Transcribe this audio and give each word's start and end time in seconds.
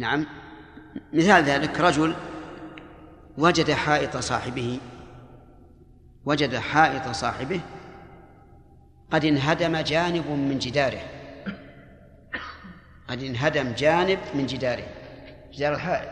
نعم. 0.00 0.26
مثال 1.12 1.44
ذلك 1.44 1.80
رجل 1.80 2.14
وجد 3.38 3.70
حائط 3.70 4.16
صاحبه 4.16 4.80
وجد 6.24 6.56
حائط 6.56 7.08
صاحبه 7.08 7.60
قد 9.10 9.24
انهدم 9.24 9.76
جانب 9.76 10.30
من 10.30 10.58
جداره. 10.58 11.00
قد 13.08 13.22
انهدم 13.22 13.72
جانب 13.72 14.18
من 14.34 14.46
جداره 14.46 14.86
جدار 15.52 15.74
الحائط. 15.74 16.08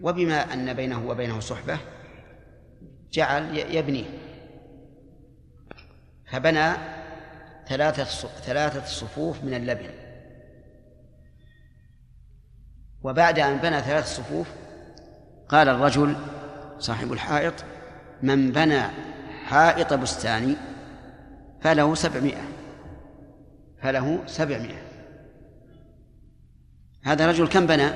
وبما 0.00 0.52
أن 0.52 0.74
بينه 0.74 1.08
وبينه 1.08 1.40
صحبة 1.40 1.78
جعل 3.12 3.58
يبنيه. 3.58 4.04
فبنى 6.26 6.72
ثلاثة 7.68 8.04
ثلاثة 8.28 8.84
صفوف 8.84 9.44
من 9.44 9.54
اللبن. 9.54 10.05
وبعد 13.02 13.38
أن 13.38 13.56
بنى 13.56 13.80
ثلاث 13.80 14.16
صفوف 14.16 14.46
قال 15.48 15.68
الرجل 15.68 16.16
صاحب 16.78 17.12
الحائط 17.12 17.54
من 18.22 18.52
بنى 18.52 18.82
حائط 19.44 19.94
بستاني 19.94 20.56
فله 21.62 21.94
سبعمائة 21.94 22.42
فله 23.82 24.22
سبعمائة. 24.26 24.82
هذا 27.04 27.26
رجل 27.26 27.48
كم 27.48 27.66
بنى؟ 27.66 27.90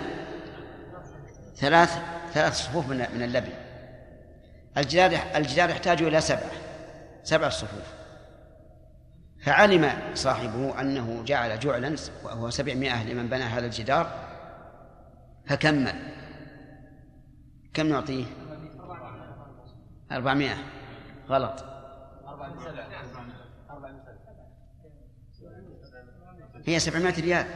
ثلاث 1.56 1.98
ثلاث 2.34 2.56
صفوف 2.56 2.88
من 2.88 3.06
من 3.14 3.22
اللبن. 3.22 3.52
الجدار 4.76 5.20
الجدار 5.36 5.70
يحتاج 5.70 6.02
إلى 6.02 6.20
سبعة 6.20 6.50
سبع 7.24 7.48
صفوف. 7.48 8.00
فعلم 9.44 9.92
صاحبه 10.14 10.80
أنه 10.80 11.22
جعل 11.26 11.60
جعلا 11.60 11.96
وهو 12.24 12.50
سبعمائة 12.50 13.04
لمن 13.04 13.28
بنى 13.28 13.42
هذا 13.42 13.66
الجدار 13.66 14.29
فكمل. 15.46 15.94
كم 17.74 17.86
نعطيه؟ 17.86 18.24
أربعمائة 20.12 20.56
غلط. 21.28 21.64
هي 26.66 26.78
سبعمائة 26.78 27.20
ريال. 27.20 27.46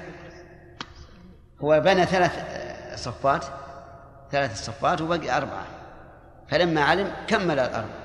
هو 1.60 1.80
بنى 1.80 2.06
ثلاث 2.06 2.32
صفات 3.04 3.44
ثلاث 4.30 4.64
صفات 4.64 5.00
وبقي 5.00 5.36
أربعة. 5.36 5.66
فلما 6.48 6.84
علم 6.84 7.12
كمل 7.26 7.58
الأربعة. 7.58 8.04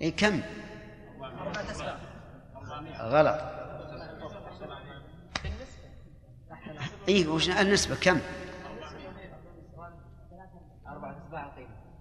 إيه 0.00 0.16
كم؟ 0.16 0.40
غلط. 3.00 3.57
إيه 7.08 7.28
وش 7.28 7.50
النسبة؟ 7.50 7.94
كم؟ 7.94 8.20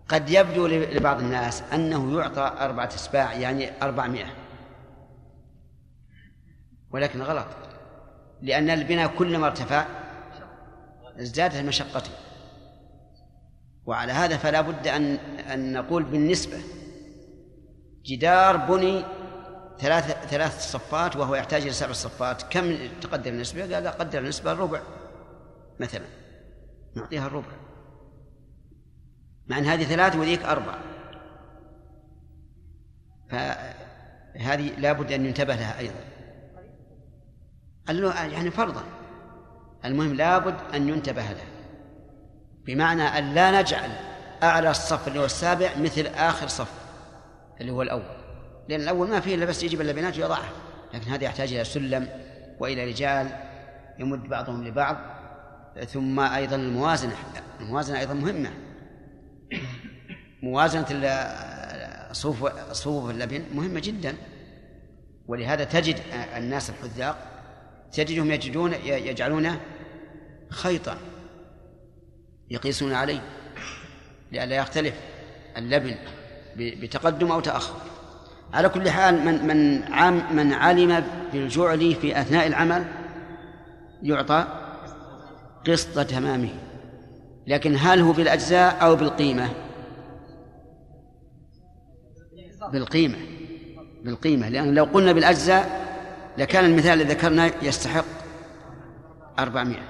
قد 0.10 0.30
يبدو 0.30 0.68
لبعض 0.68 1.20
الناس 1.20 1.64
أنه 1.74 2.20
يعطى 2.20 2.56
أربعة 2.60 2.88
أسباع 2.88 3.34
يعني 3.34 3.84
أربعمائة. 3.84 4.34
ولكن 6.92 7.22
غلط 7.22 7.48
لأن 8.42 8.70
البناء 8.70 9.16
كلما 9.18 9.48
ارتفع 9.48 9.86
ازدادت 11.20 11.56
مشقته 11.56 12.12
وعلى 13.86 14.12
هذا 14.12 14.38
فلا 14.38 14.62
بد 14.62 14.88
أن 14.88 15.16
أن 15.54 15.74
نقول 15.74 16.04
بالنسبة 16.04 16.58
جدار 18.06 18.58
بني 18.58 19.06
ثلاث 19.80 20.28
ثلاث 20.28 20.72
صفات 20.72 21.16
وهو 21.16 21.36
يحتاج 21.36 21.62
إلى 21.62 21.72
سبع 21.72 21.92
صفات. 21.92 22.42
كم 22.42 22.78
تقدر 23.02 23.32
النسبة؟ 23.32 23.76
قال 23.76 23.88
قدر 23.88 24.20
النسبة 24.20 24.52
الربع 24.52 24.80
مثلا. 25.80 26.06
نعطيها 26.96 27.28
الربع. 27.28 27.52
مع 29.48 29.58
أن 29.58 29.66
هذه 29.66 29.84
ثلاث 29.84 30.16
وذيك 30.16 30.44
أربع. 30.44 30.76
فهذه 33.30 34.80
لابد 34.80 35.12
أن 35.12 35.26
ينتبه 35.26 35.56
لها 35.56 35.80
أيضا. 35.80 36.00
يعني 38.28 38.52
فرضا. 38.52 38.84
المهم 39.86 40.14
لابد 40.14 40.56
أن 40.74 40.90
ينتبه 40.90 41.22
لها. 41.22 41.48
بمعنى 42.66 43.04
أن 43.04 43.34
لا 43.34 43.62
نجعل 43.62 43.90
أعلى 44.44 44.72
الصف 44.72 45.08
اللي 45.08 45.20
هو 45.20 45.26
السابع 45.26 45.70
مثل 45.78 46.08
آخر 46.08 46.48
صف 46.48 46.72
اللي 47.62 47.72
هو 47.72 47.82
الأول. 47.82 48.18
لأن 48.70 48.82
الأول 48.82 49.08
ما 49.10 49.20
فيه 49.20 49.36
إلا 49.36 49.46
بس 49.46 49.64
يجيب 49.64 49.82
اللبنات 49.82 50.18
ويضعها. 50.18 50.52
لكن 50.94 51.12
هذا 51.12 51.24
يحتاج 51.24 51.54
إلى 51.54 51.64
سلم 51.64 52.10
وإلى 52.60 52.86
رجال 52.86 53.30
يمد 54.00 54.24
بعضهم 54.24 54.68
لبعض. 54.68 54.98
ثم 55.86 56.20
أيضا 56.20 56.56
الموازنة 56.56 57.16
الموازنة 57.60 58.00
أيضا 58.00 58.14
مهمة. 58.14 58.50
موازنة 60.44 60.86
صفوف 62.12 62.72
صفوف 62.72 63.10
اللبن 63.10 63.44
مهمة 63.54 63.80
جدا. 63.80 64.16
ولهذا 65.28 65.64
تجد 65.64 66.00
الناس 66.38 66.70
الحذاق 66.70 67.18
تجدهم 67.92 68.32
يجدون 68.32 68.74
يجعلون 68.84 69.52
خيطا 70.50 70.98
يقيسون 72.50 72.94
عليه 72.94 73.22
لئلا 74.32 74.56
يختلف 74.56 74.96
اللبن 75.58 75.96
بتقدم 76.58 77.32
أو 77.32 77.40
تأخر. 77.40 77.82
على 78.54 78.70
كل 78.70 78.90
حال 78.90 79.26
من 79.26 79.48
من 79.48 79.84
عم 79.94 80.36
من 80.36 80.54
علم 80.54 81.04
بالجعل 81.34 81.96
في 81.96 82.22
أثناء 82.22 82.48
العمل 82.48 82.86
يعطى 84.04 84.67
قسط 85.68 86.00
تمامه 86.00 86.50
لكن 87.48 87.76
هل 87.80 88.00
هو 88.00 88.12
بالأجزاء 88.12 88.78
أو 88.82 88.96
بالقيمة؟ 88.96 89.50
بالقيمة 92.72 93.18
بالقيمة 94.04 94.50
لأن 94.50 94.76
لو 94.76 94.84
قلنا 94.84 95.12
بالأجزاء 95.12 95.88
لكان 96.38 96.66
المثال 96.66 97.02
الذي 97.02 97.14
ذكرنا 97.14 97.52
يستحق 97.62 98.06
أربعمائة 99.40 99.84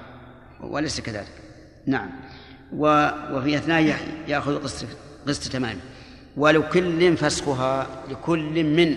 وليس 0.60 1.00
كذلك. 1.00 1.32
نعم. 1.86 2.10
وفي 2.72 3.56
أثناء 3.56 3.96
يأخذ 4.28 4.62
قسط 4.62 4.86
قسط 5.28 5.52
تمامه. 5.52 5.80
ولكل 6.36 7.16
فسخها 7.16 7.86
لكل 8.10 8.64
من؟ 8.64 8.96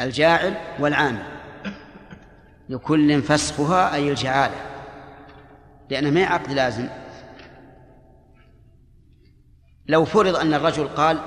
الجاعل 0.00 0.54
والعامل. 0.80 1.22
لكل 2.68 3.22
فسخها 3.22 3.94
أي 3.94 4.10
الجعالة. 4.10 4.71
لأنه 5.92 6.10
ما 6.10 6.24
عقد 6.24 6.52
لازم. 6.52 6.88
لو 9.86 10.04
فرض 10.04 10.36
أن 10.36 10.54
الرجل 10.54 10.88
قال 10.88 11.20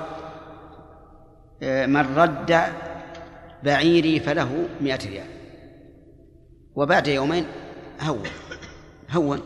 آه، 1.62 1.86
من 1.86 2.18
رد 2.18 2.62
بعيري 3.62 4.20
فله 4.20 4.68
مئة 4.80 5.08
ريال. 5.08 5.26
وبعد 6.74 7.06
يومين 7.06 7.46
هون 8.00 8.28
هون. 9.10 9.40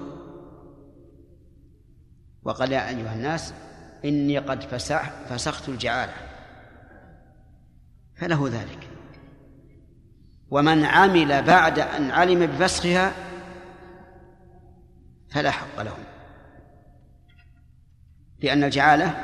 وقال 2.42 2.72
يا 2.72 2.88
أيها 2.88 3.14
الناس 3.14 3.54
إني 4.04 4.38
قد 4.38 4.62
فسخت 5.28 5.68
الجعالة. 5.68 6.12
فله 8.16 8.48
ذلك. 8.48 8.88
ومن 10.50 10.84
عمل 10.84 11.42
بعد 11.42 11.78
أن 11.78 12.10
علم 12.10 12.46
بفسخها 12.46 13.29
فلا 15.30 15.50
حق 15.50 15.82
له. 15.82 15.96
لأن 18.42 18.64
الجعالة 18.64 19.14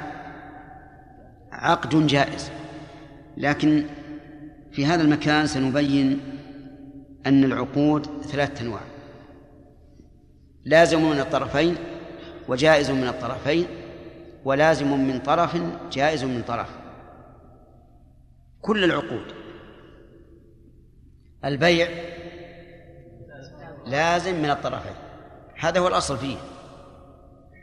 عقد 1.53 2.07
جائز. 2.07 2.51
لكن 3.37 3.87
في 4.73 4.87
هذا 4.87 5.03
المكان 5.03 5.47
سنبين 5.47 6.21
أن 7.27 7.45
العقود 7.45 8.23
ثلاثة 8.23 8.63
أنواع. 8.65 8.81
لازم 10.65 11.11
من 11.11 11.21
الطرفين 11.21 11.77
وجائز 12.49 12.91
من 12.91 13.09
الطرفين 13.09 13.67
ولازم 14.45 14.99
من 14.99 15.19
طرف 15.19 15.57
جائز 15.93 16.25
من 16.25 16.43
طرف. 16.43 16.69
كل 18.61 18.85
العقود. 18.85 19.35
البيع 21.45 21.89
لازم 23.87 24.43
من 24.43 24.51
الطرفين. 24.51 25.06
هذا 25.59 25.81
هو 25.81 25.89
الأصل 25.89 26.19
فيه. 26.19 26.37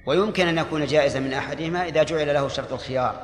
ويمكن 0.05 0.47
أن 0.47 0.57
يكون 0.57 0.85
جائزا 0.85 1.19
من 1.19 1.33
أحدهما 1.33 1.85
إذا 1.85 2.03
جعل 2.03 2.33
له 2.33 2.47
شرط 2.47 2.73
الخيار. 2.73 3.15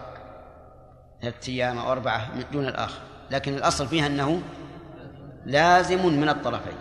ثلاثة 1.22 1.52
أيام 1.52 1.78
أو 1.78 1.92
أربعة 1.92 2.30
دون 2.52 2.68
الآخر. 2.68 3.00
لكن 3.32 3.54
الأصل 3.54 3.88
فيها 3.88 4.08
أنه 4.08 4.42
لازم 5.46 6.06
من 6.06 6.30
الطرفين. 6.30 6.78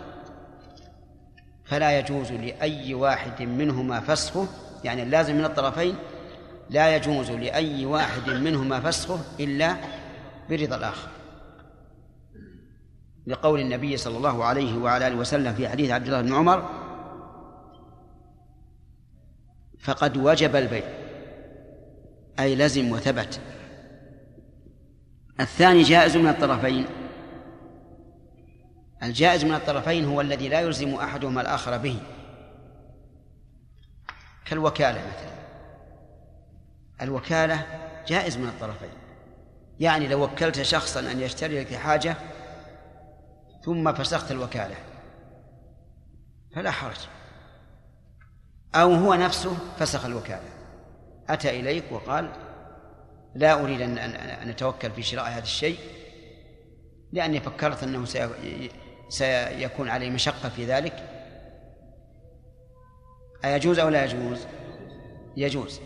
فلا 1.65 1.99
يجوز 1.99 2.31
لأي 2.31 2.93
واحد 2.93 3.41
منهما 3.41 3.99
فسخه 3.99 4.47
يعني 4.83 5.03
اللازم 5.03 5.35
من 5.35 5.45
الطرفين 5.45 5.95
لا 6.69 6.95
يجوز 6.95 7.31
لأي 7.31 7.85
واحد 7.85 8.29
منهما 8.29 8.79
فسخه 8.79 9.19
إلا 9.39 9.75
برضا 10.49 10.75
الآخر. 10.75 11.07
لقول 13.27 13.59
النبي 13.59 13.97
صلى 13.97 14.17
الله 14.17 14.45
عليه 14.45 14.77
وعلى 14.77 15.07
آله 15.07 15.15
وسلم 15.15 15.53
في 15.53 15.69
حديث 15.69 15.91
عبد 15.91 16.05
الله 16.05 16.21
بن 16.21 16.33
عمر 16.33 16.69
فقد 19.79 20.17
وجب 20.17 20.55
البيع. 20.55 20.83
أي 22.39 22.55
لزم 22.55 22.91
وثبت. 22.91 23.39
الثاني 25.39 25.81
جائز 25.81 26.17
من 26.17 26.27
الطرفين. 26.29 26.85
الجائز 29.03 29.45
من 29.45 29.53
الطرفين 29.53 30.05
هو 30.05 30.21
الذي 30.21 30.49
لا 30.49 30.59
يلزم 30.59 30.95
احدهما 30.95 31.41
الآخر 31.41 31.77
به. 31.77 31.99
كالوكالة 34.45 34.99
مثلا. 34.99 35.39
الوكالة 37.01 37.65
جائز 38.07 38.37
من 38.37 38.47
الطرفين. 38.47 38.89
يعني 39.79 40.07
لو 40.07 40.23
وكلت 40.23 40.61
شخصا 40.61 40.99
أن 40.99 41.19
يشتري 41.19 41.59
لك 41.59 41.73
حاجة 41.73 42.15
ثم 43.63 43.93
فسخت 43.93 44.31
الوكالة. 44.31 44.75
فلا 46.55 46.71
حرج. 46.71 47.18
أو 48.75 48.93
هو 48.93 49.13
نفسه 49.13 49.57
فسخ 49.79 50.05
الوكالة. 50.05 50.49
أتى 51.29 51.59
إليك 51.59 51.83
وقال 51.91 52.31
لا 53.35 53.63
أريد 53.63 53.81
أن 53.81 53.97
أن 53.97 54.49
أتوكل 54.49 54.91
في 54.91 55.03
شراء 55.03 55.29
هذا 55.29 55.43
الشيء 55.43 55.77
لأني 57.11 57.39
فكرت 57.39 57.83
أنه 57.83 58.05
سيكون 59.09 59.89
علي 59.89 60.09
مشقة 60.09 60.49
في 60.49 60.65
ذلك. 60.65 61.03
أيجوز 63.45 63.79
أو 63.79 63.89
لا 63.89 64.05
يجوز؟ 64.05 64.39
يجوز. 65.37 65.79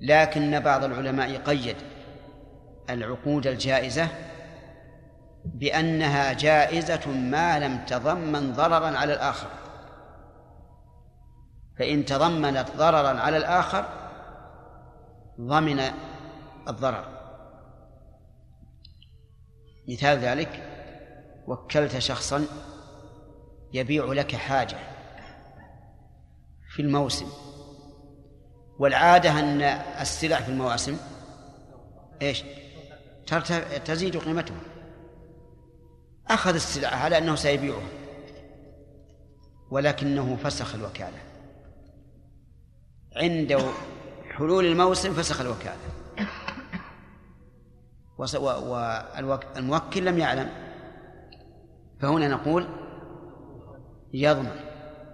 لكن 0.00 0.60
بعض 0.60 0.84
العلماء 0.84 1.36
قيد 1.36 1.76
العقود 2.90 3.46
الجائزة 3.46 4.08
بأنها 5.44 6.32
جائزة 6.32 7.08
ما 7.10 7.58
لم 7.58 7.84
تضمن 7.86 8.52
ضررا 8.52 8.98
على 8.98 9.14
الآخر. 9.14 9.48
فإن 11.78 12.04
تضمنت 12.04 12.70
ضررا 12.76 13.20
على 13.20 13.36
الآخر 13.36 13.88
ضمن 15.40 15.80
الضرر. 16.68 17.16
مثال 19.88 20.18
ذلك 20.18 20.62
وكلت 21.46 21.98
شخصا 21.98 22.46
يبيع 23.72 24.04
لك 24.04 24.36
حاجة 24.36 24.76
في 26.74 26.82
الموسم 26.82 27.26
والعادة 28.78 29.40
أن 29.40 29.62
السلع 30.00 30.40
في 30.40 30.48
المواسم 30.48 30.96
إيش؟ 32.22 32.44
تزيد 33.84 34.16
قيمتها 34.16 34.60
أخذ 36.28 36.54
السلعة 36.54 36.96
على 36.96 37.18
أنه 37.18 37.34
سيبيعها 37.34 37.88
ولكنه 39.70 40.36
فسخ 40.36 40.74
الوكالة. 40.74 41.25
عند 43.16 43.62
حلول 44.30 44.66
الموسم 44.66 45.12
فسخ 45.12 45.40
الوكالة. 45.40 45.76
والموكل 48.18 50.04
لم 50.04 50.18
يعلم. 50.18 50.50
فهنا 52.00 52.28
نقول 52.28 52.66
يضمن 54.14 54.50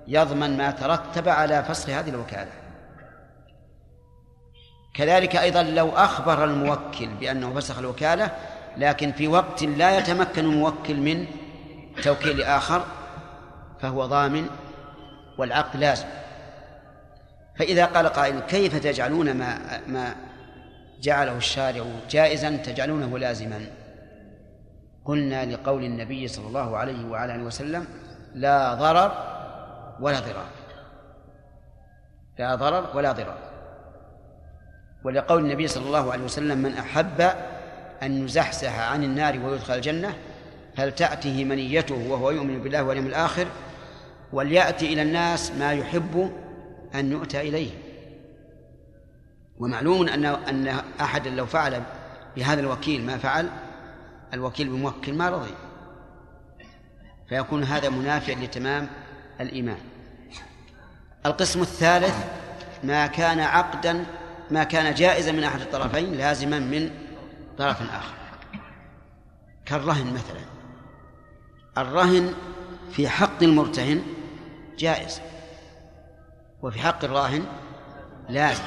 يضمن 0.08 0.56
ما 0.56 0.70
ترتب 0.70 1.28
على 1.28 1.62
فسخ 1.62 1.90
هذه 1.90 2.08
الوكالة. 2.10 2.50
كذلك 4.94 5.36
أيضا 5.36 5.62
لو 5.62 5.88
أخبر 5.88 6.44
الموكل 6.44 7.08
بأنه 7.20 7.54
فسخ 7.54 7.78
الوكالة 7.78 8.30
لكن 8.76 9.12
في 9.12 9.28
وقت 9.28 9.62
لا 9.62 9.98
يتمكن 9.98 10.44
الموكل 10.44 10.96
من 10.96 11.26
توكيل 12.02 12.42
آخر 12.42 12.84
فهو 13.80 14.06
ضامن 14.06 14.46
والعقد 15.38 15.76
لازم. 15.76 16.06
فإذا 17.58 17.84
قال 17.84 18.08
قائل 18.08 18.40
كيف 18.40 18.76
تجعلون 18.76 19.34
ما 19.34 19.80
ما 19.86 20.14
جعله 21.02 21.36
الشارع 21.36 21.84
جائزا 22.10 22.56
تجعلونه 22.56 23.18
لازما؟ 23.18 23.66
قلنا 25.04 25.44
لقول 25.44 25.84
النبي 25.84 26.28
صلى 26.28 26.46
الله 26.46 26.76
عليه 26.76 27.06
وعلى 27.06 27.34
آله 27.34 27.44
وسلم 27.44 27.86
لا 28.34 28.74
ضرر 28.74 29.12
ولا 30.00 30.20
ضرار. 30.20 30.46
لا 32.38 32.54
ضرر 32.54 32.96
ولا 32.96 33.12
ضرار. 33.12 33.38
ولقول 35.04 35.44
النبي 35.44 35.68
صلى 35.68 35.86
الله 35.86 36.12
عليه 36.12 36.24
وسلم 36.24 36.58
من 36.58 36.72
أحب 36.72 37.20
أن 38.02 38.24
يزحزح 38.24 38.78
عن 38.78 39.04
النار 39.04 39.38
ويدخل 39.38 39.74
الجنة 39.74 40.14
فلتأته 40.76 41.44
منيته 41.44 42.08
وهو 42.08 42.30
يؤمن 42.30 42.62
بالله 42.62 42.82
واليوم 42.82 43.06
الآخر؟ 43.06 43.46
وليأتي 44.32 44.92
إلى 44.92 45.02
الناس 45.02 45.52
ما 45.52 45.72
يحب 45.72 46.32
أن 46.94 47.12
يؤتى 47.12 47.40
إليه. 47.40 47.70
ومعلوم 49.58 50.08
أن 50.08 50.24
أن 50.24 50.68
أحدا 51.00 51.30
لو 51.30 51.46
فعل 51.46 51.82
بهذا 52.36 52.60
الوكيل 52.60 53.06
ما 53.06 53.18
فعل 53.18 53.48
الوكيل 54.34 54.68
بموكل 54.68 55.14
ما 55.14 55.30
رضي. 55.30 55.54
فيكون 57.28 57.64
هذا 57.64 57.88
منافع 57.88 58.32
لتمام 58.32 58.88
الإيمان. 59.40 59.78
القسم 61.26 61.60
الثالث 61.60 62.14
ما 62.84 63.06
كان 63.06 63.40
عقدا 63.40 64.04
ما 64.50 64.64
كان 64.64 64.94
جائزا 64.94 65.32
من 65.32 65.44
أحد 65.44 65.60
الطرفين 65.60 66.12
لازما 66.12 66.58
من 66.58 66.90
طرف 67.58 67.82
آخر. 67.82 68.14
كالرهن 69.66 70.14
مثلا. 70.14 70.40
الرهن 71.78 72.34
في 72.92 73.08
حق 73.08 73.42
المرتهن 73.42 74.02
جائز. 74.78 75.20
وفي 76.62 76.80
حق 76.80 77.04
الراهن 77.04 77.44
لازم. 78.28 78.64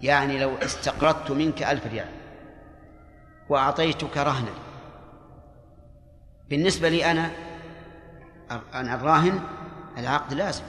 يعني 0.00 0.38
لو 0.38 0.56
استقرضت 0.56 1.30
منك 1.30 1.62
ألف 1.62 1.86
ريال 1.86 2.08
وأعطيتك 3.48 4.16
رهنا 4.16 4.52
بالنسبة 6.50 6.88
لي 6.88 7.10
أنا 7.10 7.30
أنا 8.74 8.94
الراهن 8.94 9.40
العقد 9.98 10.34
لازم. 10.34 10.62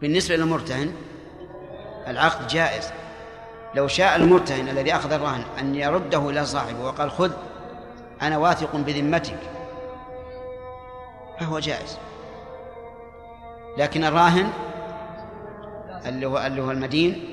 بالنسبة 0.00 0.36
للمرتهن 0.36 0.92
العقد 2.06 2.46
جائز. 2.46 2.92
لو 3.74 3.88
شاء 3.88 4.16
المرتهن 4.16 4.68
الذي 4.68 4.94
أخذ 4.94 5.12
الرهن 5.12 5.44
أن 5.58 5.74
يرده 5.74 6.30
إلى 6.30 6.46
صاحبه 6.46 6.84
وقال 6.84 7.10
خذ 7.10 7.32
أنا 8.22 8.38
واثق 8.38 8.76
بذمتك 8.76 9.38
فهو 11.40 11.58
جائز. 11.58 11.98
لكن 13.76 14.04
الراهن 14.04 14.52
اللي 16.06 16.26
هو 16.26 16.38
اللي 16.46 16.62
هو 16.62 16.70
المدين 16.70 17.24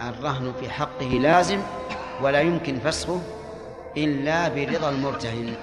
الرهن 0.00 0.52
في 0.60 0.70
حقه 0.70 1.06
لازم 1.06 1.60
ولا 2.22 2.40
يمكن 2.40 2.78
فسخه 2.78 3.20
إلا 3.96 4.48
برضا 4.48 4.90
المرتهن 4.90 5.54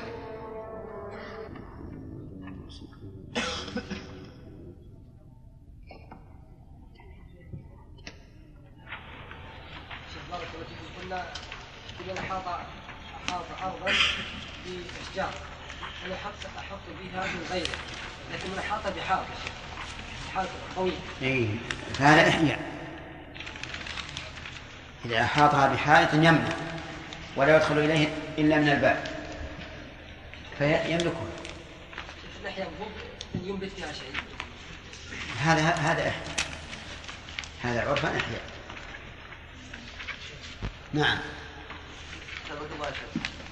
إذا 12.06 12.20
أحاط 12.20 12.48
أحاط 12.48 13.46
أرضا 13.64 13.94
بأشجار 14.66 15.34
أنا 16.06 16.16
أحط 16.16 16.58
أحط 16.58 16.80
بها 17.02 17.26
من 17.28 17.48
غيره 17.52 17.78
لكن 18.34 18.52
من 18.52 18.58
أحاط 18.60 18.94
بحائط 18.98 19.26
حائط 20.34 20.50
قوي 20.76 20.92
إيه 21.22 21.48
هذا 22.00 22.30
إحياء. 22.30 22.60
إذا 25.06 25.22
أحاطها 25.22 25.68
بحائط 25.68 26.14
يمنع 26.14 26.54
ولا 27.36 27.56
يدخل 27.56 27.80
إليه 27.80 28.08
إلا 28.38 28.58
من 28.58 28.70
الباب. 28.70 29.04
فيملكه 30.58 31.28
ينبت 33.44 33.72
فيها 33.76 33.94
شيء 33.94 34.16
هذا 35.40 35.62
هذا 35.62 36.10
إحياء. 36.10 36.36
هذا 37.64 37.90
عرفا 37.90 38.08
إحياء. 38.08 38.42
نعم. 40.94 41.18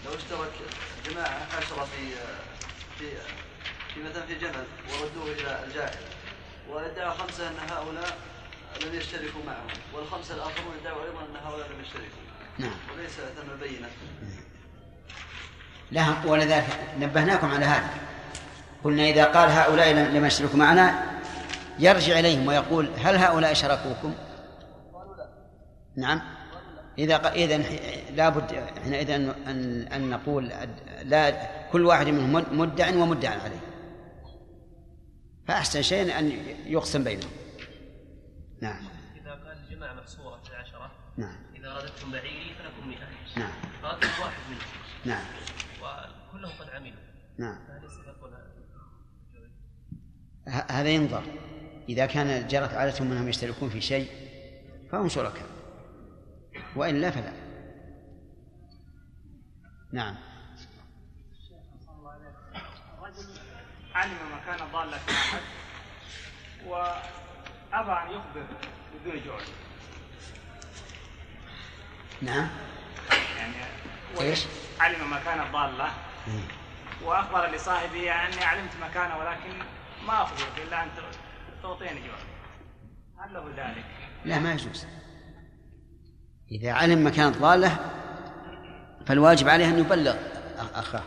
لو 0.06 0.16
اشترك 0.16 0.52
جماعة 1.06 1.48
عشرة 1.58 1.84
في 1.86 2.16
في 3.00 3.06
في 3.94 4.04
مثلا 4.04 4.26
في 4.26 4.36
جمل 4.36 4.66
وردوه 5.02 5.32
إلى 5.32 5.64
الجاهل 5.64 5.96
وادعى 6.70 7.12
خمسة 7.12 7.48
أن 7.48 7.56
هؤلاء 7.70 8.18
لم 8.86 8.96
يشتركوا 8.96 9.42
معهم 9.46 9.68
والخمسة 9.96 10.36
الآخرون 10.36 10.74
ادعوا 10.82 11.04
أيضا 11.04 11.20
أن 11.20 11.36
هؤلاء 11.46 11.68
لم 11.68 11.82
يشتركوا. 11.82 12.24
نعم. 12.60 12.72
وليس 12.94 13.12
ثم 13.12 13.60
بينة. 13.60 13.88
لا 15.92 16.26
ولذلك 16.26 16.66
نبهناكم 17.00 17.52
على 17.52 17.66
هذا. 17.66 17.90
قلنا 18.84 19.04
إذا 19.04 19.26
قال 19.26 19.50
هؤلاء 19.50 19.94
لم 19.94 20.26
يشتركوا 20.26 20.58
معنا 20.58 21.04
يرجع 21.80 22.20
إليهم 22.20 22.48
ويقول 22.48 22.90
هل 22.98 23.16
هؤلاء 23.16 23.54
شركوكم؟ 23.54 24.14
نعم. 25.96 26.22
إذا 26.98 27.34
إذا 27.34 27.58
لابد 28.16 28.64
حينئذ 28.84 29.10
أن 29.12 29.88
أن 29.94 30.10
نقول 30.10 30.52
لا 31.04 31.50
كل 31.72 31.86
واحد 31.86 32.08
منهم 32.08 32.60
مدع 32.60 32.90
ومدع 32.90 33.30
عليه. 33.30 33.60
فأحسن 35.48 35.82
شيء 35.82 36.20
أن 36.20 36.32
يقسم 36.66 37.04
بينهم. 37.04 37.30
نعم. 38.64 38.84
إذا 39.16 39.36
كان 39.36 39.58
الجماعة 39.58 39.94
محصورة 39.94 40.42
في 40.44 40.50
العشرة 40.50 40.92
نعم. 41.18 41.36
إذا 41.56 41.78
رددتم 41.78 42.12
بعيري 42.12 42.56
فلكم 42.56 42.88
مئة. 42.88 43.08
نعم. 43.38 43.52
رددتم 43.84 44.22
واحد 44.22 44.42
منهم 44.50 44.62
نعم. 45.06 45.26
وكلهم 45.82 46.52
قد 46.60 46.70
عملوا. 46.70 47.00
نعم. 47.38 47.60
هذا؟ 50.48 50.90
ينظر. 50.90 51.24
إذا 51.90 52.06
كان 52.06 52.48
جرت 52.48 52.74
عادتهم 52.74 53.12
أنهم 53.12 53.30
يشتركون 53.30 53.70
في 53.70 53.82
شيء 53.82 54.12
فهم 54.92 55.10
شركاء 55.10 55.48
وإلا 56.76 57.12
فلا. 57.12 57.34
نعم. 59.92 60.16
رجل 63.00 63.40
علم 63.94 64.18
مكان 64.34 64.72
ضالة 64.72 64.98
أحد 64.98 65.42
وأبى 67.74 67.92
أن 67.92 68.12
يخبر 68.18 68.46
بدون 69.02 69.16
جهد 69.16 69.48
نعم. 72.22 72.48
يعني 73.38 73.54
إيش؟ 74.22 74.46
علم 74.80 75.14
مكان 75.14 75.40
الضالة. 75.48 75.90
وأخبر 77.04 77.48
لصاحبه 77.56 78.12
أني 78.12 78.44
علمت 78.44 78.72
مكانه 78.82 79.18
ولكن 79.18 79.60
ما 80.08 80.22
أخبرك 80.24 80.68
إلا 80.68 80.84
أن 80.84 80.88
تعطيني 81.64 82.00
جهد 82.00 82.24
هل 83.20 83.34
له 83.34 83.50
ذلك؟ 83.58 83.86
لا 84.26 84.40
ما 84.40 84.54
يجوز. 84.54 84.86
إذا 86.52 86.72
علم 86.72 87.08
مكان 87.08 87.28
الضالة 87.28 87.80
فالواجب 89.06 89.48
عليه 89.50 89.66
أن 89.70 89.80
يبلغ 89.80 90.14
أخ- 90.58 90.78
أخاه 90.78 91.04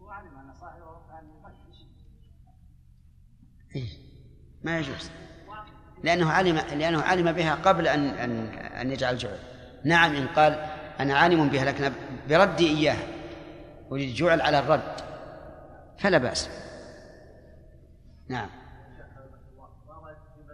هو 0.00 0.08
علم 0.10 0.36
أن 0.38 0.54
صاحبه 0.60 1.00
كان 1.10 1.30
يفتش 1.30 1.86
إيه؟ 3.76 3.88
ما 4.68 4.78
يجوز. 4.78 5.10
لأنه 6.04 6.32
علم 6.32 6.56
لأنه 6.56 7.02
علم 7.02 7.32
بها 7.32 7.54
قبل 7.54 7.88
أن 7.88 8.08
أن 8.08 8.48
أن 8.54 8.90
يجعل 8.90 9.18
جعل. 9.18 9.38
نعم 9.84 10.14
إن 10.16 10.26
قال 10.28 10.66
أنا 11.00 11.18
عالم 11.18 11.48
بها 11.48 11.64
لكن 11.64 11.92
بردي 12.28 12.68
إياها. 12.68 13.06
أريد 13.92 14.14
جعل 14.14 14.40
على 14.40 14.58
الرد. 14.58 15.00
فلا 15.98 16.18
بأس. 16.18 16.50
نعم. 18.28 18.48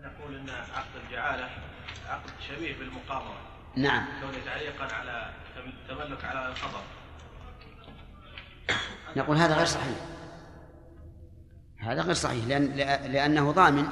نقول 0.04 0.36
أن 0.36 0.50
عقد 0.50 0.96
الجعالة 1.06 1.48
عقد 2.08 2.30
شبيه 2.48 2.78
بالمقامرة 2.78 3.38
نعم. 3.76 4.04
كونه 4.20 4.44
تعليقا 4.44 4.94
على 4.94 5.30
تم- 5.56 5.94
تملك 5.94 6.24
على 6.24 6.48
الخبر. 6.48 6.80
نقول 9.16 9.36
هذا 9.36 9.54
غير 9.56 9.66
صحيح. 9.66 9.96
هذا 11.84 12.02
غير 12.02 12.14
صحيح 12.14 12.44
لأن 12.44 12.76
لأنه 13.12 13.50
ضامن 13.50 13.86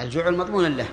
الجعل 0.00 0.36
مضمون 0.36 0.76
له. 0.76 0.88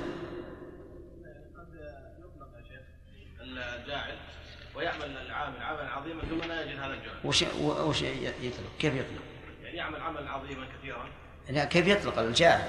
ويعمل 4.76 5.18
العامل 5.18 5.62
عملا 5.62 5.90
عظيما 5.90 6.22
ثم 6.22 6.50
لا 6.50 6.62
يجد 6.62 6.80
هذا 6.80 6.98
وش 7.24 7.44
وش 7.64 8.02
يطلق؟ 8.02 8.72
كيف 8.80 8.94
يطلق؟ 8.94 9.22
يعني 9.64 9.78
يعمل 9.78 10.02
عملا 10.02 10.30
عظيما 10.30 10.66
كثيرا 10.80 11.10
لا 11.50 11.66
كيف 11.66 11.88
يطلق 11.88 12.20
الجاعل 12.20 12.68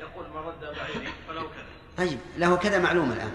يقول 0.00 0.28
من 0.28 0.36
رد 0.36 0.60
بعيري 0.60 1.12
فله 1.28 1.40
كذا 1.40 1.64
طيب 1.96 2.18
له 2.38 2.56
كذا 2.56 2.78
معلوم 2.78 3.12
الآن. 3.12 3.32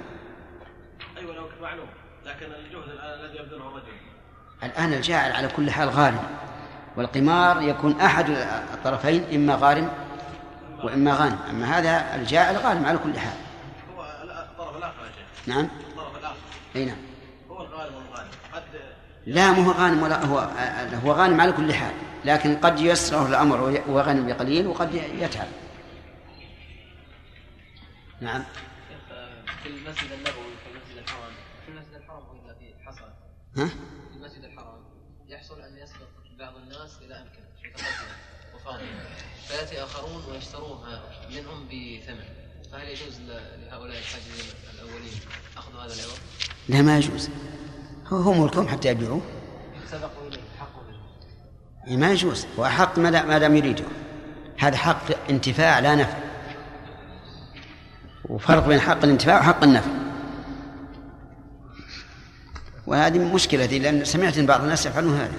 أيوه 1.18 1.34
كان 1.34 1.62
معلوم 1.62 1.88
لكن 2.26 2.46
الجهد 2.46 2.90
الآن 2.90 3.20
الذي 3.20 3.38
يبذله 3.38 3.68
الرجل. 3.68 3.94
الآن 4.64 4.94
الجاعل 4.94 5.32
على 5.32 5.48
كل 5.48 5.72
حال 5.72 5.90
غارم 5.90 6.24
والقمار 6.98 7.62
يكون 7.62 8.02
أحد 8.02 8.30
الطرفين 8.74 9.24
إما 9.34 9.56
غارم 9.56 9.90
وإما 10.84 11.14
غانم. 11.14 11.40
أما 11.50 11.78
هذا 11.78 12.16
الجاعل 12.16 12.58
غارم 12.58 12.86
على 12.86 12.98
كل 12.98 13.20
حال. 13.20 13.38
هو 13.96 14.04
الطرف 14.04 14.78
الآخر 14.78 15.06
يا 15.06 15.12
شيخ. 15.12 15.48
نعم. 15.48 15.70
الطرف 15.90 16.18
الآخر. 16.18 16.36
أي 16.76 16.86
نعم. 16.86 16.98
هو 17.50 17.62
الغالب 17.62 17.96
والغالب 17.96 18.30
قد 18.54 18.64
لا 19.26 19.52
مو 19.52 19.62
هو 19.62 19.72
غانم 19.72 20.04
ولا 20.04 20.26
هو 20.26 20.40
هو 21.06 21.12
غانم 21.12 21.42
على 21.42 21.52
كل 21.52 21.74
حال. 21.74 21.94
لكن 22.26 22.56
قد 22.56 22.80
ييسره 22.80 23.28
الأمر 23.28 23.62
وهو 23.62 24.00
غنم 24.00 24.28
بقليل 24.28 24.68
وقد 24.68 24.94
يتعب. 24.94 25.48
نعم. 28.22 28.44
في 29.64 29.70
المسجد 29.70 30.12
النبوي 30.12 30.56
في 30.64 30.70
المسجد 30.72 30.98
الحرام 30.98 31.34
في 31.66 31.72
المسجد 31.72 31.94
الحرام 31.94 32.24
حصل؟ 32.86 33.06
ها؟ 33.58 33.66
في 33.66 34.16
المسجد 34.16 34.44
الحرام 34.44 34.84
يحصل 35.28 35.62
أن 35.62 35.78
يسبق 35.78 36.08
بعض 36.40 36.56
الناس 36.56 36.98
إلى 37.02 37.16
أمكنة 37.16 37.46
متقدمة 37.64 38.16
وفاضية 38.56 38.86
فيأتي 39.56 39.84
آخرون 39.84 40.24
ويشتروها 40.32 41.02
منهم 41.30 41.66
بثمن. 41.68 42.26
فهل 42.72 42.88
يجوز 42.88 43.20
لهؤلاء 43.20 43.98
الحاجزين 44.00 44.54
الأولين 44.74 45.12
أخذ 45.58 45.72
هذا 45.74 45.94
العوض؟ 45.94 46.18
لا 46.70 46.82
ما 46.82 46.98
يجوز. 46.98 47.30
هو 48.08 48.34
ملكهم 48.34 48.68
حتى 48.68 48.90
يبيعوه. 48.90 49.22
سبقوا 49.92 50.28
إليه 50.28 50.40
حقه 50.60 50.82
منه. 50.88 51.00
إيه 51.88 51.98
ما 51.98 52.12
يجوز. 52.12 52.46
هو 52.60 52.66
حق 52.66 53.00
ما 53.00 53.10
دام- 53.40 53.56
يريده. 53.56 53.86
هذا 54.58 54.78
حق 54.78 55.30
انتفاع 55.30 55.80
لا 55.80 55.96
نفع. 55.96 56.18
وفرق 58.26 58.68
بين 58.68 58.80
حق 58.80 59.04
الانتفاع 59.04 59.40
وحق 59.40 59.64
النفع. 59.64 59.92
وهذه 62.88 63.34
مشكلة 63.34 63.66
دي 63.66 63.80
لأن 63.80 64.06
سمعت 64.06 64.40
بعض 64.40 64.62
الناس 64.62 64.86
يفعلون 64.86 65.16
هذا 65.16 65.34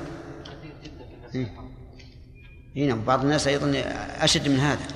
كثير 0.44 0.72
جدا 0.84 1.04
في 1.04 1.14
المسجد 1.14 1.34
إيه. 1.36 1.42
الحرام 1.42 1.66
هنا 2.76 2.94
بعض 2.94 3.22
الناس 3.22 3.46
أيضا 3.46 3.82
أشد 4.20 4.48
من 4.48 4.60
هذا. 4.60 4.86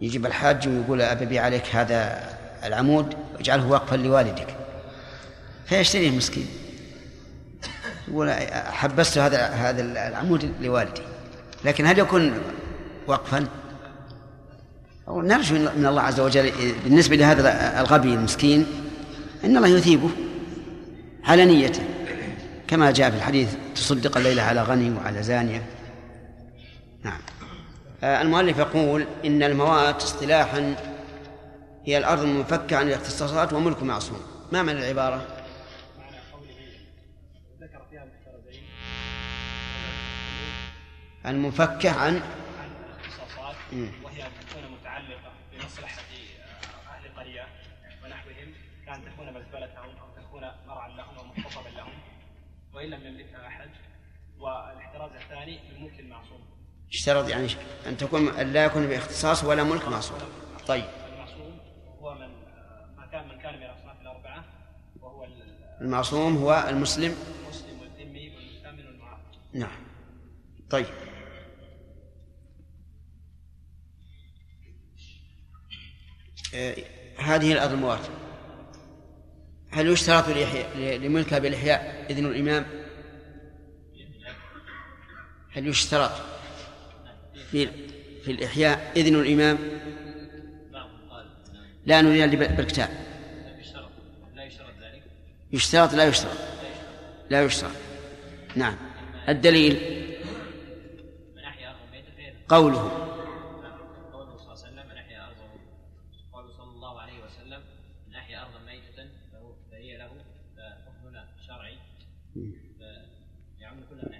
يجيب 0.00 0.26
الحاج 0.26 0.68
ويقول 0.68 1.02
أبي 1.02 1.38
عليك 1.38 1.76
هذا 1.76 2.30
العمود 2.64 3.14
واجعله 3.36 3.66
وقفا 3.66 3.96
لوالدك. 3.96 4.56
فيشتريه 5.66 6.10
مسكين. 6.10 6.46
يقول 8.08 8.30
حبست 8.52 9.18
هذا 9.18 9.46
هذا 9.46 9.82
العمود 10.08 10.52
لوالدي. 10.60 11.00
لكن 11.64 11.86
هل 11.86 11.98
يكون 11.98 12.32
وقفا؟ 13.06 13.46
نرجو 15.08 15.54
من 15.54 15.86
الله 15.86 16.02
عز 16.02 16.20
وجل 16.20 16.52
بالنسبة 16.84 17.16
لهذا 17.16 17.80
الغبي 17.80 18.14
المسكين 18.14 18.66
أن 19.44 19.56
الله 19.56 19.68
يثيبه 19.68 20.10
على 21.24 21.44
نيته 21.44 21.82
كما 22.68 22.90
جاء 22.90 23.10
في 23.10 23.16
الحديث 23.16 23.48
تصدق 23.74 24.16
الليلة 24.16 24.42
على 24.42 24.62
غني 24.62 24.90
وعلى 24.90 25.22
زانية. 25.22 25.62
نعم 27.04 27.20
آه، 28.02 28.22
المؤلف 28.22 28.58
يقول 28.58 29.06
إن 29.24 29.42
الموات 29.42 30.02
اصطلاحا 30.02 30.76
هي 31.84 31.98
الأرض 31.98 32.22
المنفكة 32.22 32.76
عن 32.76 32.88
الاختصاصات 32.88 33.52
وملك 33.52 33.82
معصوم 33.82 34.20
ما 34.52 34.62
معنى 34.62 34.78
العبارة؟ 34.78 35.16
معنى 35.98 36.16
قوله 36.32 36.54
ذكر 37.60 37.82
فيها 37.90 38.04
المحترزين 38.04 38.62
المنفكة 41.26 41.90
عن 41.90 42.14
عن 42.60 42.70
الاختصاصات. 42.90 43.56
وهي 44.04 44.22
أن 44.26 44.30
تكون 44.48 44.62
متعلقة 44.80 45.32
بمصلحة 45.52 46.02
أهل 46.90 47.16
قرية 47.16 47.46
ونحوهم 48.04 48.52
كأن 48.86 49.00
تكون 49.04 49.26
مزبلتهم 49.26 49.90
أو 50.00 50.22
تكون 50.22 50.42
مرعا 50.66 50.88
لهم 50.88 51.16
أو 51.18 51.24
محتطبا 51.24 51.68
لهم 51.68 51.92
وإن 52.74 52.90
لم 52.90 53.06
يملكها 53.06 53.46
أحد 53.46 53.68
والإحتراز 54.38 55.10
الثاني 55.12 55.60
اشترط 56.94 57.28
يعني 57.28 57.48
أن 57.86 57.96
تكون 57.96 58.28
أن 58.28 58.52
لا 58.52 58.64
يكون 58.64 58.86
باختصاص 58.86 59.44
ولا 59.44 59.62
ملك 59.64 59.88
معصوم 59.88 60.18
طيب. 60.66 60.84
المعصوم 61.12 61.58
هو 62.00 62.14
من 62.14 62.28
ما 62.96 63.06
كان 63.12 63.28
من 63.28 63.38
كان 63.42 63.54
من 63.56 63.62
الأصناف 63.62 64.00
الأربعة 64.02 64.44
وهو 65.00 65.24
ال- 65.24 65.80
المعصوم 65.80 66.36
هو 66.36 66.66
المسلم. 66.68 67.16
المسلم 67.44 67.80
والذمي 67.80 68.32
والمعاهد 68.86 69.20
نعم. 69.52 69.76
طيب. 70.70 70.86
آه، 76.54 76.74
هذه 77.18 77.52
الأرض 77.52 77.72
الموات 77.72 78.00
هل 79.70 79.86
يشترط 79.88 80.24
لملكها 80.76 81.38
بالإحياء 81.38 82.06
إذن 82.10 82.26
الإمام؟ 82.26 82.66
هل 85.52 85.66
يشترط؟ 85.68 86.10
في 87.54 87.68
في 88.24 88.30
الإحياء. 88.30 88.92
إذن 88.96 89.20
الإمام؟ 89.20 89.58
لا 91.86 92.00
نريد 92.00 92.38
بالكتاب 92.38 92.88
لا 94.34 94.44
يشترط 94.44 94.70
ذلك 94.80 95.02
يشترط 95.52 95.94
لا 95.94 96.04
يشترط. 96.04 96.36
لا 97.30 97.44
يشترط. 97.44 97.70
نعم. 98.56 98.76
الدليل 99.28 100.04
قوله 102.48 103.00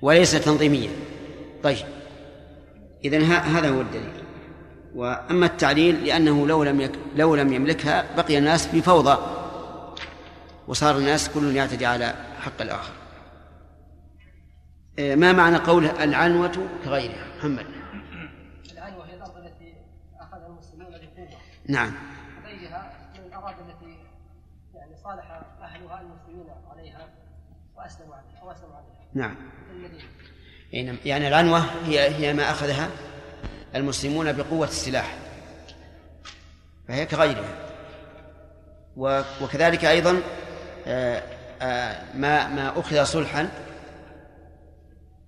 وليس 0.03 0.45
تنظيميا 0.45 0.91
طيب. 1.63 1.94
إذن 3.05 3.23
هذا 3.23 3.69
هو 3.71 3.81
الدليل. 3.81 4.25
وأما 4.95 5.47
التعليل 5.47 6.05
لأنه 6.05 6.47
لو 6.47 6.63
لم 6.65 6.81
يك... 6.81 6.93
لو 7.17 7.35
لم 7.35 7.53
يملكها 7.53 8.17
بقي 8.17 8.39
الناس 8.39 8.67
في 8.67 8.83
فوضى 8.83 9.19
وصار 10.69 10.99
الناس 10.99 11.29
كل 11.29 11.57
يعتدي 11.57 11.87
على 11.87 12.15
حق 12.41 12.63
الآخر. 12.63 12.93
إيه، 14.99 15.17
ما 15.17 15.33
معنى 15.33 15.57
قوله 15.57 16.05
العنوة 16.05 16.69
كغيرها؟ 16.85 17.37
محمد. 17.39 17.67
العنوة 18.73 19.07
هي 19.07 19.15
الأرض 19.15 19.37
التي 19.37 19.75
أخذها 20.21 20.47
المسلمون 20.47 20.87
بقوة. 20.91 21.29
نعم. 21.67 21.93
غيرها 22.45 22.93
من 23.15 23.27
الأراضي 23.27 23.63
التي 23.63 23.99
يعني 24.75 24.97
صالح 24.97 25.41
أهلها 25.63 26.01
المسلمين 26.01 26.47
عليها 26.71 27.09
وأسلموا 27.77 28.15
عليها 28.15 28.43
أو 28.43 28.51
أسلموا 28.51 28.77
عليها. 28.77 29.05
نعم. 29.15 29.37
يعني 31.05 31.29
العنوة 31.29 31.65
هي 31.87 32.11
هي 32.17 32.33
ما 32.33 32.51
أخذها 32.51 32.89
المسلمون 33.75 34.33
بقوة 34.33 34.67
السلاح. 34.67 35.17
فهي 36.89 37.07
كغيرها. 37.07 37.65
وكذلك 38.97 39.85
أيضا 39.85 40.23
آه، 40.87 41.23
آه، 41.63 42.03
ما 42.15 42.49
ما 42.49 42.81
أخذ 42.81 43.05
صلحا 43.05 43.49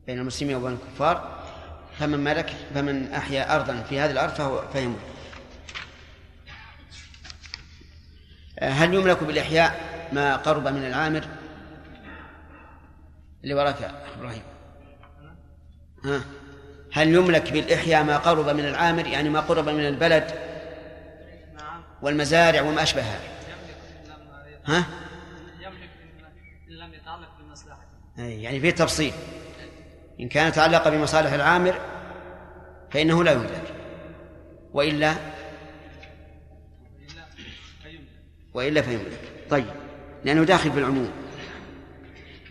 بين 0.06 0.18
المسلمين 0.18 0.56
وبين 0.56 0.72
الكفار 0.72 1.42
فمن 1.98 2.24
ملك 2.24 2.50
فمن 2.74 3.12
أحيا 3.12 3.56
أرضا 3.56 3.82
في 3.88 4.00
هذه 4.00 4.10
الأرض 4.10 4.32
فهو 4.32 4.62
فهي 4.74 4.86
ملك 4.86 4.98
آه، 8.58 8.70
هل 8.70 8.94
يملك 8.94 9.24
بالإحياء 9.24 9.80
ما 10.12 10.36
قرب 10.36 10.68
من 10.68 10.86
العامر؟ 10.86 11.24
اللي 13.44 13.54
وراك 13.54 13.94
إبراهيم. 14.18 14.55
هل 16.92 17.14
يملك 17.14 17.52
بالإحياء 17.52 18.04
ما 18.04 18.16
قرب 18.16 18.48
من 18.48 18.64
العامر 18.64 19.06
يعني 19.06 19.28
ما 19.28 19.40
قرب 19.40 19.68
من 19.68 19.86
البلد 19.86 20.30
والمزارع 22.02 22.62
وما 22.62 22.82
أشبهها؟ 22.82 23.20
ها؟ 24.66 24.84
يملك 25.60 25.90
إن 26.68 26.74
لم 26.74 26.94
يتعلق 26.94 27.28
يعني 28.18 28.60
في 28.60 28.72
تفصيل. 28.72 29.12
إن 30.20 30.28
كان 30.28 30.52
تعلق 30.52 30.88
بمصالح 30.88 31.32
العامر 31.32 31.80
فإنه 32.90 33.24
لا 33.24 33.32
يملك. 33.32 33.74
وإلا؟ 34.72 35.14
وإلا 38.54 38.82
فيملك. 38.82 39.20
طيب 39.50 39.66
لأنه 40.24 40.44
داخل 40.44 40.72
في 40.72 40.78
العموم. 40.78 41.10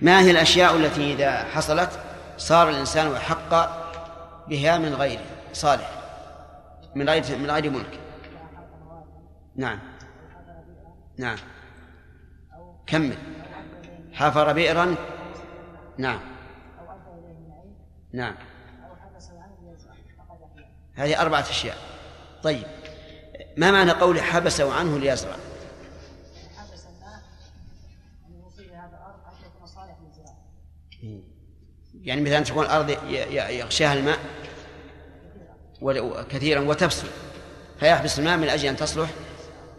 ما 0.02 0.22
هي 0.22 0.32
الأشياء 0.32 0.76
التي 0.76 1.14
إذا 1.14 1.44
حصلت 1.44 2.05
صار 2.38 2.70
الإنسان 2.70 3.15
أحق 3.15 3.50
بها 4.48 4.77
من 4.77 4.94
غيره 4.94 5.25
صالح 5.54 5.92
من 6.96 7.10
غير 7.10 7.38
من 7.38 7.51
غير 7.51 7.70
ملك. 7.70 8.00
نعم. 9.56 9.80
نعم. 11.18 11.38
كمل. 12.88 13.18
حفر 14.13 14.54
بئرا. 14.54 14.96
نعم. 15.98 16.20
نعم. 18.13 18.36
هذه 20.96 21.22
أربعة 21.22 21.42
أشياء. 21.42 21.77
طيب. 22.44 22.63
ما 23.58 23.72
معنى 23.72 23.92
قول 23.92 24.22
حبسه 24.22 24.74
عنه 24.74 25.00
ليزرع؟ 25.00 25.36
يعني 32.06 32.22
مثلا 32.22 32.40
تكون 32.40 32.66
الأرض 32.66 32.90
يغشاها 33.50 33.94
الماء 33.94 34.20
كثيرا 36.30 36.60
وتفسد 36.60 37.08
فيحبس 37.80 38.20
الماء 38.20 38.38
من 38.38 38.50
أجل 38.50 38.68
أن 38.68 38.76
تصلح 38.76 39.10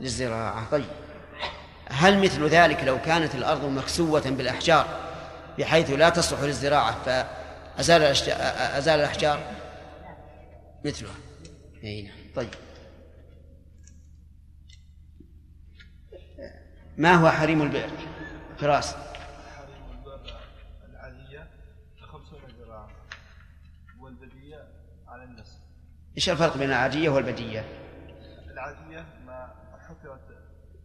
للزراعة. 0.00 0.70
طيب 0.70 0.84
هل 1.88 2.18
مثل 2.18 2.46
ذلك 2.48 2.84
لو 2.84 3.02
كانت 3.02 3.34
الأرض 3.34 3.64
مكسوة 3.64 4.30
بالأحجار 4.30 4.86
بحيث 5.58 5.90
لا 5.90 6.08
تصلح 6.08 6.40
للزراعة 6.40 7.04
فأزال 7.04 8.02
أزال 8.02 9.00
الأحجار؟ 9.00 9.40
مثلها. 10.84 11.14
أي 11.84 12.02
نعم. 12.02 12.14
طيب. 12.34 12.48
ما 16.96 17.14
هو 17.14 17.30
حريم 17.30 17.62
البئر؟ 17.62 17.90
فراس 18.58 18.94
حريم 19.56 19.90
البئر 19.90 20.40
العادية 20.90 21.50
خمسون 22.00 22.40
ذراعا 22.60 22.88
والبدية 24.00 24.68
إيش 26.16 26.30
الفرق 26.30 26.56
بين 26.56 26.68
العادية 26.68 27.08
والبدية؟ 27.08 27.64
العادية 28.50 29.06
ما 29.26 29.54
حفرت 29.88 30.20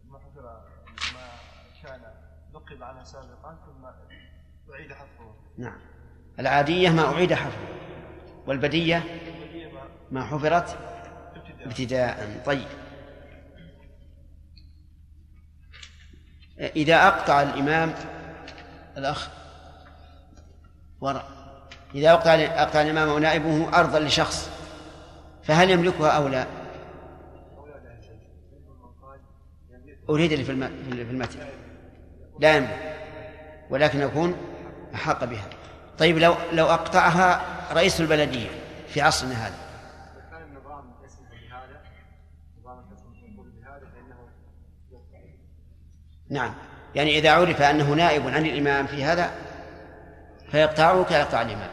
ما 0.06 0.19
حفر 0.19 0.62
ما 1.13 1.27
كان 1.84 2.01
نقب 2.54 2.84
عنها 2.84 3.04
سابقا 3.04 3.58
ثم 3.65 3.86
أعيد 4.73 4.93
حفره. 4.93 5.36
نعم. 5.58 5.80
العادية 6.39 6.89
ما 6.89 7.13
أعيد 7.13 7.34
حفره. 7.34 7.67
والبدية 8.47 8.97
البدية 8.97 9.71
ما 10.12 10.25
حفرت 10.25 10.77
ابتداء. 11.36 11.67
ابتداء. 11.67 12.43
طيب. 12.45 12.67
إذا 16.60 17.08
أقطع 17.08 17.41
الإمام 17.41 17.93
الأخ 18.97 19.30
وراء 21.01 21.40
إذا 21.95 22.12
أقطع 22.12 22.34
أقطع 22.34 22.82
الإمام 22.82 23.10
أو 23.10 23.17
نائبه 23.19 23.80
أرضا 23.80 23.99
لشخص 23.99 24.49
فهل 25.43 25.69
يملكها 25.69 26.10
أو 26.10 26.27
لا؟ 26.27 26.45
أريد 30.10 30.43
في 30.43 30.51
الم- 30.51 30.84
في 30.89 31.01
المتن. 31.12 31.39
لا 32.39 32.56
يملك 32.58 32.97
ولكن 33.69 34.01
يكون 34.01 34.36
أحق 34.95 35.23
بها. 35.25 35.45
طيب 35.97 36.17
لو 36.17 36.36
لو 36.54 36.65
أقطعها 36.65 37.41
رئيس 37.73 38.01
البلدية 38.01 38.49
في 38.88 39.01
عصرنا 39.01 39.34
هذا. 39.47 39.56
نعم. 46.30 46.54
يعني 46.95 47.17
إذا 47.17 47.32
عرف 47.32 47.62
أنه 47.62 47.93
نائب 47.93 48.27
عن 48.27 48.45
الإمام 48.45 48.88
في 48.88 49.04
هذا 49.04 49.32
فيقطعه 50.51 51.04
كيقطع 51.04 51.41
الإمام. 51.41 51.69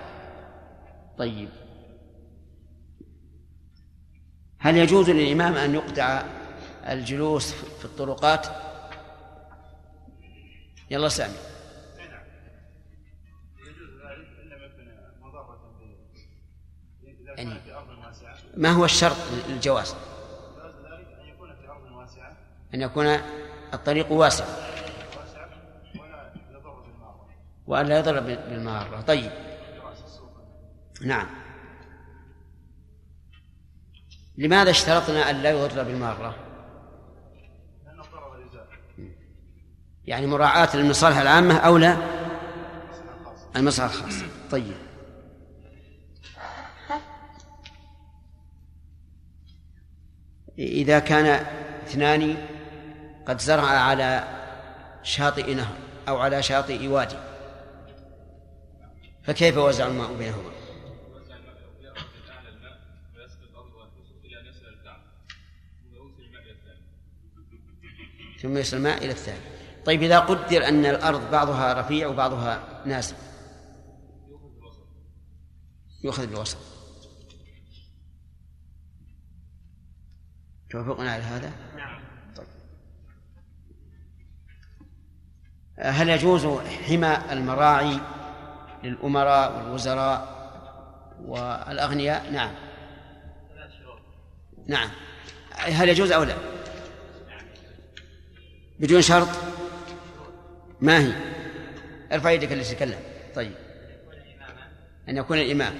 طيب. 1.18 1.48
هل 4.58 4.76
يجوز 4.76 5.10
للإمام 5.10 5.54
أن 5.54 5.74
يقطع 5.74 6.22
الجلوس 6.88 7.52
في 7.52 7.84
الطرقات؟ 7.84 8.46
يلا 10.90 11.08
سامي. 11.08 11.34
يعني- 17.36 17.60
ما 18.56 18.70
هو 18.70 18.84
الشرط 18.84 19.16
للجواز؟ 19.48 19.94
أن 22.74 22.80
يكون 22.82 23.06
الطريق 23.74 24.12
واسع. 24.12 24.44
وأن 27.66 27.86
لا 27.86 27.98
يضرب 27.98 28.24
بالمارة 28.26 29.00
طيب. 29.00 29.47
نعم. 31.02 31.26
لماذا 34.38 34.70
اشترطنا 34.70 35.30
أن 35.30 35.36
لا 35.36 35.50
يضرب 35.50 35.86
بالمارة؟ 35.86 36.34
يعني 40.04 40.26
مراعاة 40.26 40.76
للمصالح 40.76 41.16
العامة 41.16 41.56
أو 41.56 41.76
لا؟ 41.76 41.96
المصلحة 43.56 43.88
الخاصة. 43.88 44.26
طيب. 44.50 44.76
إذا 50.58 50.98
كان 50.98 51.46
اثنان 51.86 52.36
قد 53.26 53.40
زرعا 53.40 53.78
على 53.78 54.24
شاطئ 55.02 55.54
نهر 55.54 55.74
أو 56.08 56.18
على 56.18 56.42
شاطئ 56.42 56.88
وادي 56.88 57.16
فكيف 59.24 59.56
وزع 59.56 59.86
الماء 59.86 60.14
بينهما؟ 60.14 60.57
ثم 68.42 68.56
يصل 68.56 68.76
الماء 68.76 68.98
إلى 68.98 69.10
الثاني. 69.10 69.40
طيب 69.84 70.02
إذا 70.02 70.18
قدر 70.18 70.68
أن 70.68 70.86
الأرض 70.86 71.30
بعضها 71.30 71.80
رفيع 71.80 72.08
وبعضها 72.08 72.82
نازل 72.86 73.16
يؤخذ 76.04 76.26
بالوسط. 76.26 76.58
توافقنا 80.70 81.12
على 81.12 81.22
هذا؟ 81.22 81.52
نعم. 81.76 82.00
طيب. 82.36 82.46
هل 85.78 86.08
يجوز 86.08 86.46
حمى 86.88 87.18
المراعي 87.32 88.00
للأمراء 88.84 89.56
والوزراء 89.56 90.38
والأغنياء؟ 91.24 92.30
نعم. 92.30 92.54
نعم. 94.66 94.90
هل 95.50 95.88
يجوز 95.88 96.12
أو 96.12 96.22
لا؟ 96.22 96.57
بدون 98.80 99.02
شرط؟ 99.02 99.28
ما 100.80 100.98
هي؟ 100.98 101.12
ارفع 102.12 102.30
يدك 102.30 102.52
اللي 102.52 102.64
تتكلم. 102.64 102.98
طيب. 103.34 103.52
أن 105.08 105.16
يكون 105.16 105.38
الإمام. 105.38 105.74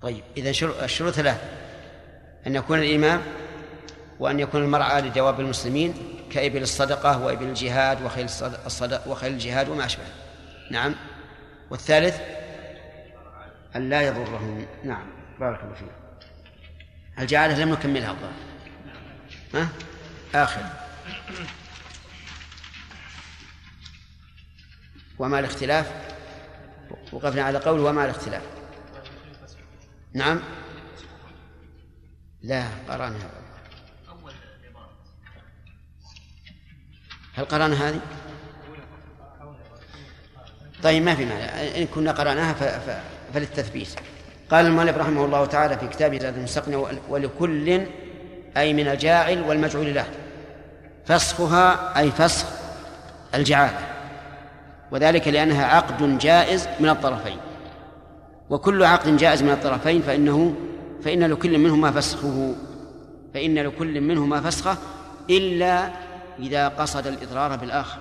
طيب 0.00 0.24
إذا 0.36 0.50
الشروط 0.84 1.12
ثلاثة. 1.12 1.40
أن 2.46 2.54
يكون 2.54 2.78
الإمام 2.78 3.22
وأن 4.20 4.40
يكون 4.40 4.62
المرعى 4.62 5.00
لجواب 5.00 5.40
المسلمين 5.40 5.94
كإبل 6.30 6.62
الصدقة 6.62 7.24
وإبل 7.24 7.44
الجهاد 7.44 8.02
وخيل 8.02 8.24
الصدق 8.66 9.08
وخيل 9.08 9.32
الجهاد 9.32 9.68
وما 9.68 9.86
أشبه. 9.86 10.04
نعم. 10.70 10.94
والثالث 11.70 12.20
أن 13.76 13.88
لا 13.88 14.02
يضرهم. 14.02 14.66
نعم. 14.84 15.21
بارك 15.42 15.62
الله 15.62 15.74
فيك. 15.74 15.88
الجعالة 17.18 17.58
لم 17.58 17.72
نكملها. 17.72 18.10
الظاهر 18.10 18.32
ها؟ 19.54 19.68
آخر. 20.34 20.62
وما 25.18 25.38
الاختلاف؟ 25.38 25.92
وقفنا 27.12 27.42
على 27.42 27.58
قول 27.58 27.80
وما 27.80 28.04
الاختلاف. 28.04 28.42
نعم؟ 30.14 30.40
لا 32.42 32.68
قرانها 32.88 33.30
هل 37.34 37.44
قرأنا 37.44 37.88
هذه؟ 37.88 38.00
طيب 40.82 41.02
ما 41.02 41.14
في 41.14 41.24
معنى 41.24 41.82
إن 41.82 41.86
كنا 41.86 42.12
قرأناها 42.12 42.52
فللتثبيت. 43.34 44.11
قال 44.52 44.66
المؤلف 44.66 44.98
رحمه 44.98 45.24
الله 45.24 45.44
تعالى 45.44 45.78
في 45.78 45.88
كتابه 45.88 46.18
زاد 46.18 46.36
المستقنع 46.36 46.84
ولكل 47.08 47.82
أي 48.56 48.72
من 48.72 48.88
الجاعل 48.88 49.42
والمجعول 49.42 49.94
له. 49.94 50.06
فسخها 51.04 51.98
أي 51.98 52.10
فسخ 52.10 52.46
الجعالة 53.34 53.78
وذلك 54.90 55.28
لأنها 55.28 55.66
عقد 55.66 56.18
جائز 56.18 56.68
من 56.80 56.88
الطرفين. 56.88 57.36
وكل 58.50 58.84
عقد 58.84 59.16
جائز 59.16 59.42
من 59.42 59.50
الطرفين 59.50 60.02
فإنه 60.02 60.54
فإن 61.04 61.24
لكل 61.24 61.58
منهما 61.58 61.90
فسخه. 61.90 62.54
فإن 63.34 63.58
لكل 63.58 64.00
منهما 64.00 64.40
فسخه 64.40 64.76
إلا 65.30 65.90
إذا 66.38 66.68
قصد 66.68 67.06
الإضرار 67.06 67.56
بالآخر. 67.56 67.98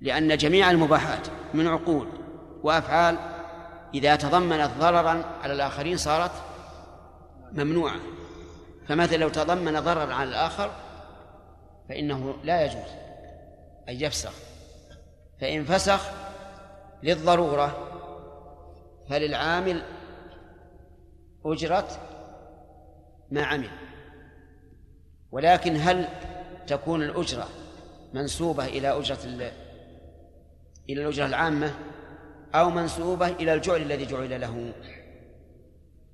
لأن 0.00 0.36
جميع 0.36 0.70
المباحات 0.70 1.26
من 1.54 1.66
عقول 1.66 2.06
وأفعال 2.62 3.16
إذا 3.94 4.16
تضمنت 4.16 4.70
ضررا 4.78 5.24
على 5.42 5.52
الآخرين 5.52 5.96
صارت 5.96 6.30
ممنوعة. 7.52 8.00
فمثلا 8.88 9.16
لو 9.16 9.28
تضمن 9.28 9.80
ضررا 9.80 10.14
على 10.14 10.28
الآخر 10.28 10.70
فإنه 11.88 12.34
لا 12.44 12.64
يجوز 12.64 12.90
أن 13.88 13.94
يفسخ. 13.94 14.32
فإن 15.40 15.64
فسخ 15.64 16.10
للضرورة 17.02 17.88
فللعامل 19.10 19.82
أجرة 21.44 21.88
ما 23.30 23.44
عمل. 23.44 23.70
ولكن 25.32 25.76
هل 25.76 26.08
تكون 26.66 27.02
الأجرة 27.02 27.48
منسوبة 28.12 28.64
إلى 28.64 28.98
أجرة 28.98 29.24
إلى 30.88 31.02
الأجرة 31.02 31.26
العامة؟ 31.26 31.74
أو 32.54 32.70
منسوبة 32.70 33.28
إلى 33.28 33.54
الجعل 33.54 33.82
الذي 33.82 34.06
جعل 34.06 34.40
له. 34.40 34.72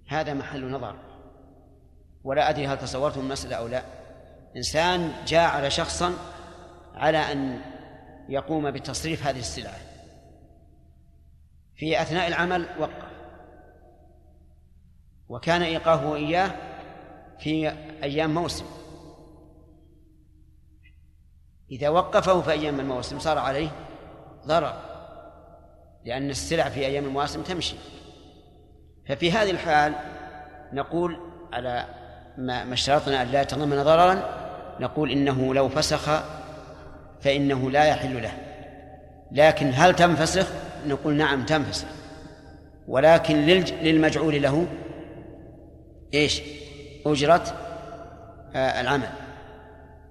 هذا 0.08 0.34
محل 0.34 0.70
نظر. 0.70 0.96
ولا 2.24 2.50
أدري 2.50 2.66
هل 2.66 2.78
تصورتم 2.78 3.20
المسألة 3.20 3.56
أو 3.56 3.66
لا. 3.68 3.82
إنسان 4.56 5.12
جاعل 5.26 5.72
شخصا 5.72 6.12
على 6.94 7.18
أن 7.18 7.60
يقوم 8.28 8.70
بتصريف 8.70 9.26
هذه 9.26 9.38
السلعة. 9.38 9.78
في 11.76 12.02
أثناء 12.02 12.28
العمل 12.28 12.68
وقف 12.78 13.08
وكان 15.28 15.62
إيقافه 15.62 16.14
إياه 16.14 16.50
في 17.38 17.68
أيام 18.02 18.34
موسم. 18.34 18.64
إذا 21.70 21.88
وقفه 21.88 22.40
في 22.40 22.50
أيام 22.50 22.80
الموسم 22.80 23.18
صار 23.18 23.38
عليه 23.38 23.70
ضرر. 24.46 24.97
لأن 26.04 26.30
السلع 26.30 26.68
في 26.68 26.80
أيام 26.80 27.04
المواسم 27.04 27.42
تمشي. 27.42 27.76
ففي 29.08 29.32
هذه 29.32 29.50
الحال 29.50 29.92
نقول 30.72 31.18
على 31.52 31.84
ما 32.38 32.72
اشترطنا 32.72 33.22
أن 33.22 33.28
لا 33.28 33.42
يتضمن 33.42 33.82
ضررا 33.82 34.22
نقول 34.80 35.10
إنه 35.10 35.54
لو 35.54 35.68
فسخ 35.68 36.22
فإنه 37.20 37.70
لا 37.70 37.84
يحل 37.84 38.22
له. 38.22 38.32
لكن 39.32 39.70
هل 39.74 39.96
تنفسخ؟ 39.96 40.46
نقول 40.86 41.14
نعم 41.14 41.44
تنفسخ. 41.44 41.88
ولكن 42.88 43.36
للمجعول 43.82 44.42
له 44.42 44.66
إيش؟ 46.14 46.42
أجرة 47.06 47.44
آه 48.54 48.80
العمل. 48.80 49.08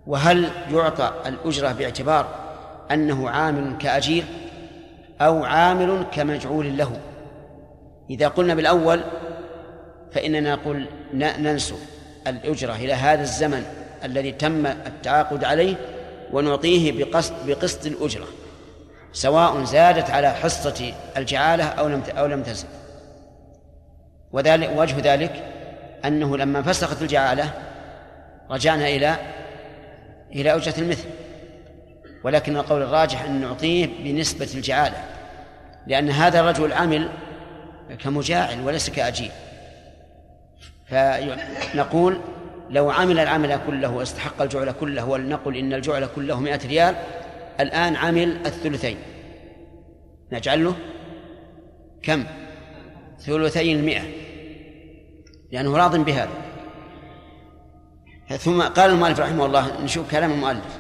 وهل 0.08 0.50
يعطى 0.72 1.14
الأجرة 1.26 1.72
باعتبار 1.72 2.28
أنه 2.92 3.30
عامل 3.30 3.78
كأجير؟ 3.78 4.24
أو 5.22 5.44
عامل 5.44 6.06
كمجعول 6.12 6.78
له. 6.78 7.00
إذا 8.10 8.28
قلنا 8.28 8.56
بالأول 8.56 9.02
فإننا 10.12 10.56
نقول 10.56 10.86
ننسب 11.14 11.76
الأجرة 12.28 12.76
إلى 12.76 12.94
هذا 12.94 13.22
الزمن 13.22 13.64
الذي 14.04 14.32
تم 14.32 14.66
التعاقد 14.66 15.44
عليه 15.44 15.76
ونعطيه 16.32 17.04
بقسط 17.04 17.34
بقسط 17.46 17.86
الأجرة 17.86 18.28
سواء 19.14 19.64
زادت 19.64 20.10
على 20.10 20.30
حصة 20.30 20.94
الجعالة 21.18 21.64
أو 21.64 21.88
لم 21.88 22.04
أو 22.18 22.26
لم 22.26 22.44
تزد. 22.44 22.68
وذلك 24.32 24.72
وجه 24.76 25.14
ذلك 25.14 25.44
أنه 26.06 26.38
لما 26.38 26.62
فسخت 26.62 27.02
الجعالة 27.02 27.54
رجعنا 28.52 28.88
إلى 28.88 29.16
إلى 30.32 30.56
أجرة 30.56 30.74
المثل. 30.78 31.08
ولكن 32.28 32.58
القول 32.58 32.82
الراجح 32.82 33.24
أن 33.24 33.42
نعطيه 33.42 33.90
بنسبة 34.04 34.48
الجعالة 34.56 35.04
لأن 35.88 36.10
هذا 36.10 36.40
الرجل 36.40 36.74
عمل 36.74 37.10
كمجاعل 38.04 38.62
وليس 38.62 38.90
كأجير. 38.90 39.32
فنقول 40.88 42.20
لو 42.70 42.90
عمل 42.90 43.20
العمل 43.20 43.60
كله 43.68 43.92
واستحق 43.92 44.42
الجعل 44.42 44.72
كله 44.72 45.06
ولنقل 45.06 45.58
إن 45.58 45.74
الجعل 45.74 46.08
كله 46.16 46.40
مئة 46.40 46.68
ريال 46.68 46.96
الآن 47.60 47.96
عمل 47.96 48.38
الثلثين. 48.46 48.98
نجعل 50.32 50.64
له 50.64 50.76
كم؟ 52.04 52.24
ثلثي 53.20 53.72
المئة 53.72 54.04
لأنه 55.52 55.78
راض 55.78 55.96
بهذا. 55.96 56.32
ثم 58.38 58.62
قال 58.62 58.92
المؤلف 58.92 59.20
رحمه 59.20 59.46
الله 59.46 59.82
نشوف 59.84 60.12
كلام 60.12 60.32
المؤلف. 60.32 60.80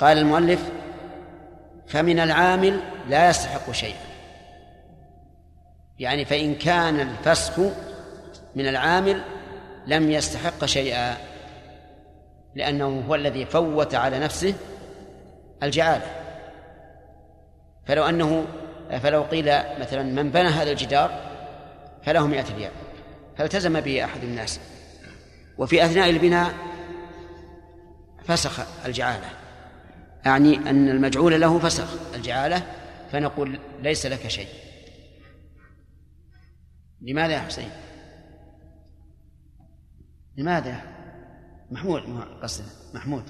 قال 0.00 0.18
المؤلف 0.18 0.79
فمن 1.90 2.20
العامل 2.20 2.80
لا 3.08 3.30
يستحق 3.30 3.72
شيئا. 3.72 4.10
يعني 5.98 6.24
فإن 6.24 6.54
كان 6.54 7.00
الفسخ 7.00 7.58
من 8.56 8.68
العامل 8.68 9.22
لم 9.86 10.10
يستحق 10.10 10.64
شيئا 10.64 11.16
لأنه 12.54 13.04
هو 13.08 13.14
الذي 13.14 13.46
فوت 13.46 13.94
على 13.94 14.18
نفسه 14.18 14.54
الجعالة. 15.62 16.06
فلو 17.86 18.04
أنه 18.04 18.44
فلو 19.02 19.22
قيل 19.22 19.44
مثلا 19.80 20.02
من 20.02 20.30
بنى 20.30 20.48
هذا 20.48 20.70
الجدار 20.70 21.20
فله 22.02 22.26
مئة 22.26 22.54
ريال 22.56 22.72
فالتزم 23.36 23.80
به 23.80 24.04
أحد 24.04 24.22
الناس. 24.22 24.60
وفي 25.58 25.84
أثناء 25.84 26.10
البناء 26.10 26.54
فسخ 28.24 28.60
الجعالة. 28.86 29.39
أعني 30.26 30.56
أن 30.56 30.88
المجعول 30.88 31.40
له 31.40 31.58
فسخ 31.58 32.14
الجعالة 32.14 32.66
فنقول 33.12 33.58
ليس 33.82 34.06
لك 34.06 34.28
شيء 34.28 34.48
لماذا 37.00 37.32
يا 37.32 37.38
حسين؟ 37.38 37.70
لماذا؟ 40.36 40.82
محمود 41.70 42.02
قصد 42.42 42.64
محمود 42.94 43.24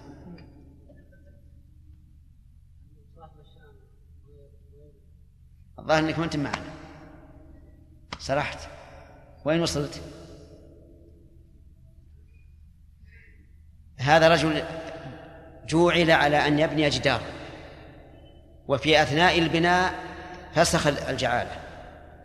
الظاهر 5.79 5.99
إنك 5.99 6.19
ما 6.19 6.25
أنت 6.25 6.37
معنا 6.37 6.73
سرحت 8.19 8.69
وين 9.45 9.61
وصلت؟ 9.61 10.03
هذا 13.99 14.29
رجل 14.29 14.63
جوعل 15.71 16.11
على 16.11 16.47
أن 16.47 16.59
يبني 16.59 16.89
جدار. 16.89 17.21
وفي 18.69 19.03
أثناء 19.03 19.39
البناء 19.39 19.95
فسخ 20.55 20.87
الجعالة 20.87 21.51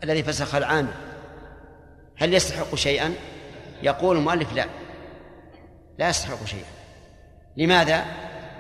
الذي 0.04 0.24
فسخ 0.24 0.56
العامل. 0.56 0.94
هل 2.18 2.34
يستحق 2.34 2.76
شيئا؟ 2.76 3.14
يقول 3.84 4.18
المؤلف 4.18 4.54
لا. 4.54 4.66
لا 5.98 6.10
يستحق 6.10 6.46
شيئا. 6.46 6.66
لماذا؟ 7.58 8.06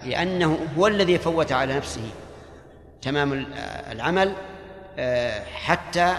لأنه 0.04 0.60
هو 0.78 0.88
الذي 0.88 1.17
فوت 1.17 1.52
على 1.52 1.76
نفسه 1.76 2.10
تمام 3.02 3.45
العمل 3.91 4.34
آه، 5.00 5.43
حتى 5.45 6.15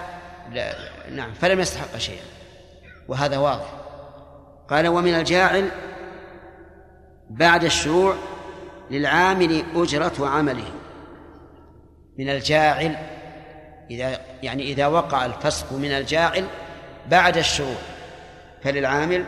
نعم 1.10 1.32
فلم 1.34 1.60
يستحق 1.60 1.96
شيئا. 1.96 2.24
وهذا 3.08 3.38
واضح. 3.38 3.72
قال 4.70 4.88
ومن 4.88 5.14
الجاعل 5.14 5.68
بعد 7.30 7.64
الشروع 7.64 8.16
للعامل 8.90 9.64
أجرة 9.74 10.28
عمله. 10.28 10.72
من 12.18 12.28
الجاعل 12.28 12.96
إذا 13.90 14.20
يعني 14.42 14.62
إذا 14.62 14.86
وقع 14.86 15.26
الفسق 15.26 15.72
من 15.72 15.90
الجاعل 15.90 16.44
بعد 17.10 17.36
الشروع 17.36 17.78
فللعامل 18.62 19.24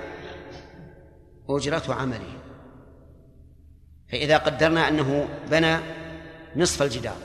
أجرة 1.48 1.94
عمله. 1.94 2.38
فإذا 4.12 4.36
قدرنا 4.36 4.88
أنه 4.88 5.28
بنى 5.50 5.76
نصف 6.56 6.82
الجدار 6.82 7.16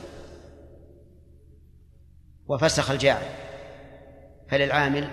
وفسخ 2.47 2.91
الجاعل 2.91 3.25
فللعامل 4.49 5.07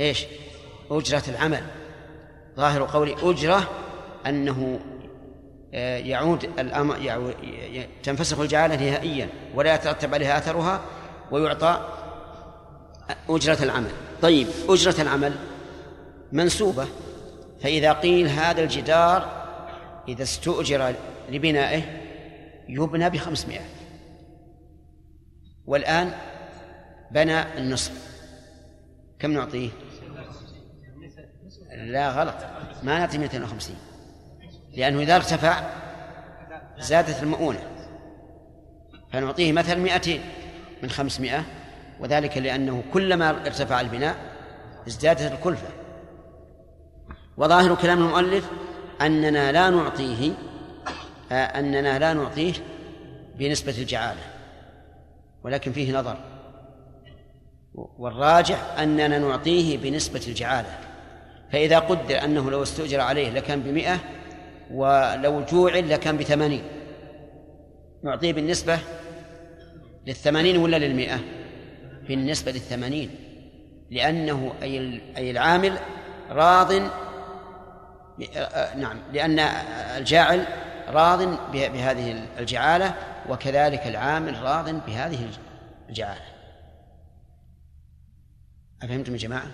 إيش؟ 0.00 0.26
أجرة 0.90 1.22
العمل. 1.28 1.62
ظاهر 2.56 2.82
قولي 2.82 3.16
أجرة 3.22 3.70
أنه 4.26 4.80
يعود 5.72 6.44
الأمر 6.44 7.34
تنفسخ 8.02 8.40
الجعالة 8.40 8.76
نهائيا 8.76 9.28
ولا 9.54 9.74
يترتب 9.74 10.14
عليها 10.14 10.38
أثرها 10.38 10.80
ويعطى 11.30 11.88
أجرة 13.28 13.62
العمل. 13.62 13.90
طيب 14.22 14.48
أجرة 14.68 15.02
العمل 15.02 15.34
منسوبة. 16.32 16.86
فإذا 17.62 17.92
قيل 17.92 18.28
هذا 18.28 18.62
الجدار 18.62 19.46
إذا 20.08 20.22
استؤجر 20.22 20.94
لبنائه 21.30 21.82
يبنى 22.68 23.10
بخمسمائة. 23.10 23.64
والآن 25.66 26.12
بنى 27.10 27.58
النصف. 27.58 27.92
كم 29.18 29.30
نعطيه؟ 29.30 29.70
لا 31.72 32.10
غلط. 32.10 32.36
ما 32.82 32.98
نعطي 32.98 33.18
250 33.18 33.76
لأنه 34.76 35.00
إذا 35.00 35.16
ارتفع 35.16 35.60
زادت 36.78 37.22
المؤونة. 37.22 37.62
فنعطيه 39.12 39.52
مثلا 39.52 39.80
200 39.80 40.20
من 40.82 40.90
500 40.90 41.44
وذلك 42.00 42.38
لأنه 42.38 42.82
كلما 42.92 43.30
ارتفع 43.30 43.80
البناء 43.80 44.16
ازدادت 44.88 45.32
الكلفة. 45.32 45.68
وظاهر 47.36 47.74
كلام 47.74 47.98
المؤلف 47.98 48.50
أننا 49.00 49.52
لا 49.52 49.70
نعطيه 49.70 50.32
آه، 51.32 51.34
أننا 51.34 51.98
لا 51.98 52.12
نعطيه 52.12 52.52
بنسبة 53.38 53.74
الجعالة 53.78 54.20
ولكن 55.44 55.72
فيه 55.72 55.98
نظر. 55.98 56.16
والراجح 57.74 58.78
أننا 58.78 59.18
نعطيه 59.18 59.78
بنسبة 59.78 60.22
الجعالة. 60.28 60.78
فإذا 61.52 61.78
قدر 61.78 62.24
أنه 62.24 62.50
لو 62.50 62.62
استؤجر 62.62 63.00
عليه 63.00 63.30
لكان 63.30 63.60
بمئة 63.60 63.98
ولو 64.70 65.44
جوعل 65.44 65.90
لكان 65.90 66.16
بثمانين. 66.16 66.62
نعطيه 68.02 68.32
بالنسبة 68.32 68.78
للثمانين 70.06 70.56
ولا 70.56 70.76
للمئة؟ 70.76 71.20
بالنسبة 72.08 72.52
للثمانين. 72.52 73.10
لأنه 73.90 74.52
أي 74.62 75.30
العامل 75.30 75.78
راض 76.30 76.72
نعم 78.76 78.98
لأن 79.12 79.38
الجاعل 79.98 80.46
راض 80.88 81.22
بهذه 81.52 82.26
الجعالة 82.38 82.94
وكذلك 83.28 83.86
العامل 83.86 84.42
راض 84.42 84.86
بهذه 84.86 85.28
الجعالة. 85.88 86.24
أفهمتم 88.82 89.12
يا 89.12 89.18
جماعة؟ 89.18 89.46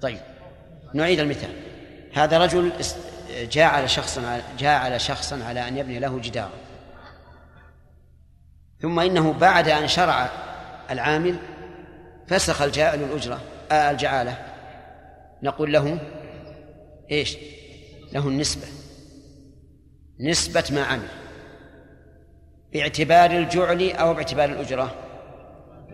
طيب 0.00 0.18
نعيد 0.94 1.20
المثال. 1.20 1.50
هذا 2.14 2.38
رجل 2.38 2.72
جاعل 3.36 3.90
شخصا 3.90 4.42
جاعل 4.58 5.00
شخصا 5.00 5.44
على 5.44 5.68
أن 5.68 5.76
يبني 5.76 5.98
له 5.98 6.18
جدارا 6.18 6.50
ثم 8.80 9.00
إنه 9.00 9.32
بعد 9.32 9.68
أن 9.68 9.88
شرع 9.88 10.30
العامل 10.90 11.36
فسخ 12.28 12.62
الجاعل 12.62 13.02
الأجرة 13.02 13.40
آه 13.72 13.90
الجعالة. 13.90 14.38
نقول 15.42 15.72
له 15.72 15.98
إيش؟ 17.10 17.36
له 18.12 18.28
النسبة. 18.28 18.66
نسبة 20.20 20.64
ما 20.70 20.84
عمل. 20.84 21.08
باعتبار 22.72 23.30
الجعل 23.30 23.90
أو 23.90 24.14
باعتبار 24.14 24.48
الأجرة. 24.48 24.94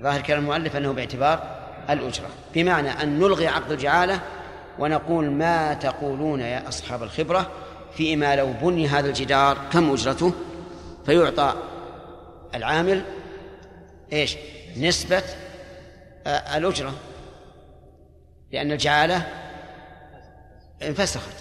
ظاهر 0.01 0.21
كلام 0.21 0.41
المؤلف 0.41 0.77
أنه 0.77 0.93
باعتبار 0.93 1.59
الأجرة. 1.91 2.29
بمعنى 2.55 2.91
أن 2.91 3.19
نلغي 3.19 3.47
عقد 3.47 3.73
الجعالة 3.73 4.21
ونقول 4.79 5.31
ما 5.31 5.75
تقولون 5.75 6.41
يا 6.41 6.69
أصحاب 6.69 7.03
الخبرة 7.03 7.51
فيما 7.95 8.37
لو 8.37 8.53
بني 8.63 8.89
هذا 8.89 9.09
الجدار 9.09 9.59
كم 9.73 9.93
أجرته؟ 9.93 10.33
فيعطى 11.07 11.55
العامل 12.55 13.03
إيش؟ 14.13 14.37
نسبة 14.77 15.23
آه، 16.27 16.57
الأجرة 16.57 16.93
لأن 18.53 18.73
الجعالة 18.73 19.27
انفسخت. 20.83 21.35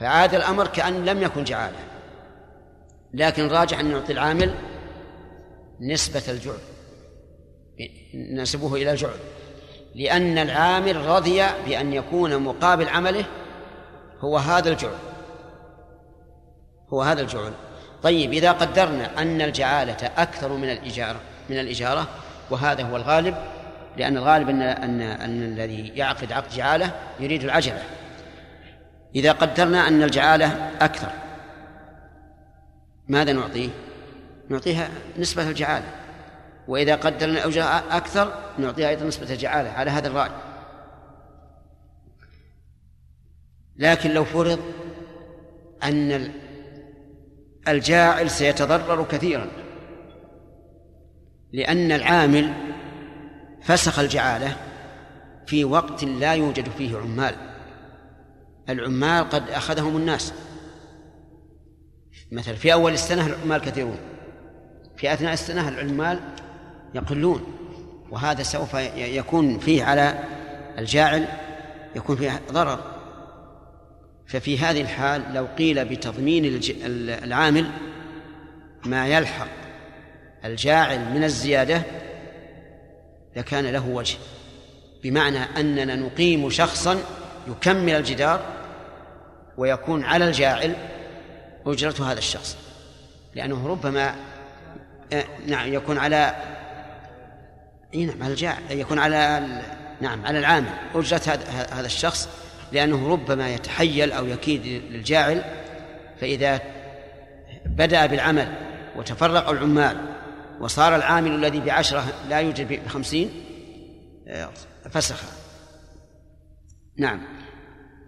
فعاد 0.00 0.34
الأمر 0.34 0.66
كأن 0.66 1.04
لم 1.04 1.22
يكن 1.22 1.44
جعالة. 1.44 1.78
لكن 3.14 3.48
راجع 3.48 3.80
أن 3.80 3.90
نعطي 3.90 4.12
العامل 4.12 4.54
نسبة 5.80 6.22
الجعل 6.28 6.58
نسبه 8.14 8.74
إلى 8.74 8.90
الجعل. 8.90 9.18
لأن 9.96 10.38
العامل 10.38 11.06
رضي 11.06 11.42
بأن 11.66 11.92
يكون 11.92 12.38
مقابل 12.38 12.88
عمله 12.88 13.24
هو 14.20 14.38
هذا 14.38 14.70
الجعل. 14.70 14.98
هو 16.92 17.02
هذا 17.02 17.20
الجعل. 17.20 17.52
طيب 18.02 18.32
إذا 18.32 18.52
قدرنا 18.52 19.22
أن 19.22 19.40
الجعالة 19.40 20.10
أكثر 20.16 20.52
من 20.52 20.70
الإجارة 20.70 21.20
من 21.50 21.58
الإجارة 21.58 22.06
وهذا 22.50 22.82
هو 22.82 22.96
الغالب 22.96 23.36
لأن 23.96 24.16
الغالب 24.16 24.48
أن 24.48 24.62
أن 24.62 25.00
أن 25.00 25.42
الذي 25.42 25.88
يعقد 25.88 26.32
عقد 26.32 26.50
جعالة 26.56 26.90
يريد 27.20 27.44
العجلة. 27.44 27.82
إذا 29.14 29.32
قدرنا 29.32 29.88
أن 29.88 30.02
الجعالة 30.02 30.70
أكثر 30.80 31.08
ماذا 33.08 33.32
نعطيه؟ 33.32 33.68
نعطيها 34.48 34.88
نسبة 35.18 35.48
الجعالة. 35.48 35.86
وإذا 36.68 36.96
قدرنا 36.96 37.32
الأوجاع 37.32 37.96
أكثر 37.96 38.32
نعطيها 38.58 38.88
أيضا 38.88 39.04
نسبة 39.04 39.32
الجعالة 39.32 39.70
على 39.70 39.90
هذا 39.90 40.08
الرأي. 40.08 40.30
لكن 43.76 44.10
لو 44.10 44.24
فرض 44.24 44.60
أن 45.82 46.32
الجاعل 47.68 48.30
سيتضرر 48.30 49.04
كثيرا 49.04 49.48
لأن 51.52 51.92
العامل 51.92 52.52
فسخ 53.62 53.98
الجعالة 53.98 54.56
في 55.46 55.64
وقت 55.64 56.04
لا 56.04 56.34
يوجد 56.34 56.68
فيه 56.68 56.96
عمال. 56.96 57.34
العمال 58.68 59.28
قد 59.28 59.50
أخذهم 59.50 59.96
الناس. 59.96 60.32
مثلا 62.32 62.54
في 62.54 62.72
أول 62.72 62.92
السنة 62.92 63.26
العمال 63.26 63.60
كثيرون. 63.60 63.98
في 64.96 65.12
أثناء 65.12 65.32
السنة 65.32 65.68
العمال 65.68 66.20
يقلون 66.96 67.44
وهذا 68.10 68.42
سوف 68.42 68.74
يكون 68.96 69.58
فيه 69.58 69.84
على 69.84 70.24
الجاعل 70.78 71.28
يكون 71.96 72.16
فيه 72.16 72.40
ضرر. 72.52 72.96
ففي 74.26 74.58
هذه 74.58 74.80
الحال 74.80 75.22
لو 75.34 75.46
قيل 75.58 75.84
بتضمين 75.84 76.60
العامل 77.24 77.66
ما 78.84 79.08
يلحق 79.08 79.48
الجاعل 80.44 81.14
من 81.14 81.24
الزيادة 81.24 81.82
لكان 83.36 83.66
له 83.66 83.88
وجه 83.88 84.16
بمعنى 85.02 85.38
أننا 85.38 85.96
نقيم 85.96 86.50
شخصا 86.50 86.98
يكمل 87.48 87.94
الجدار 87.94 88.40
ويكون 89.56 90.04
على 90.04 90.28
الجاعل 90.28 90.74
أجرة 91.66 92.12
هذا 92.12 92.18
الشخص 92.18 92.56
لأنه 93.34 93.68
ربما 93.68 94.14
آه، 95.12 95.24
نعم 95.46 95.72
يكون 95.72 95.98
على 95.98 96.34
إي 97.94 98.04
نعم 98.04 98.22
على 98.22 98.56
يكون 98.70 98.98
على 98.98 99.46
نعم 100.00 100.26
على 100.26 100.38
العامل. 100.38 100.72
أجرة 100.94 101.38
هذا 101.72 101.86
الشخص 101.86 102.28
لأنه 102.72 103.08
ربما 103.08 103.54
يتحيل 103.54 104.12
أو 104.12 104.26
يكيد 104.26 104.66
للجاعل 104.66 105.44
فإذا 106.20 106.60
بدأ 107.66 108.06
بالعمل 108.06 108.54
وتفرق 108.96 109.48
العمال 109.48 109.96
وصار 110.60 110.96
العامل 110.96 111.34
الذي 111.34 111.60
بعشرة 111.60 112.04
لا 112.28 112.40
يوجد 112.40 112.82
بخمسين 112.84 113.30
آه، 114.28 114.50
فسخ. 114.90 115.22
نعم. 116.96 117.22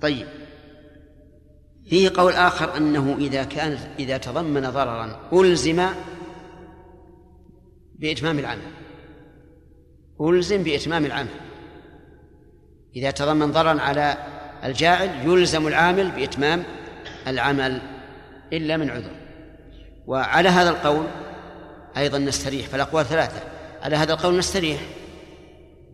طيب. 0.00 0.26
فيه 1.90 2.10
قول 2.16 2.32
آخر 2.32 2.76
أنه 2.76 3.16
إذا 3.18 3.44
كان 3.44 3.78
إذا 3.98 4.16
تضمن 4.16 4.70
ضررا 4.70 5.28
ألزم 5.32 5.86
بإتمام 7.98 8.38
العمل. 8.38 8.72
ألزم 10.20 10.62
بإتمام 10.62 11.04
العمل 11.04 11.28
إذا 12.96 13.10
تضمن 13.10 13.52
ضررا 13.52 13.80
على 13.80 14.16
الجاعل 14.64 15.10
يلزم 15.24 15.66
العامل 15.66 16.10
بإتمام 16.10 16.64
العمل 17.26 17.80
إلا 18.52 18.76
من 18.76 18.90
عذر. 18.90 19.10
وعلى 20.06 20.48
هذا 20.48 20.70
القول 20.70 21.06
أيضا 21.96 22.18
نستريح 22.18 22.66
فالأقوال 22.66 23.06
ثلاثة. 23.06 23.40
على 23.82 23.96
هذا 23.96 24.12
القول 24.12 24.38
نستريح. 24.38 24.80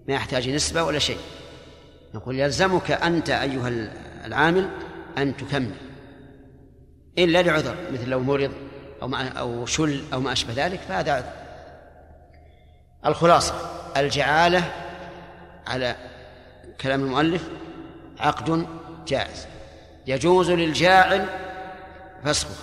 ما 0.08 0.14
يحتاج 0.14 0.48
نسبة 0.48 0.82
ولا 0.82 0.98
شيء. 0.98 1.18
نقول 2.14 2.40
يلزمك 2.40 2.90
أنت 2.90 3.30
أيها 3.30 3.68
العامل 4.24 4.68
أن 5.18 5.36
تكمل. 5.36 5.74
إلا 7.18 7.42
لعذر 7.42 7.76
مثل 7.92 8.08
لو 8.08 8.20
مرض 8.20 8.52
أو 9.02 9.14
أو 9.14 9.66
شل 9.66 10.02
أو 10.12 10.20
ما 10.20 10.32
أشبه 10.32 10.66
ذلك 10.66 10.80
فهذا 10.80 11.12
عذر. 11.12 11.32
الخلاصة. 13.06 13.83
الجعالة 13.96 14.72
على 15.66 15.96
كلام 16.80 17.00
المؤلف 17.00 17.42
عقد 18.20 18.66
جائز. 19.08 19.46
يجوز 20.06 20.50
للجاعل 20.50 21.26
فسخه 22.24 22.54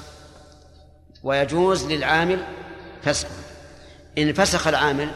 ويجوز 1.23 1.91
للعامل 1.91 2.43
فسخه. 3.03 3.29
إن 4.17 4.33
فسخ 4.33 4.67
العامل 4.67 5.09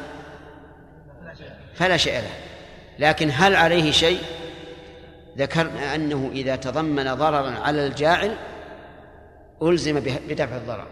فلا 1.75 1.97
شيء 1.97 2.13
له 2.13 2.30
لكن 2.99 3.32
هل 3.34 3.56
عليه 3.56 3.91
شيء؟ 3.91 4.21
ذكرنا 5.38 5.95
أنه 5.95 6.30
إذا 6.34 6.56
تضمن 6.56 7.13
ضررا 7.13 7.60
على 7.60 7.88
الجاعل 7.88 8.36
ألزم 9.62 9.99
بدفع 9.99 10.58
الضرر 10.58 10.88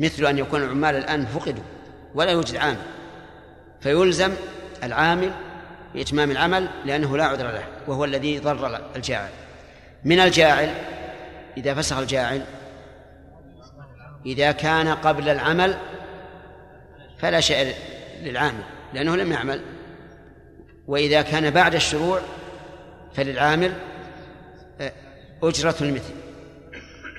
مثل 0.00 0.26
أن 0.26 0.38
يكون 0.38 0.62
العمال 0.62 0.96
الآن 0.96 1.26
فقدوا 1.26 1.64
ولا 2.14 2.30
يوجد 2.30 2.56
عامل. 2.56 2.82
فيلزم 3.82 4.32
العامل 4.82 5.32
بإتمام 5.94 6.30
العمل 6.30 6.68
لأنه 6.84 7.16
لا 7.16 7.24
عذر 7.24 7.50
له 7.50 7.64
وهو 7.86 8.04
الذي 8.04 8.38
ضر 8.38 8.80
الجاعل. 8.96 9.28
من 10.04 10.20
الجاعل 10.20 10.74
إذا 11.56 11.74
فسخ 11.74 11.98
الجاعل 11.98 12.42
إذا 14.26 14.52
كان 14.52 14.88
قبل 14.88 15.28
العمل 15.28 15.76
فلا 17.18 17.40
شيء 17.40 17.74
للعامل 18.22 18.62
لأنه 18.94 19.16
لم 19.16 19.32
يعمل. 19.32 19.62
وإذا 20.86 21.22
كان 21.22 21.50
بعد 21.50 21.74
الشروع 21.74 22.20
فللعامل 23.14 23.72
آه، 24.80 24.92
أجرة 25.42 25.74
المثل 25.80 26.14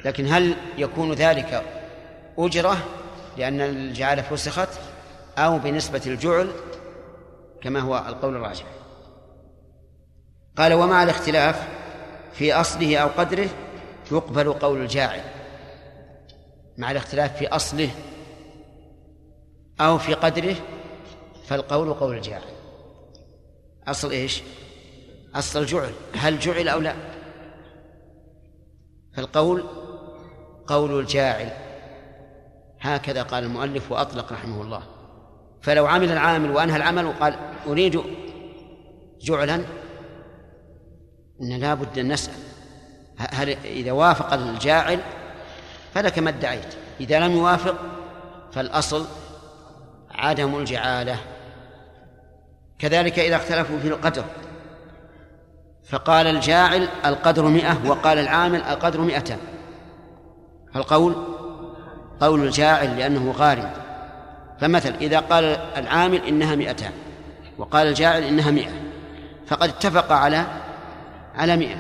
لكن 0.06 0.28
هل 0.28 0.54
يكون 0.78 1.14
ذلك 1.14 1.64
أجرة 2.38 2.78
لأن 3.38 3.62
الجعالة 3.62 4.22
فسخت؟ 4.22 4.70
أو 5.38 5.60
بنسبة 5.60 6.02
الجعل 6.06 6.52
كما 7.62 7.80
هو 7.80 7.98
القول 8.08 8.36
الراجح. 8.36 8.66
قال 10.58 10.74
ومع 10.74 11.04
الاختلاف 11.04 11.68
في 12.34 12.54
أصله 12.54 12.98
أو 12.98 13.08
قدره 13.08 13.50
يقبل 14.12 14.54
قول 14.54 14.82
الجاعل. 14.82 15.22
مع 16.78 16.92
الاختلاف 16.92 17.38
في 17.38 17.48
أصله 17.48 17.90
أو 19.82 19.98
في 19.98 20.14
قدره 20.14 20.56
فالقول 21.48 21.94
قول 21.94 22.16
الجاعل. 22.16 22.42
أصل 23.88 24.12
إيش؟ 24.12 24.44
أصل 25.36 25.62
الجعل. 25.62 25.92
هل 26.16 26.40
جعل 26.40 26.68
أو 26.68 26.80
لا؟ 26.80 26.96
فالقول 29.16 29.64
قول 30.68 31.00
الجاعل. 31.00 31.52
هكذا 32.80 33.24
قال 33.24 33.44
المؤلف 33.44 33.92
وأطلق 33.92 34.34
رحمه 34.34 34.62
الله. 34.62 34.93
فلو 35.64 35.88
عمل 35.88 36.12
العامل 36.12 36.52
وأنهى 36.52 36.78
العمل 36.78 37.06
وقال 37.06 37.36
أريد 37.68 38.02
جعلا 39.22 39.56
إن 41.42 41.50
لا 41.60 41.74
بد 41.74 42.00
أن 42.00 42.12
نسأل. 42.12 42.34
هل 43.18 43.50
إذا 43.66 43.92
وافق 43.92 44.34
الجاعل 44.34 45.00
فلك 45.94 46.20
ما 46.20 46.30
ادعيت. 46.30 46.76
إذا 47.00 47.20
لم 47.20 47.32
يوافق 47.32 47.76
فالأصل 48.52 49.06
عدم 50.12 50.58
الجعالة. 50.58 51.18
كذلك 52.80 53.20
إذا 53.20 53.36
اختلفوا 53.36 53.80
في 53.80 53.88
القدر. 53.88 54.24
فقال 55.90 56.28
الجاعل 56.28 56.88
القدر 57.06 57.46
مئة 57.46 57.90
وقال 57.90 58.18
العامل 58.18 58.62
القدر 58.62 59.02
مئتان. 59.02 59.40
فالقول 60.74 61.16
قول 62.22 62.44
الجاعل 62.44 62.98
لأنه 62.98 63.32
غارم. 63.32 63.83
فمثل 64.60 64.94
إذا 65.02 65.20
قال 65.20 65.44
العامل 65.78 66.26
إنها 66.28 66.56
مئتان 66.56 66.92
وقال 67.58 67.88
الجاعل 67.88 68.24
إنها 68.24 68.52
مئة 68.52 68.72
فقد 69.48 69.70
اتفق 69.70 70.12
على 70.12 70.46
على 71.36 71.58
مئة 71.58 71.78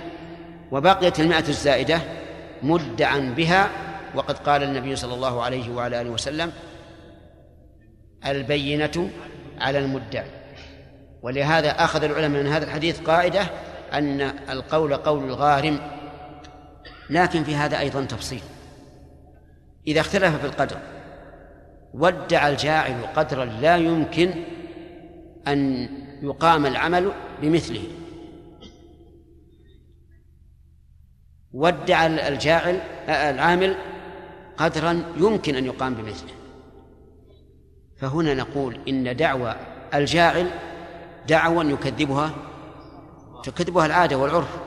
وبقيت 0.71 1.19
المئة 1.19 1.49
الزائدة 1.49 1.99
مدعا 2.63 3.33
بها 3.37 3.69
وقد 4.15 4.37
قال 4.37 4.63
النبي 4.63 4.95
صلى 4.95 5.13
الله 5.13 5.43
عليه 5.43 5.71
وعلى 5.71 6.01
آله 6.01 6.09
وسلم 6.09 6.51
البينة 8.25 9.09
على 9.59 9.79
المدعي 9.79 10.27
ولهذا 11.21 11.71
أخذ 11.71 12.03
العلماء 12.03 12.43
من 12.43 12.49
هذا 12.49 12.65
الحديث 12.65 13.01
قاعدة 13.01 13.47
أن 13.93 14.21
القول 14.49 14.95
قول 14.95 15.23
الغارم 15.23 15.79
لكن 17.09 17.43
في 17.43 17.55
هذا 17.55 17.79
أيضا 17.79 18.03
تفصيل. 18.03 18.41
إذا 19.87 19.99
اختلف 19.99 20.35
في 20.35 20.45
القدر 20.45 20.77
وادعى 21.93 22.51
الجاعل 22.51 23.05
قدرا 23.15 23.45
لا 23.45 23.77
يمكن 23.77 24.33
أن 25.47 25.89
يقام 26.21 26.65
العمل 26.65 27.11
بمثله. 27.41 27.83
وادعى 31.53 32.27
الجاعل 32.27 32.75
العامل 33.09 33.75
قدرا 34.57 35.03
يمكن 35.17 35.55
أن 35.55 35.65
يقام 35.65 35.93
بمثله. 35.93 36.33
فهنا 37.97 38.33
نقول 38.33 38.79
إن 38.87 39.15
دعوى 39.15 39.55
الجاعل 39.93 40.49
دعوى 41.27 41.65
يكذبها 41.65 42.31
تكذبها 43.43 43.85
العادة 43.85 44.17
والعرف. 44.17 44.57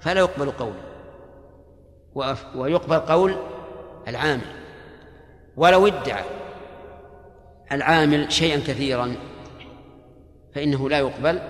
فلا 0.00 0.20
يقبل 0.20 0.50
قول 0.50 0.74
ويقبل 2.54 2.98
قول 2.98 3.36
العامل. 4.08 4.65
ولو 5.56 5.86
ادعى 5.86 6.24
العامل 7.72 8.32
شيئا 8.32 8.56
كثيرا 8.56 9.14
فإنه 10.54 10.88
لا 10.88 10.98
يقبل 10.98 11.40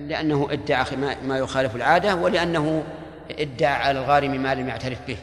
لأنه 0.00 0.48
ادعى 0.50 0.84
ما 1.24 1.38
يخالف 1.38 1.76
العادة 1.76 2.14
ولأنه 2.14 2.84
ادعى 3.30 3.74
على 3.74 4.00
الغارم 4.00 4.42
ما 4.42 4.54
لم 4.54 4.68
يعترف 4.68 4.98
به. 5.08 5.16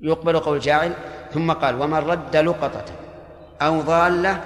يقبل 0.00 0.38
قول 0.38 0.60
جاعل 0.60 0.92
ثم 1.32 1.52
قال 1.52 1.82
ومن 1.82 1.98
رد 1.98 2.36
لقطة 2.36 2.84
أو 3.62 3.80
ضالة 3.80 4.40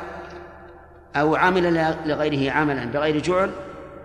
أو 1.16 1.36
عمل 1.36 1.94
لغيره 2.06 2.52
عملا 2.52 2.84
بغير 2.84 3.18
جعل 3.18 3.50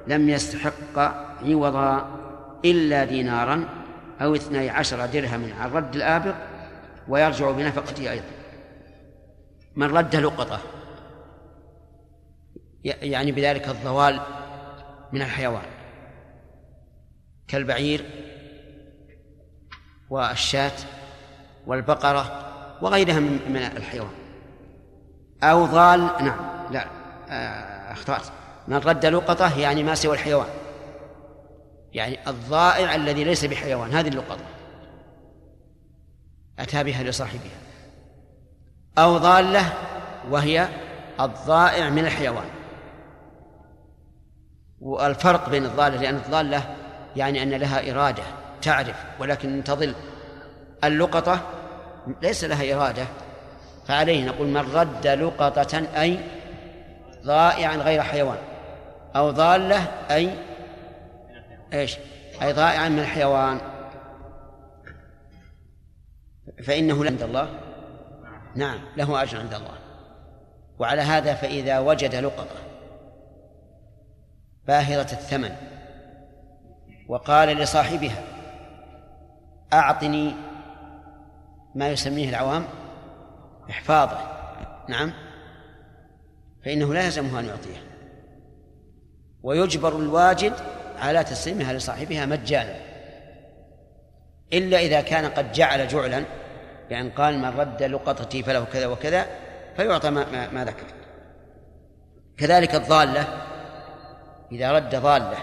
لم 0.08 0.30
يستحق 0.30 1.00
عوضا 1.46 2.08
إلا 2.66 3.06
دينارا 3.06 3.66
أو 4.22 4.36
اثني 4.36 4.70
عشر 4.70 5.06
درهما 5.06 5.48
عن 5.60 5.72
رد 5.72 5.96
الآبق 5.96 6.36
ويرجع 7.08 7.52
بنفقته 7.52 8.12
أيضا. 8.12 8.26
من 9.76 9.98
رد 9.98 10.16
لقطة 10.16 10.60
يعني 12.84 13.32
بذلك 13.32 13.68
الضوال 13.68 14.20
من 15.12 15.22
الحيوان 15.22 15.66
كالبعير 17.48 18.06
والشاة 20.10 20.72
والبقرة 21.68 22.50
وغيرها 22.82 23.20
من 23.20 23.58
الحيوان. 23.78 24.12
أو 25.44 25.66
ضال 25.66 26.00
نعم 26.00 26.72
لا 26.72 26.86
آه، 27.30 27.92
أخطأت. 27.92 28.26
من 28.68 28.78
رد 28.78 29.06
لقطة 29.06 29.60
يعني 29.60 29.84
ما 29.84 29.96
سوى 29.96 30.14
الحيوان. 30.14 30.48
يعني 31.94 32.30
الضائع 32.30 32.96
الذي 32.96 33.24
ليس 33.24 33.46
بحيوان 33.46 33.92
هذه 33.92 34.08
اللقطة. 34.08 34.53
أتى 36.60 36.84
بها 36.84 37.04
لصاحبها. 37.04 37.58
أو 38.98 39.18
ضالة 39.18 39.74
وهي 40.30 40.68
الضائع 41.20 41.90
من 41.90 42.06
الحيوان. 42.06 42.50
والفرق 44.82 45.50
بين 45.50 45.66
الضالة 45.66 46.02
لأن 46.02 46.16
الضالة 46.16 46.76
يعني 47.16 47.44
أن 47.44 47.50
لها 47.50 47.92
إرادة 47.92 48.24
تعرف 48.62 48.96
ولكن 49.20 49.64
تضل 49.64 49.96
اللقطة 50.84 51.42
ليس 52.22 52.44
لها 52.44 52.76
إرادة. 52.76 53.06
فعليه 53.88 54.26
نقول 54.26 54.48
من 54.48 54.76
رد 54.76 55.08
لقطة 55.08 55.84
أي 55.98 56.20
ضائعا 57.26 57.76
غير 57.76 58.02
حيوان. 58.02 58.38
أو 59.16 59.32
ضالة 59.32 59.88
أي 60.12 60.30
إيش؟ 61.74 61.98
أي 62.42 62.54
ضائعا 62.54 62.90
من 62.90 63.00
الحيوان. 63.00 63.73
فإنه 66.64 67.06
عند 67.06 67.22
الله؟ 67.22 67.60
نعم 68.56 68.80
له 68.98 69.24
أجر 69.24 69.40
عند 69.40 69.54
الله. 69.54 69.78
وعلى 70.80 71.02
هذا 71.02 71.34
فإذا 71.34 71.80
وجد 71.80 72.16
لقطة 72.16 72.56
باهرة 74.68 75.12
الثمن 75.12 75.56
وقال 77.08 77.50
لصاحبها 77.50 78.24
أعطني 79.74 80.36
ما 81.76 81.90
يسميه 81.90 82.30
العوام 82.30 82.66
إحفاظه. 83.70 84.18
نعم 84.90 85.14
فإنه 86.66 86.94
لا 86.94 87.06
يلزمه 87.06 87.40
أن 87.40 87.46
يعطيها 87.46 87.82
ويجبر 89.44 89.98
الواجد 89.98 90.54
على 90.98 91.24
تسليمها 91.24 91.74
لصاحبها 91.74 92.26
مجانا 92.26 92.76
إلا 94.54 94.80
إذا 94.80 95.02
كان 95.02 95.26
قد 95.26 95.52
جعل 95.52 95.88
جعلا 95.88 96.24
بأن 96.94 97.10
قال 97.10 97.40
من 97.40 97.60
رد 97.60 97.84
لقطتي 97.84 98.44
فله 98.44 98.64
كذا 98.64 98.88
وكذا 98.88 99.28
فيعطى 99.76 100.10
ما, 100.10 100.32
ما, 100.32 100.50
ما 100.50 100.66
ذكر. 100.66 100.86
كذلك 102.38 102.76
الضالة 102.76 103.28
إذا 104.52 104.72
رد 104.72 104.96
ضالة 104.96 105.38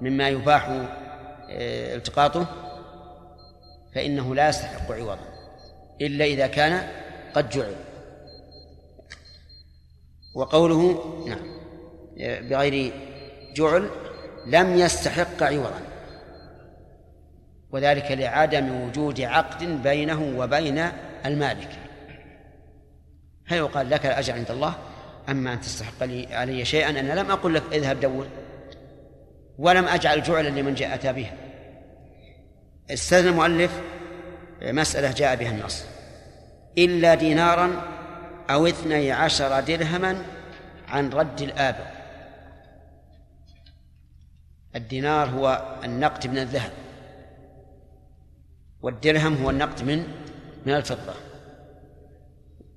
مما 0.00 0.28
يباح 0.28 0.68
آه، 0.68 1.94
التقاطه 1.94 2.46
فإنه 3.94 4.34
لا 4.34 4.48
يستحق 4.48 4.92
عوضا 4.92 5.18
إلا 6.00 6.24
إذا 6.24 6.46
كان 6.46 6.88
قد 7.34 7.50
جعل. 7.50 7.74
وقوله 10.34 11.04
نعم 11.28 11.60
بغير 12.48 12.92
جعل 13.54 13.90
لم 14.46 14.78
يستحق 14.78 15.42
عوضا. 15.42 15.89
وذلك 17.72 18.10
لعدم 18.10 18.82
وجود 18.82 19.20
عقد 19.20 19.82
بينه 19.82 20.32
وبين 20.36 20.88
المالك. 21.26 21.68
فيقال 23.46 23.90
لك 23.90 24.06
الأجر 24.06 24.32
عند 24.32 24.50
الله 24.50 24.74
أما 25.28 25.52
أن 25.52 25.60
تستحق 25.60 26.04
لي 26.04 26.34
علي 26.34 26.64
شيئا؟ 26.64 26.90
أنا 26.90 27.20
لم 27.20 27.30
أقل 27.30 27.54
لك 27.54 27.62
اذهب 27.72 28.00
دور. 28.00 28.26
ولم 29.58 29.84
أجعل 29.84 30.22
جعلا 30.22 30.48
لمن 30.48 30.74
جاء 30.74 30.94
أتى 30.94 31.12
بها. 31.12 31.32
استثنى 32.90 33.28
المؤلف 33.28 33.80
مسألة 34.62 35.12
جاء 35.12 35.36
بها 35.36 35.50
النص. 35.50 35.84
إلا 36.78 37.14
دينارا 37.14 37.82
أو 38.50 38.66
اثني 38.66 39.12
عشر 39.12 39.60
درهما 39.60 40.22
عن 40.88 41.10
رد 41.10 41.40
الآبق 41.42 41.86
الدينار 44.76 45.28
هو 45.28 45.76
النقد 45.84 46.26
من 46.26 46.38
الذهب. 46.38 46.70
والدرهم 48.82 49.42
هو 49.42 49.50
النقد 49.50 49.82
من 49.84 50.04
من 50.66 50.74
الفضة. 50.74 51.14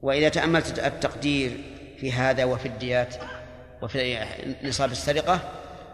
وإذا 0.02 0.30
تأملت 0.30 0.80
التقدير 0.80 1.58
في 1.98 2.12
هذا 2.12 2.44
وفي 2.44 2.68
الديات 2.68 3.16
وفي 3.82 4.26
نصاب 4.64 4.92
السرقة 4.92 5.40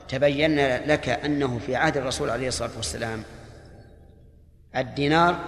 تبين 0.07 0.77
لك 0.77 1.09
أنه 1.09 1.59
في 1.59 1.75
عهد 1.75 1.97
الرسول 1.97 2.29
عليه 2.29 2.47
الصلاة 2.47 2.71
والسلام 2.77 3.23
الدينار 4.75 5.39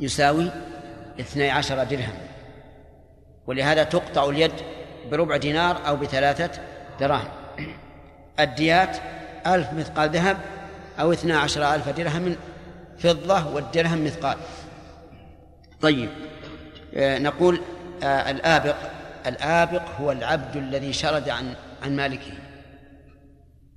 يساوي 0.00 0.50
اثني 1.20 1.50
عشر 1.50 1.84
درهم. 1.84 2.14
ولهذا 3.46 3.82
تقطع 3.82 4.24
اليد 4.28 4.52
بربع 5.10 5.36
دينار 5.36 5.88
أو 5.88 5.96
بثلاثة 5.96 6.50
دراهم. 7.00 7.28
الديات 8.40 8.96
ألف 9.46 9.72
مثقال 9.72 10.10
ذهب 10.10 10.38
أو 11.00 11.12
اثنا 11.12 11.38
عشر 11.38 11.74
ألف 11.74 11.88
درهم 11.88 12.36
فضة 13.02 13.54
والدرهم 13.54 14.04
مثقال. 14.04 14.38
طيب 15.80 16.10
آه، 16.94 17.18
نقول 17.18 17.60
آه، 18.02 18.30
الآبق 18.30 18.76
الآبق 19.26 19.88
هو 20.00 20.12
العبد 20.12 20.56
الذي 20.56 20.92
شرد 20.92 21.28
عن 21.28 21.54
عن 21.82 21.96
مالكه. 21.96 22.32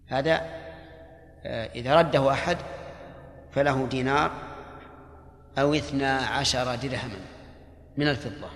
هذا 0.07 0.41
آه، 1.45 1.69
إذا 1.75 1.95
رده 1.95 2.31
أحد 2.31 2.57
فله 3.51 3.87
دينار 3.87 4.31
أو 5.57 5.73
اثنا 5.73 6.17
عشر 6.17 6.75
درهما 6.75 7.19
من 7.97 8.07
الفضة. 8.07 8.49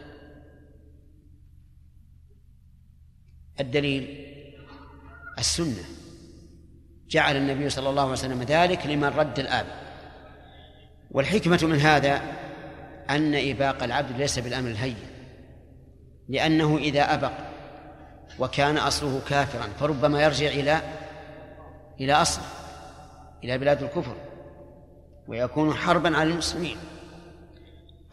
الدليل 3.59 4.25
السنة. 5.39 5.83
جعل 7.09 7.35
النبي 7.35 7.69
صلى 7.69 7.89
الله 7.89 8.01
عليه 8.01 8.11
وسلم 8.11 8.43
ذلك 8.43 8.85
لمن 8.85 9.07
رد 9.07 9.39
الآب 9.39 9.88
والحكمة 11.11 11.59
من 11.63 11.79
هذا 11.79 12.21
أن 13.09 13.35
إباق 13.35 13.83
العبد 13.83 14.17
ليس 14.17 14.39
بالأمر 14.39 14.69
الهين 14.69 14.97
لأنه 16.29 16.77
إذا 16.77 17.13
أبق 17.13 17.31
وكان 18.39 18.77
أصله 18.77 19.21
كافرا 19.29 19.67
فربما 19.79 20.21
يرجع 20.23 20.47
إلى 20.47 20.81
إلى 21.99 22.13
أصله 22.13 22.45
إلى 23.43 23.57
بلاد 23.57 23.83
الكفر 23.83 24.15
ويكون 25.27 25.73
حربا 25.73 26.17
على 26.17 26.29
المسلمين. 26.29 26.77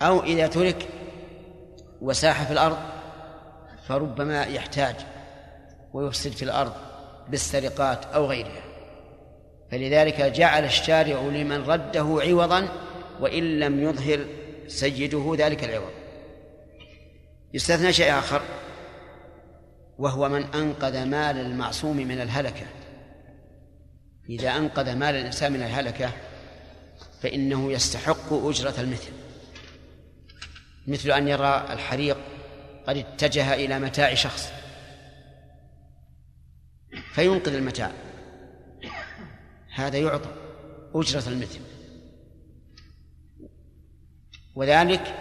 أو 0.03 0.23
إذا 0.23 0.47
ترك 0.47 0.89
وساح 2.01 2.43
في 2.43 2.53
الأرض 2.53 2.79
فربما 3.89 4.45
يحتاج 4.45 4.95
ويفسد 5.93 6.31
في 6.31 6.43
الأرض 6.43 6.73
بالسرقات 7.29 8.05
أو 8.05 8.27
غيرها. 8.27 8.63
فلذلك 9.71 10.21
جعل 10.21 10.65
الشارع 10.65 11.21
لمن 11.21 11.65
رده 11.65 12.19
عوضا 12.21 12.69
وإن 13.21 13.61
لم 13.61 13.81
يظهر 13.81 14.27
سيده 14.67 15.35
ذلك 15.39 15.65
العوض 15.65 15.93
يستثنى 17.55 17.93
شيء 17.93 18.19
آخر 18.19 18.43
وهو 19.99 20.29
من 20.29 20.43
أنقذ 20.43 21.05
مال 21.05 21.39
المعصوم 21.39 21.97
من 21.97 22.21
الهلكة. 22.21 22.67
إذا 24.31 24.57
أنقذ 24.57 24.95
مال 24.95 25.15
الإنسان 25.15 25.53
من 25.53 25.63
الهلكة 25.63 26.11
فإنه 27.23 27.73
يستحق 27.73 28.33
أجرة 28.33 28.81
المثل. 28.81 29.13
مثل 30.87 31.11
أن 31.11 31.29
يرى 31.29 31.67
الحريق 31.71 32.17
قد 32.87 32.97
اتجه 32.97 33.55
إلى 33.55 33.79
متاع 33.79 34.15
شخص 34.15 34.49
فينقذ 37.15 37.55
المتاع. 37.55 37.93
هذا 39.75 39.99
يعطى 39.99 40.31
أجرة 40.95 41.29
المثل. 41.29 41.61
وذلك 44.57 45.15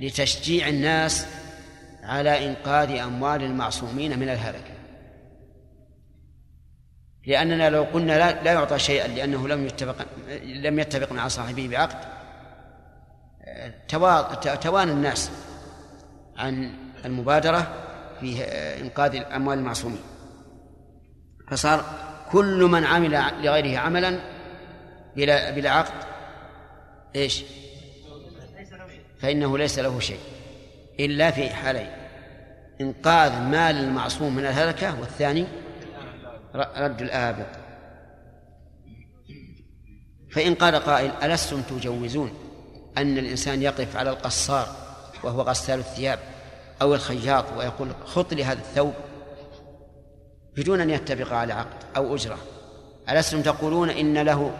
لتشجيع 0.00 0.68
الناس 0.68 1.26
على 2.02 2.46
إنقاذ 2.46 2.90
أموال 2.90 3.42
المعصومين 3.42 4.18
من 4.18 4.28
الهلكة 4.28 4.72
لأننا 7.26 7.70
لو 7.70 7.82
قلنا 7.82 8.18
لا, 8.18 8.42
لا 8.42 8.52
يعطى 8.52 8.78
شيئا 8.78 9.08
لأنه 9.08 9.48
لم 9.48 9.66
يتفق 9.66 10.06
لم 10.42 10.78
يتفق 10.78 11.12
مع 11.12 11.28
صاحبه 11.28 11.68
بعقد 11.68 12.12
توان 14.60 14.88
الناس 14.88 15.30
عن 16.36 16.74
المبادرة 17.04 17.72
في 18.20 18.42
إنقاذ 18.80 19.16
أموال 19.16 19.58
المعصومين 19.58 20.00
فصار 21.50 21.84
كل 22.30 22.62
من 22.64 22.84
عمل 22.84 23.22
لغيره 23.42 23.78
عملا 23.78 24.20
بلا 25.16 25.50
بلا 25.50 25.70
عقد 25.70 26.04
إيش؟ 27.16 27.44
فإنه 29.22 29.58
ليس 29.58 29.78
له 29.78 30.00
شيء 30.00 30.20
إلا 31.00 31.30
في 31.30 31.50
حالين 31.50 31.90
إنقاذ 32.80 33.32
مال 33.32 33.76
المعصوم 33.76 34.34
من 34.34 34.46
الهلكة 34.46 35.00
والثاني 35.00 35.46
رد 36.54 37.02
الآبق. 37.02 37.46
فإن 40.32 40.54
قال 40.54 40.76
قائل 40.76 41.10
ألستم 41.22 41.62
تجوزون؟ 41.62 42.34
أن 42.98 43.18
الإنسان 43.18 43.62
يقف 43.62 43.96
على 43.96 44.10
القصار 44.10 44.68
وهو 45.24 45.42
غسال 45.42 45.78
الثياب 45.78 46.18
أو 46.82 46.94
الخياط 46.94 47.44
ويقول 47.56 47.88
خط 48.04 48.34
لي 48.34 48.44
هذا 48.44 48.60
الثوب 48.60 48.94
بدون 50.56 50.80
أن 50.80 50.90
يتفق 50.90 51.32
على 51.32 51.52
عقد 51.52 51.84
أو 51.96 52.14
أجرة. 52.14 52.38
ألستم 53.10 53.42
تقولون 53.42 53.90
إن 53.90 54.18
له 54.18 54.52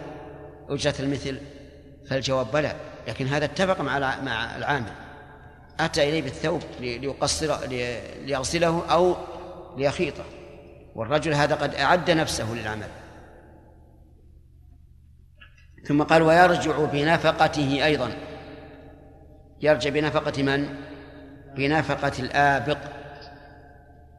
أجرة 0.69 0.95
المثل؟ 0.99 1.37
فالجواب 2.09 2.51
بلى. 2.51 2.75
لكن 3.07 3.27
هذا 3.27 3.45
اتفق 3.45 3.81
مع 3.81 3.99
مع 3.99 4.57
العامل. 4.57 4.91
أتى 5.79 6.09
إليه 6.09 6.21
بالثوب 6.21 6.61
ليقصر 6.79 7.67
ليغسله 8.25 8.83
أو 8.91 9.15
ليخيطه. 9.77 10.23
والرجل 10.95 11.33
هذا 11.33 11.55
قد 11.55 11.75
أعد 11.75 12.11
نفسه 12.11 12.53
للعمل. 12.53 12.87
ثم 15.87 16.03
قال 16.03 16.21
ويرجع 16.21 16.77
بنفقته 16.77 17.85
أيضا. 17.85 18.11
يرجع 19.61 19.89
بنفقة 19.89 20.43
من؟ 20.43 20.75
بنفقة 21.55 22.11
الآبق 22.19 22.77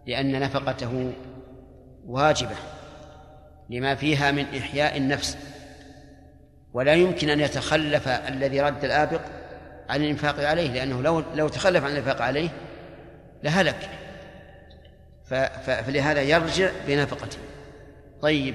لأن 0.07 0.41
نفقته 0.41 1.13
واجبة 2.07 2.57
لما 3.71 3.95
فيها 3.95 4.31
من 4.31 4.45
إحياء 4.59 4.97
النفس. 4.97 5.39
ولا 6.75 6.95
يمكن 6.95 7.31
أن 7.31 7.41
يتخلف 7.41 8.09
الذي 8.09 8.61
رد 8.61 8.85
الآبق 8.85 9.21
عن 9.89 10.03
الإنفاق 10.03 10.49
عليه 10.49 10.71
لأنه 10.71 11.03
لو 11.03 11.23
لو 11.35 11.49
تخلف 11.49 11.85
عن 11.85 11.93
الإنفاق 11.93 12.23
عليه 12.23 12.49
لهلك. 13.43 13.91
فلهذا 15.67 16.23
يرجع 16.23 16.71
بنفقته. 16.87 17.39
طيب 18.23 18.55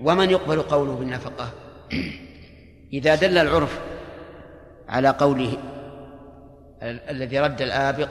ومن 0.00 0.30
يقبل 0.30 0.62
قوله 0.62 0.94
بالنفقة؟ 0.94 1.52
إذا 2.92 3.14
دل 3.14 3.38
العرف 3.38 3.80
على 4.88 5.08
قوله 5.08 5.56
الذي 6.82 7.38
رد 7.38 7.62
الآبق 7.62 8.08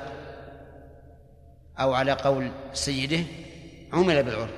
أو 1.80 1.94
على 1.94 2.12
قول 2.12 2.52
سيده 2.74 3.24
عمل 3.94 4.24
بالعرف. 4.24 4.54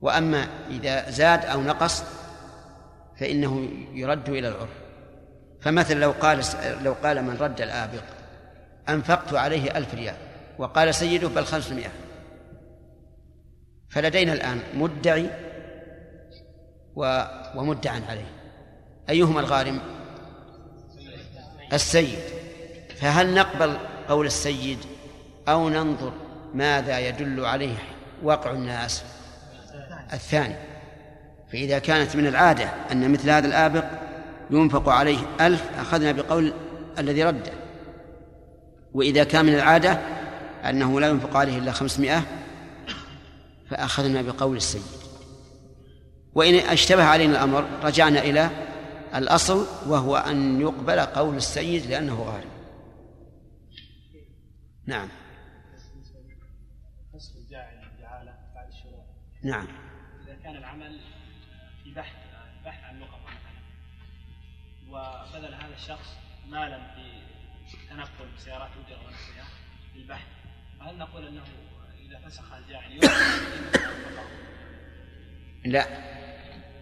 وأما 0.00 0.46
إذا 0.70 1.10
زاد 1.10 1.44
أو 1.44 1.62
نقص 1.62 2.04
فإنه 3.20 3.68
يرد 3.94 4.28
إلى 4.28 4.48
العرف. 4.48 4.70
فمثلا 5.60 6.00
لو 6.00 6.10
قال 6.10 6.40
لو 6.82 6.92
قال 6.92 7.22
من 7.24 7.36
رد 7.40 7.60
الآبق 7.60 8.02
أنفقت 8.88 9.34
عليه 9.34 9.76
ألف 9.78 9.94
ريال 9.94 10.14
وقال 10.58 10.94
سيده 10.94 11.28
بل 11.28 11.44
خمسمائة. 11.44 11.90
فلدينا 13.88 14.32
الآن 14.32 14.60
مدعي 14.74 15.30
ومدعى 17.56 18.02
عليه. 18.08 18.30
أيهما 19.10 19.40
الغارم؟ 19.40 19.80
السيد. 21.72 22.18
فهل 22.96 23.34
نقبل 23.34 23.78
قول 24.08 24.26
السيد 24.26 24.78
أو 25.48 25.68
ننظر 25.68 26.12
ماذا 26.54 26.98
يدل 26.98 27.44
عليه 27.44 27.76
واقع 28.22 28.50
الناس؟ 28.50 29.04
الثاني. 30.12 30.69
فإذا 31.52 31.78
كانت 31.78 32.16
من 32.16 32.26
العادة 32.26 32.70
أن 32.92 33.12
مثل 33.12 33.30
هذا 33.30 33.46
الآبق 33.46 33.84
ينفق 34.50 34.88
عليه 34.88 35.18
ألف 35.40 35.64
أخذنا 35.78 36.12
بقول 36.12 36.52
الذي 36.98 37.24
رده. 37.24 37.52
وإذا 38.92 39.24
كان 39.24 39.44
من 39.44 39.54
العادة 39.54 39.92
أنه 40.64 41.00
لا 41.00 41.08
ينفق 41.08 41.36
عليه 41.36 41.58
إلا 41.58 41.72
خمسمائة 41.72 42.22
فأخذنا 43.70 44.22
بقول 44.22 44.56
السيد. 44.56 44.82
وإن 46.34 46.54
اشتبه 46.54 47.04
علينا 47.04 47.32
الأمر 47.32 47.64
رجعنا 47.82 48.20
إلى 48.20 48.50
الأصل 49.14 49.66
وهو 49.86 50.16
أن 50.16 50.60
يقبل 50.60 51.00
قول 51.00 51.36
السيد 51.36 51.86
لأنه 51.86 52.22
غالب 52.22 52.50
نعم. 54.86 55.08
نعم. 59.42 59.66
الشخص 65.82 66.08
مالا 66.48 66.78
في 66.78 67.76
تنقل 67.90 68.28
بسيارات 68.36 68.70
أجرة 68.86 68.98
ونحوها 68.98 69.46
للبحث 69.96 70.26
فهل 70.80 70.98
نقول 70.98 71.26
أنه 71.26 71.42
إذا 72.06 72.28
فسخ 72.28 72.52
الجاعل 72.52 73.00
لا 75.64 75.86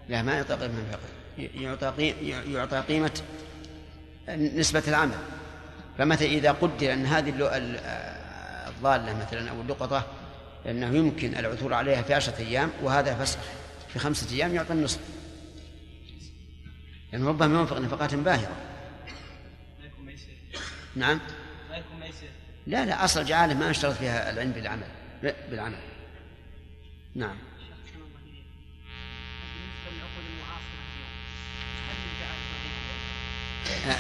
لا 0.09 0.23
ما 0.23 0.33
يعطى 0.33 0.55
قيمة 0.55 0.99
يعطى 1.39 2.15
يعطى 2.53 2.81
قيمة 2.81 3.21
نسبة 4.29 4.83
العمل. 4.89 5.19
فمثلا 5.99 6.29
إذا 6.29 6.53
قدر 6.53 6.93
أن 6.93 7.07
هذه 7.07 7.35
الضالة 8.69 9.19
مثلا 9.19 9.51
أو 9.51 9.61
اللقطة 9.61 10.07
لأنه 10.65 10.97
يمكن 10.97 11.39
العثور 11.39 11.75
عليها 11.75 12.03
في 12.03 12.15
عشرة 12.15 12.39
أيام 12.39 12.71
وهذا 12.83 13.15
فسخ 13.15 13.39
في 13.89 13.99
خمسة 13.99 14.37
أيام 14.37 14.55
يعطى 14.55 14.73
النصف. 14.73 15.01
لأنه 17.13 17.25
يعني 17.25 17.27
ربما 17.27 17.61
ينفق 17.61 17.79
نفقات 17.79 18.15
باهرة 18.15 18.68
نعم؟ 20.99 21.21
لا 22.67 22.85
لا 22.85 23.05
أصل 23.05 23.25
جعاله 23.25 23.55
ما 23.55 23.71
أشترط 23.71 23.95
فيها 23.95 24.31
العلم 24.31 24.53
بالعمل 24.53 24.87
بالعمل. 25.23 25.79
نعم. 27.15 27.37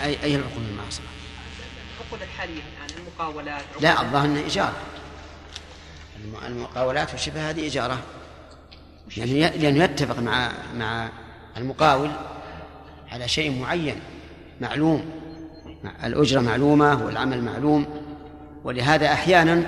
أي 0.04 0.22
أي 0.22 0.34
العقود 0.34 0.66
المعاصرة؟ 0.70 1.04
العقود 2.00 2.22
الحالية 2.22 2.52
الآن 2.54 2.98
المقاولات 2.98 3.64
لا 3.80 4.02
الظاهر 4.02 4.24
أنه 4.24 4.40
إيجار 4.40 4.72
المقاولات 6.46 7.12
والشبه 7.12 7.50
هذه 7.50 7.66
إجارة 7.66 8.02
يعني 9.16 9.40
لأنه 9.40 9.84
يتفق 9.84 10.18
مع 10.18 10.52
مع 10.74 11.08
المقاول 11.56 12.10
على 13.10 13.28
شيء 13.28 13.60
معين 13.60 14.00
معلوم. 14.60 15.17
الأجرة 16.04 16.40
معلومة 16.40 17.04
والعمل 17.04 17.42
معلوم. 17.42 17.86
ولهذا 18.64 19.12
أحيانا 19.12 19.66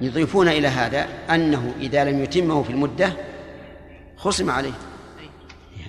يضيفون 0.00 0.48
إلى 0.48 0.68
هذا 0.68 1.08
أنه 1.30 1.74
إذا 1.80 2.04
لم 2.04 2.22
يتمه 2.22 2.62
في 2.62 2.70
المدة 2.70 3.12
خصم 4.16 4.50
عليه. 4.50 4.72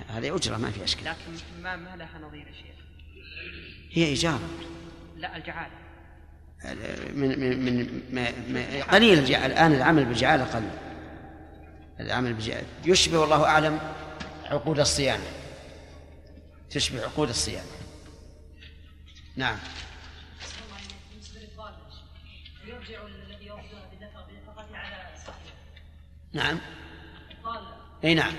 هذه 0.08 0.36
أجرة 0.36 0.56
ما 0.56 0.70
في 0.70 0.84
أشكال. 0.84 1.04
لكن 1.04 1.62
ما 1.62 1.76
ما 1.76 1.96
لها 1.96 2.18
نظير 2.28 2.44
شيخ؟ 2.44 2.76
هي 3.92 4.04
إيجار. 4.04 4.38
لا 5.16 5.36
الجعالة 5.36 5.70
من 7.14 7.40
من 7.40 7.64
من 7.64 8.02
ما 8.12 8.28
ما 8.48 8.82
قليل 8.82 9.18
الآن 9.18 9.72
العمل 9.72 10.04
بالجعالة 10.04 10.44
قليل 10.44 10.70
العمل 12.00 12.34
بالجعالة 12.34 12.66
يشبه 12.84 13.18
والله 13.18 13.44
أعلم 13.44 13.78
عقود 14.44 14.80
الصيانة. 14.80 15.24
تشبه 16.70 17.02
عقود 17.02 17.28
الصيانة. 17.28 17.66
نعم. 19.36 19.58
نعم. 26.32 26.58
إي 28.04 28.14
نعم. 28.14 28.32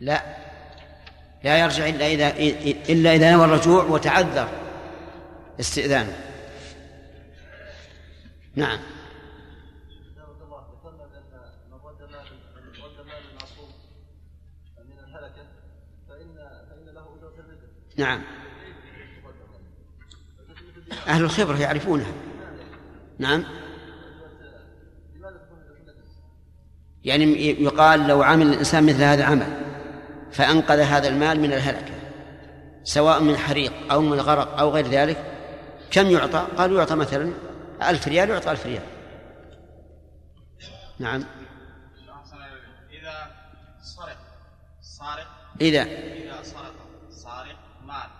لا. 0.00 0.36
لا 1.44 1.58
يرجع 1.58 1.88
إلا 1.88 2.06
اذا 2.06 2.36
إلا 2.92 3.14
إذا 3.14 3.32
نوى 3.32 3.44
الرجوع 3.44 3.84
وتعذر 3.84 4.48
استئذانه. 5.60 6.16
نعم. 8.56 8.78
نعم. 17.96 18.22
أهل 21.08 21.24
الخبرة 21.24 21.56
يعرفونها. 21.56 22.12
نعم. 23.18 23.44
يعني 27.04 27.62
يقال 27.62 28.06
لو 28.06 28.22
عمل 28.22 28.46
الإنسان 28.46 28.86
مثل 28.86 29.02
هذا 29.02 29.14
العمل 29.14 29.64
فأنقذ 30.32 30.80
هذا 30.80 31.08
المال 31.08 31.40
من 31.40 31.52
الهلكة 31.52 31.94
سواء 32.84 33.22
من 33.22 33.36
حريق 33.36 33.92
أو 33.92 34.00
من 34.00 34.20
غرق 34.20 34.58
أو 34.58 34.70
غير 34.70 34.88
ذلك. 34.88 35.24
كم 35.90 36.06
يعطى؟ 36.06 36.46
قالوا 36.56 36.78
يعطى 36.78 36.94
مثلا 36.94 37.32
ألف 37.82 38.08
ريال 38.08 38.30
يعطى 38.30 38.50
ألف 38.50 38.66
ريال. 38.66 38.82
نعم. 40.98 41.24
إذا 42.90 43.30
سرق 43.82 44.16
سارق 44.80 45.26
إذا؟ 45.60 45.82
إذا 45.82 46.42
سرق 46.42 46.74
سارق 47.10 47.56
مال 47.84 48.10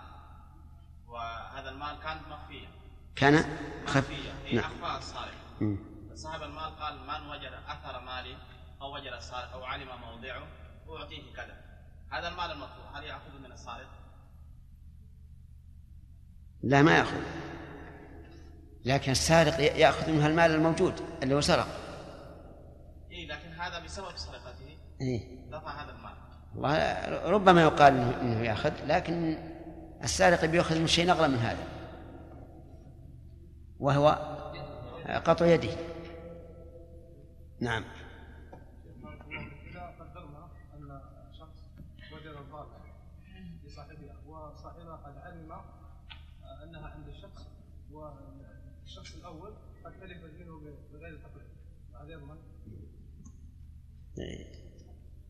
وهذا 1.09 1.71
المال 1.71 1.97
كان 2.03 2.17
مخفيا 2.31 2.69
كان 3.17 3.43
في 3.87 4.57
نعم. 4.57 4.65
أخفاء 4.65 4.99
السارق 4.99 5.35
صاحب 6.15 6.43
المال 6.43 6.79
قال 6.81 6.99
من 6.99 7.31
وجد 7.31 7.53
أثر 7.69 8.01
مالي 8.01 8.37
أو 8.83 8.95
وجد 8.95 9.13
السارق 9.13 9.53
أو 9.53 9.65
علم 9.65 9.89
موضعه 10.01 10.43
أعطيه 10.89 11.35
كذا. 11.37 11.57
هذا 12.13 12.29
المال 12.29 12.51
المطلوب. 12.51 12.87
هل 12.95 13.05
يأخذ 13.05 13.39
من 13.45 13.53
السارق؟ 13.53 13.89
لا 16.63 16.83
ما 16.83 16.99
يأخذ. 16.99 17.21
لكن 18.85 19.13
السارق 19.13 19.61
يأخذ 19.61 20.11
منها 20.11 20.29
المال 20.29 20.51
الموجود 20.51 21.01
اللي 21.23 21.35
هو 21.35 21.41
سرق. 21.41 21.69
إيه 23.11 23.29
لكن 23.29 23.53
هذا 23.53 23.79
بسبب 23.79 24.17
سرقته. 24.17 24.79
إيه؟ 25.01 25.51
دفع 25.51 25.83
هذا 25.83 25.91
المال. 25.91 26.15
والله 26.55 27.31
ربما 27.31 27.63
يقال 27.63 27.95
إنه 28.21 28.41
يأخذ 28.41 28.73
لكن 28.87 29.39
السارق 30.05 30.45
بيأخذ 30.45 30.79
من 30.79 30.87
شيء 30.87 31.11
أغلى 31.11 31.29
من 31.29 31.39
هذا. 31.39 31.74
وهو 33.85 34.09
قطع 35.25 35.47
يده. 35.47 35.77
نعم. 37.61 37.85
إذا 39.71 39.95
قدرنا 40.01 40.49
أن 40.75 41.01
شخص 41.33 41.61
وجد 42.13 42.37
الضالة 42.37 42.77
وصاحبها 44.27 44.97
قد 44.97 45.19
علم 45.19 45.53
أنها 46.63 46.89
عند 46.89 47.09
الشخص 47.09 47.47
والشخص 47.93 49.15
الأول 49.15 49.53
قد 49.85 49.93
تلفت 50.01 50.31
منه 50.41 50.61
بغير 50.93 51.21
هذا 52.01 52.13
يضمن 52.13 52.37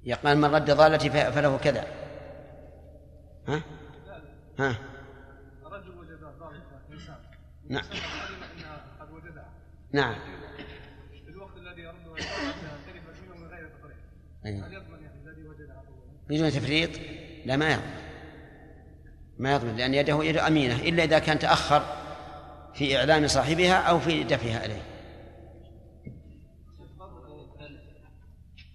يقال 0.05 0.39
من 0.39 0.55
رد 0.55 0.71
ضالتي 0.71 1.11
فله 1.11 1.59
كذا. 1.59 1.85
ها؟ 3.49 3.63
ها؟ 4.59 4.79
رجل 5.65 5.99
وجد 5.99 6.21
ضالة 6.21 6.63
إنسان 6.93 7.17
نعم. 7.69 7.85
نعم 9.95 10.15
في 11.25 11.31
الوقت 11.31 11.57
الذي 11.57 11.83
من 13.35 13.47
غير. 13.49 13.69
هل 14.45 14.73
يضمن 14.75 15.03
يعني 15.03 15.23
الذي 15.29 15.49
وجدها؟ 15.49 15.83
بدون 16.29 16.51
تفريط 16.51 16.91
لا 17.47 17.57
ما 17.57 17.73
يضمن 17.73 17.95
ما 19.39 19.53
يضمن 19.55 19.77
لأن 19.77 19.95
يده 19.95 20.25
يد 20.25 20.37
أمينة 20.37 20.77
إلا 20.77 21.05
إذا 21.05 21.19
كان 21.19 21.39
تأخر 21.39 21.83
في 22.75 22.97
إعلام 22.99 23.27
صاحبها 23.29 23.75
أو 23.75 23.99
في 24.01 24.25
دفعها 24.25 24.65
إليه 24.65 24.83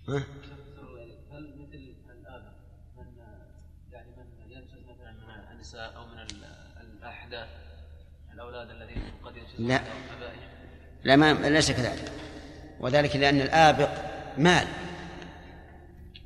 ها؟ 0.10 0.24
هل 1.32 1.54
مثل 1.60 1.94
الآن 2.10 2.44
من 2.98 3.06
يعني 3.92 4.08
من 4.18 4.52
ينشز 4.52 4.84
مثلا 4.90 5.12
من 5.12 5.52
النساء 5.52 5.96
أو 5.96 6.06
من 6.06 6.20
ال- 6.20 6.46
الأحداث 6.82 7.48
الأولاد 8.34 8.70
الذين 8.70 9.02
قد 9.24 9.34
لا. 9.60 9.82
لا 11.04 11.16
ما 11.16 11.34
ليس 11.34 11.72
كذلك 11.72 12.12
وذلك 12.80 13.16
لأن 13.16 13.42
الآبق 13.42 13.90
مال. 14.38 14.68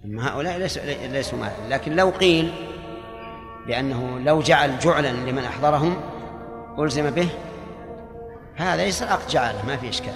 أما 0.05 0.28
هؤلاء 0.30 0.57
ليسوا 0.57 0.84
ليسوا 0.84 1.39
مال. 1.39 1.51
لكن 1.69 1.95
لو 1.95 2.09
قيل 2.09 2.53
بأنه 3.67 4.19
لو 4.19 4.41
جعل 4.41 4.80
جعلا 4.80 5.07
لمن 5.07 5.43
أحضرهم 5.43 6.01
ألزم 6.80 7.09
به 7.09 7.30
هذا 8.55 8.84
يصير 8.84 9.07
عقد 9.07 9.28
جعلة 9.28 9.65
ما 9.65 9.78
في 9.78 9.89
إشكال. 9.89 10.13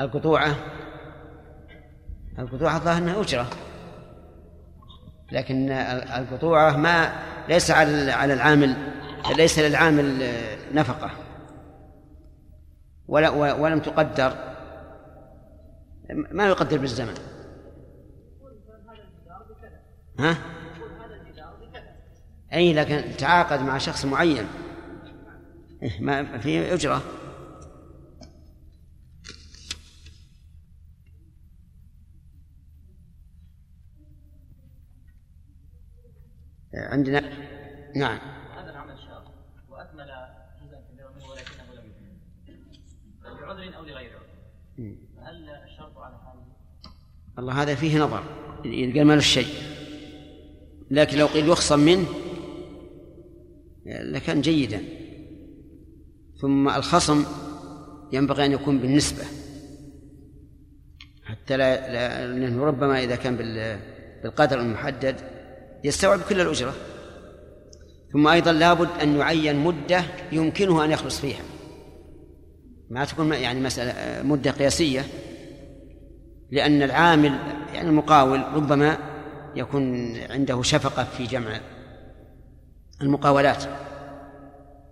القطوعة 0.00 0.56
القطوعة 2.38 2.76
الظاهر 2.76 2.98
أنها 2.98 3.20
أجرة 3.20 3.50
لكن 5.32 5.70
القطوعة 5.70 6.76
ما 6.76 7.12
ليس 7.48 7.70
على 7.70 8.12
على 8.12 8.34
العامل 8.34 8.76
ليس 9.36 9.58
للعامل 9.58 10.32
نفقة. 10.72 11.10
ولا 13.08 13.30
ولم 13.52 13.80
تقدر. 13.80 14.54
ما 16.10 16.46
يقدر 16.46 16.78
بالزمن. 16.78 17.14
ها؟ 20.18 20.36
أي 22.52 22.72
لكن 22.72 23.16
تعاقد 23.18 23.60
مع 23.60 23.78
شخص 23.78 24.04
معين. 24.04 24.46
إيه، 25.82 26.00
ما 26.00 26.38
في 26.38 26.74
أجرة. 26.74 27.02
عندنا. 36.74 37.20
نعم. 37.96 38.18
هذا 38.58 38.70
العمل 38.70 38.98
شاق 38.98 39.32
وأكمل 39.70 40.06
جزءا 40.62 40.80
كبيرا 40.92 41.10
منه 41.10 41.28
ولكنه 41.30 41.74
لم 41.74 41.90
يكمل 43.62 43.74
أو 43.74 43.84
لغير 43.84 44.10
عذر 44.12 44.94
فهل 45.16 45.48
الشرط 45.48 45.98
على 45.98 46.14
هذا 46.14 46.44
الله 47.38 47.62
هذا 47.62 47.74
فيه 47.74 47.98
نظر. 47.98 48.22
يلقى 48.64 49.04
مال 49.04 49.18
الشيء 49.18 49.54
لكن 50.90 51.18
لو 51.18 51.26
قيل 51.26 51.48
يخصم 51.48 51.78
منه 51.80 52.06
لكان 53.86 54.40
جيدا. 54.40 54.82
ثم 56.40 56.68
الخصم 56.68 57.24
ينبغي 58.12 58.44
أن 58.46 58.52
يكون 58.52 58.78
بالنسبة. 58.78 59.24
حتى 61.24 61.56
لا, 61.56 61.92
لا 61.92 62.26
لأنه 62.26 62.64
ربما 62.64 63.04
إذا 63.04 63.16
كان 63.16 63.36
بال- 63.36 63.80
بالقدر 64.22 64.60
المحدد 64.60 65.33
يستوعب 65.84 66.20
كل 66.28 66.40
الأجرة. 66.40 66.74
ثم 68.12 68.28
أيضا 68.28 68.52
لابد 68.52 68.88
أن 69.02 69.16
يعين 69.16 69.56
مدة 69.56 70.04
يمكنه 70.32 70.84
أن 70.84 70.90
يخلص 70.90 71.20
فيها. 71.20 71.42
ما 72.90 73.04
تكون 73.04 73.32
يعني 73.32 73.60
مسألة 73.60 74.22
مدة 74.22 74.50
قياسية 74.50 75.04
لأن 76.50 76.82
العامل 76.82 77.38
يعني 77.74 77.88
المقاول 77.88 78.44
ربما 78.54 78.98
يكون 79.56 80.16
عنده 80.30 80.62
شفقة 80.62 81.04
في 81.04 81.24
جمع 81.24 81.60
المقاولات 83.02 83.64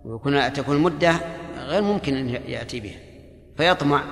ويكون 0.05 0.53
تكون 0.53 0.75
المدة 0.75 1.15
غير 1.57 1.81
ممكن 1.81 2.15
أن 2.15 2.29
يأتي 2.29 2.79
بها. 2.79 2.99
فيطمع 3.57 4.03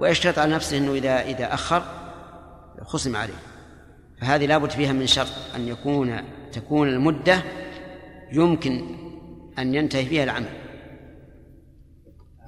ويشترط 0.00 0.38
على 0.38 0.54
نفسه 0.54 0.78
أنه 0.78 0.92
إذا 0.92 1.22
إذا 1.22 1.54
أخر 1.54 1.82
خصم 2.82 3.16
عليه. 3.16 3.53
فهذه 4.24 4.46
لابد 4.46 4.70
فيها 4.70 4.92
من 4.92 5.06
شرط 5.06 5.54
أن 5.54 5.68
يكون 5.68 6.18
تكون 6.52 6.88
المدة 6.88 7.42
يمكن 8.32 8.96
أن 9.58 9.74
ينتهي 9.74 10.06
فيها 10.06 10.24
العمل 10.24 10.48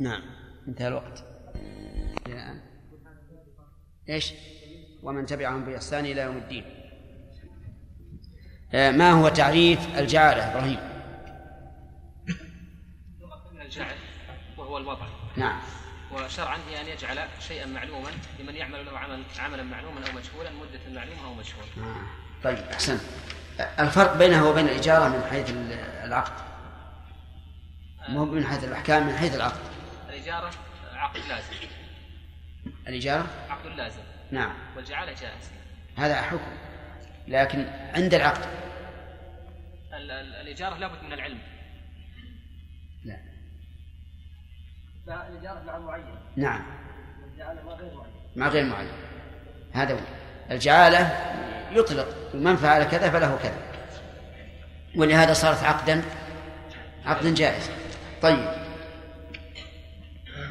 نعم 0.00 0.22
انتهى 0.68 0.88
الوقت 0.88 1.24
الآن 2.26 2.60
إيش؟ 4.08 4.32
ومن 5.02 5.26
تبعهم 5.26 5.64
بإحسان 5.64 6.04
إلى 6.04 6.20
يوم 6.20 6.36
الدين. 6.36 6.64
آه، 8.74 8.90
ما 8.90 9.12
هو 9.12 9.28
تعريف 9.28 9.98
الجعالة 9.98 10.52
إبراهيم؟ 10.52 10.78
الجعل 13.62 13.96
وهو 14.58 14.78
الوضع 14.78 15.06
نعم 15.36 15.60
وشرعا 16.12 16.58
هي 16.70 16.80
أن 16.80 16.86
يجعل 16.86 17.28
شيئا 17.40 17.66
معلوما 17.66 18.10
لمن 18.38 18.56
يعمل 18.56 18.86
له 18.86 18.98
عمل 18.98 19.22
عملا 19.38 19.62
معلوما 19.62 20.00
أو 20.08 20.12
مجهولا 20.12 20.50
مدة 20.50 20.80
معلومة 21.00 21.24
أو 21.24 21.34
مجهولة 21.34 21.68
آه. 21.78 21.96
طيب 22.44 22.58
أحسن. 22.58 22.98
آه، 23.60 23.82
الفرق 23.82 24.16
بينه 24.16 24.48
وبين 24.48 24.64
الإجارة 24.68 25.08
من 25.08 25.22
حيث 25.30 25.50
ال- 25.50 25.72
العقد. 26.04 26.32
مو 28.08 28.24
من 28.24 28.46
حيث 28.46 28.64
الأحكام 28.64 29.06
من 29.06 29.16
حيث 29.16 29.34
العقد. 29.34 29.60
الإجارة 30.08 30.50
عقد 30.94 31.20
لازم. 31.28 31.52
الإجارة؟ 32.88 33.26
عقد 33.50 33.66
لازم. 33.66 34.00
نعم. 34.30 34.54
والجعالة 34.76 35.12
جائز 35.12 35.50
هذا 35.96 36.22
حكم. 36.22 36.56
لكن 37.28 37.66
عند 37.94 38.14
العقد. 38.14 38.46
ال- 39.92 40.10
ال- 40.10 40.34
الإجارة 40.34 40.76
لابد 40.78 41.02
من 41.02 41.12
العلم 41.12 41.38
لا 43.04 43.16
الإجارة 45.08 45.62
مع 45.66 45.78
معين. 45.78 46.04
نعم. 46.36 46.62
الجعالة 47.32 47.62
ما 47.64 47.72
غير 47.72 47.94
معين. 47.94 48.12
مع 48.36 48.48
غير 48.48 48.64
معين. 48.64 48.88
هذا 49.72 49.94
هو. 49.94 49.98
الجعالة 50.50 51.10
يطلق. 51.72 52.06
من 52.34 52.56
فعل 52.56 52.84
كذا 52.84 53.10
فله 53.10 53.38
كذا. 53.42 53.58
ولهذا 54.96 55.32
صارت 55.32 55.62
عقدا 55.64 56.02
عقدا 57.06 57.34
جائزا 57.34 57.72
طيب. 58.22 58.48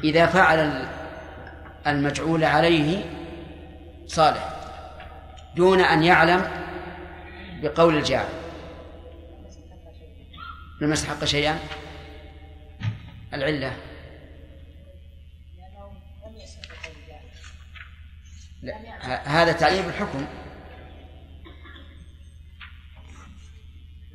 إذا 0.04 0.26
فعل 0.26 0.58
ال- 0.58 0.88
المجعول 1.86 2.44
عليه 2.44 3.04
صالح 4.06 4.48
دون 5.56 5.80
أن 5.80 6.02
يعلم 6.02 6.48
بقول 7.62 7.96
الجاعل 7.96 8.28
لم 10.80 10.92
يستحق 10.92 11.24
شيئا؟ 11.24 11.58
العلة. 13.34 13.72
لا 18.66 19.28
هذا 19.42 19.52
تعليل 19.52 19.84
الحكم. 19.84 20.26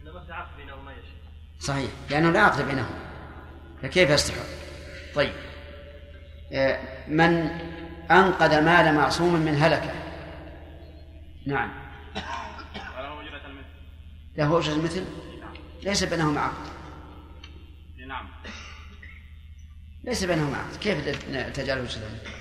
إنما 0.02 0.26
في 0.26 0.34
عقد 0.34 0.58
بينهما 0.58 0.82
ما 0.82 0.91
يشاء 0.91 1.12
صحيح 1.60 1.91
لأنه 2.10 2.32
لا 2.32 2.39
عقد 2.41 2.68
بينهم. 2.68 2.95
فكيف 3.82 4.10
يستحق؟ 4.10 4.45
طيب. 5.16 5.34
آه، 6.54 6.80
من 7.08 7.47
أنقذ 8.12 8.62
مال 8.62 8.95
معصوم 8.95 9.34
من 9.34 9.56
هلكة. 9.56 9.93
نعم. 11.47 11.72
له 14.38 14.60
أجرة 14.60 14.74
المثل؟ 14.74 15.06
ليس 15.84 16.04
بينهما 16.04 16.41
عقد. 16.41 16.72
نعم. 18.08 18.30
ليس 20.04 20.24
بينهما 20.24 20.58
عقد. 20.58 20.76
كيف 20.76 21.06
تجعله 21.54 21.82
أجرة 21.82 22.04
المثل؟ 22.04 22.41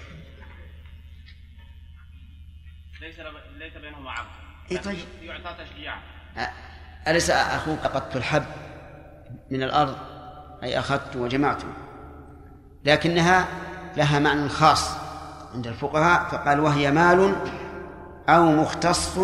ليس 3.10 3.20
ليس 3.58 3.82
بينهما 3.82 4.10
عقد. 4.10 4.26
إيه 4.70 4.78
طيب. 4.78 4.98
يعطى 5.22 5.64
تشجيعا. 5.64 5.98
أليس 7.08 7.30
أخوك 7.30 7.78
أخذت 7.84 8.16
الحب 8.16 8.44
من 9.50 9.62
الأرض؟ 9.62 9.96
أي 10.62 10.78
أخذت 10.78 11.16
وجمعته 11.16 11.66
لكنها 12.84 13.46
لها 13.96 14.18
معنى 14.18 14.48
خاص 14.48 14.96
عند 15.54 15.66
الفقهاء 15.66 16.28
فقال 16.28 16.60
وهي 16.60 16.90
مال 16.90 17.36
أو 18.28 18.44
مختص 18.44 19.18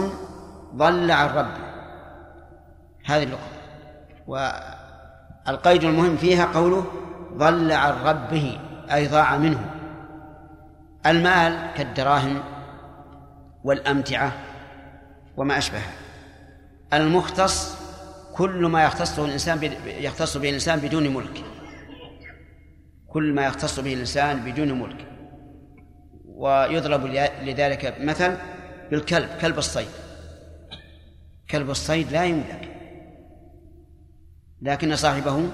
ضل 0.74 1.10
عن 1.10 1.28
ربه. 1.28 1.66
هذه 3.04 3.22
اللغة. 3.22 3.48
والقيد 5.46 5.84
المهم 5.84 6.16
فيها 6.16 6.46
قوله 6.46 6.86
ضل 7.32 7.72
عن 7.72 7.92
ربه 8.04 8.60
أي 8.92 9.08
ضاع 9.08 9.36
منه. 9.36 9.70
المال 11.06 11.72
كالدراهم 11.76 12.42
والأمتعة 13.66 14.32
وما 15.36 15.58
أشبهها. 15.58 15.92
المختص 16.92 17.76
كل 18.34 18.66
ما 18.66 18.84
يختصه 18.84 19.24
الإنسان 19.24 19.72
يختص 19.86 20.36
به 20.36 20.48
الإنسان 20.48 20.78
بدون 20.80 21.14
ملك. 21.14 21.44
كل 23.08 23.32
ما 23.34 23.46
يختص 23.46 23.80
به 23.80 23.94
الإنسان 23.94 24.44
بدون 24.44 24.80
ملك. 24.80 25.06
ويضرب 26.24 27.06
لذلك 27.42 27.96
مثل 28.00 28.36
بالكلب 28.90 29.28
كلب 29.40 29.58
الصيد. 29.58 29.88
كلب 31.50 31.70
الصيد 31.70 32.12
لا 32.12 32.24
يملك. 32.24 32.68
لكن 34.62 34.96
صاحبه 34.96 35.48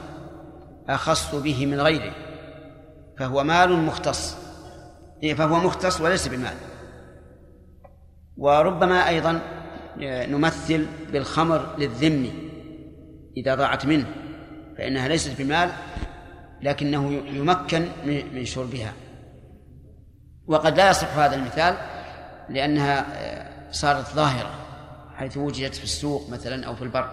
أخص 0.89 1.35
به 1.35 1.67
من 1.67 1.81
غيره. 1.81 2.13
فهو 3.19 3.45
مال 3.45 3.73
مختص. 3.73 4.37
إيه، 5.23 5.35
فهو 5.35 5.57
مختص 5.57 6.01
وليس 6.01 6.29
بمال. 6.29 6.72
وربما 8.37 9.09
أيضا 9.09 9.41
آه، 10.03 10.27
نمثل 10.27 10.87
بالخمر 11.13 11.77
للذم 11.79 12.31
إذا 13.37 13.55
ضاعت 13.55 13.87
منه 13.87 14.07
فإنها 14.79 15.09
ليست 15.09 15.43
بمال 15.43 15.71
لكنه 16.63 17.13
يمكن 17.13 17.89
من 18.05 18.45
شربها. 18.45 18.93
وقد 20.47 20.77
لا 20.77 20.91
يصح 20.91 21.17
هذا 21.17 21.35
المثال 21.35 21.77
لأنها 22.49 23.07
آه، 23.15 23.73
صارت 23.73 24.15
ظاهرة 24.15 24.51
حيث 25.17 25.37
وجدت 25.37 25.75
في 25.75 25.85
السوق 25.85 26.31
مثلا 26.31 26.67
أو 26.67 26.75
في 26.75 26.83
البر. 26.83 27.11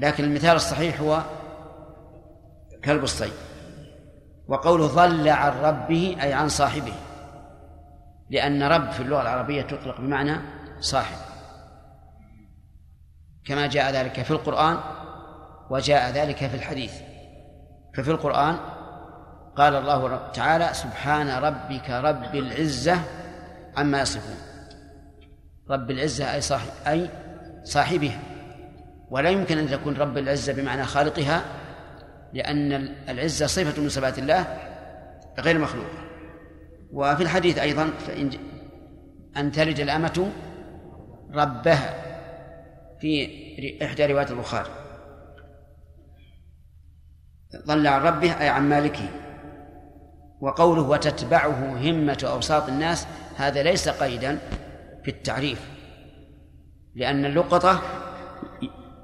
لكن 0.00 0.24
المثال 0.24 0.56
الصحيح 0.56 1.00
هو 1.00 1.22
كلب 2.84 3.04
الصيد. 3.04 3.32
وقوله 4.48 4.86
ضل 4.86 5.28
عن 5.28 5.52
ربه 5.52 6.16
أي 6.22 6.32
عن 6.32 6.48
صاحبه. 6.48 6.94
لأن 8.30 8.62
رب 8.62 8.90
في 8.90 9.00
اللغة 9.00 9.22
العربية 9.22 9.62
تطلق 9.62 10.00
بمعنى 10.00 10.36
صاحب. 10.80 11.16
كما 13.44 13.66
جاء 13.66 13.92
ذلك 13.92 14.22
في 14.22 14.30
القرآن 14.30 14.78
وجاء 15.70 16.10
ذلك 16.10 16.36
في 16.36 16.54
الحديث. 16.54 16.92
ففي 17.94 18.10
القرآن 18.10 18.56
قال 19.56 19.74
الله 19.74 20.30
تعالى 20.32 20.68
سبحان 20.72 21.28
ربك 21.28 21.90
رب 21.90 22.34
العزة 22.34 23.00
عما 23.76 24.00
يصفون. 24.00 24.36
رب 25.70 25.90
العزة 25.90 26.34
أي 26.34 26.40
صاحب 26.40 26.70
أي 26.86 27.10
صاحبها. 27.64 28.20
ولا 29.10 29.30
يمكن 29.30 29.58
أن 29.58 29.68
تكون 29.68 29.96
رب 29.96 30.18
العزة 30.18 30.52
بمعنى 30.52 30.84
خالقها 30.84 31.42
لأن 32.32 32.72
العزة 33.08 33.46
صفة 33.46 33.82
من 33.82 33.88
صفات 33.88 34.18
الله 34.18 34.58
غير 35.38 35.58
مخلوقة. 35.58 36.07
وفي 36.92 37.22
الحديث 37.22 37.58
أيضا 37.58 37.90
فإن 38.06 38.30
أن 39.36 39.52
تلد 39.52 39.80
الأمة 39.80 40.32
ربها 41.34 41.94
في 43.00 43.28
إحدى 43.84 44.06
روايات 44.06 44.30
البخاري. 44.30 44.70
ضل 47.66 47.86
عن 47.86 48.02
ربه 48.02 48.40
أي 48.40 48.48
عن 48.48 48.68
مالكه. 48.68 49.08
وقوله 50.40 50.82
وتتبعه 50.82 51.90
همة 51.90 52.18
أوساط 52.24 52.68
الناس 52.68 53.06
هذا 53.36 53.62
ليس 53.62 53.88
قيدا 53.88 54.38
في 55.04 55.10
التعريف. 55.10 55.68
لأن 56.94 57.24
اللقطة 57.24 57.82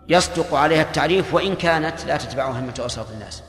يصدق 0.08 0.54
عليها 0.54 0.82
التعريف 0.82 1.34
وإن 1.34 1.54
كانت 1.54 2.04
لا 2.04 2.16
تتبعه 2.16 2.60
همة 2.60 2.74
أوساط 2.80 3.10
الناس. 3.10 3.42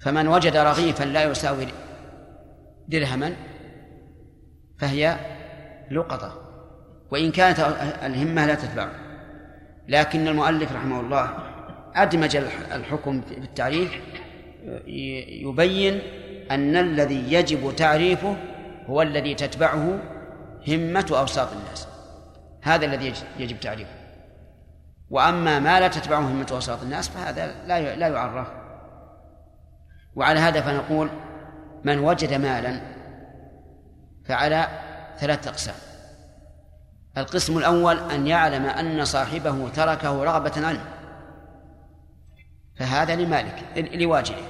فمن 0.00 0.28
وجد 0.28 0.56
رغيفا 0.56 1.04
لا 1.04 1.24
يساوي 1.24 1.66
درهما 2.88 3.32
فهي 4.78 5.16
لقطة 5.90 6.48
وإن 7.10 7.32
كانت 7.32 7.60
الهمة 8.02 8.46
لا 8.46 8.54
تتبعه 8.54 8.92
لكن 9.88 10.28
المؤلف 10.28 10.72
رحمه 10.72 11.00
الله 11.00 11.30
أدمج 11.94 12.36
الحكم 12.72 13.20
في 13.20 13.38
التعريف 13.38 14.00
يبين 14.86 16.00
أن 16.50 16.76
الذي 16.76 17.32
يجب 17.32 17.76
تعريفه 17.76 18.36
هو 18.86 19.02
الذي 19.02 19.34
تتبعه 19.34 19.98
همة 20.68 21.06
أوساط 21.10 21.48
الناس. 21.52 21.88
هذا 22.62 22.86
الذي 22.86 23.12
يجب 23.38 23.60
تعريفه. 23.60 23.90
وأما 25.10 25.58
ما 25.58 25.80
لا 25.80 25.88
تتبعه 25.88 26.20
همة 26.20 26.46
أوساط 26.50 26.82
الناس 26.82 27.08
فهذا 27.08 27.46
لا 27.66 27.96
لا 27.96 28.08
يعرف. 28.08 28.48
وعلى 30.16 30.40
هذا 30.40 30.60
فنقول 30.60 31.08
من 31.84 31.98
وجد 31.98 32.34
مالا 32.34 32.80
فعلى 34.24 34.68
ثلاثة 35.18 35.50
أقسام. 35.50 35.74
القسم 37.18 37.58
الأول 37.58 37.98
أن 38.10 38.26
يعلم 38.26 38.66
أن 38.66 39.04
صاحبه 39.04 39.68
تركه 39.68 40.24
رغبة 40.24 40.66
عنه 40.66 40.84
فهذا 42.76 43.16
لمالك 43.16 43.64
لواجده 43.76 44.42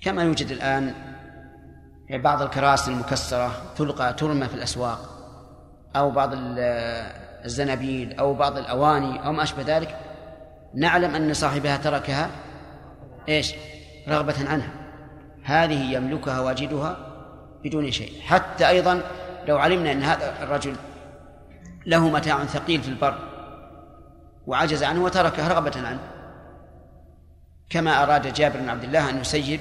كما 0.00 0.22
يوجد 0.22 0.50
الآن 0.50 0.94
بعض 2.10 2.42
الكراسي 2.42 2.90
المكسرة 2.90 3.52
تلقى 3.76 4.12
ترمى 4.12 4.48
في 4.48 4.54
الأسواق 4.54 4.98
أو 5.96 6.10
بعض 6.10 6.30
الزنابيل 7.44 8.18
أو 8.18 8.34
بعض 8.34 8.58
الأواني 8.58 9.26
أو 9.26 9.32
ما 9.32 9.42
أشبه 9.42 9.62
ذلك 9.76 9.98
نعلم 10.74 11.14
أن 11.14 11.34
صاحبها 11.34 11.76
تركها 11.76 12.30
إيش؟ 13.28 13.54
رغبة 14.08 14.48
عنها. 14.48 14.70
هذه 15.48 15.92
يملكها 15.92 16.40
واجدها 16.40 16.96
بدون 17.64 17.90
شيء. 17.90 18.20
حتى 18.20 18.68
أيضا 18.68 19.02
لو 19.46 19.58
علمنا 19.58 19.92
أن 19.92 20.02
هذا 20.02 20.42
الرجل 20.42 20.76
له 21.86 22.08
متاع 22.08 22.44
ثقيل 22.44 22.82
في 22.82 22.88
البر 22.88 23.18
وعجز 24.46 24.82
عنه 24.82 25.04
وتركه 25.04 25.48
رغبة 25.48 25.88
عنه 25.88 26.00
كما 27.70 28.02
أراد 28.02 28.32
جابر 28.32 28.60
بن 28.60 28.68
عبد 28.68 28.84
الله 28.84 29.10
أن 29.10 29.20
يسيب 29.20 29.60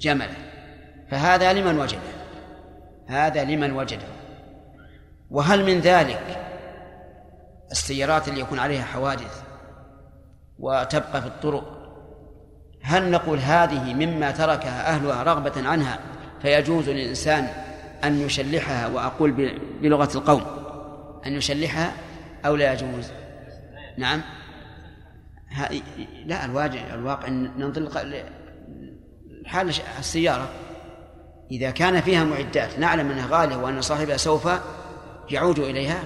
جمله. 0.00 0.36
فهذا 1.10 1.52
لمن 1.52 1.78
وجده؟ 1.78 2.14
هذا 3.06 3.44
لمن 3.44 3.72
وجده. 3.72 4.06
وهل 5.30 5.64
من 5.64 5.80
ذلك 5.80 6.40
السيارات 7.70 8.28
اللي 8.28 8.40
يكون 8.40 8.58
عليها 8.58 8.84
حوادث 8.84 9.42
وتبقى 10.58 11.20
في 11.20 11.26
الطرق 11.26 11.83
هل 12.84 13.10
نقول 13.10 13.38
هذه 13.38 13.94
مما 13.94 14.30
تركها 14.30 14.94
أهلها 14.94 15.22
رغبة 15.22 15.68
عنها 15.68 15.98
فيجوز 16.42 16.88
للإنسان 16.88 17.48
أن 18.04 18.20
يشلحها 18.20 18.86
وأقول 18.86 19.58
بلغة 19.82 20.08
القوم؟ 20.14 20.42
أن 21.26 21.32
يشلحها 21.32 21.92
أو 22.46 22.56
لا 22.56 22.72
يجوز؟ 22.72 23.10
نعم. 23.98 24.22
لا 26.26 26.44
الواجع 26.44 26.94
الواقع 26.94 27.28
ننظر 27.28 27.88
حال 29.46 29.72
السيارة. 29.98 30.48
إذا 31.50 31.70
كان 31.70 32.00
فيها 32.00 32.24
معدات 32.24 32.78
نعلم 32.78 33.10
أنها 33.10 33.26
غالية 33.30 33.56
وأن 33.56 33.80
صاحبها 33.80 34.16
سوف 34.16 34.48
يعود 35.30 35.58
إليها 35.58 36.04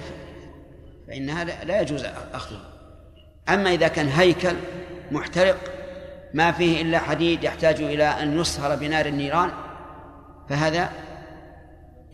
فإنها 1.07 1.43
لا 1.43 1.81
يجوز 1.81 2.05
أخذها. 2.33 2.69
أما 3.49 3.73
إذا 3.73 3.87
كان 3.87 4.07
هيكل 4.07 4.55
محترق 5.11 5.78
ما 6.33 6.51
فيه 6.51 6.81
إلا 6.81 6.99
حديد 6.99 7.43
يحتاج 7.43 7.81
إلى 7.81 8.03
أن 8.03 8.39
يصهر 8.39 8.75
بنار 8.75 9.05
النيران 9.05 9.51
فهذا 10.49 10.89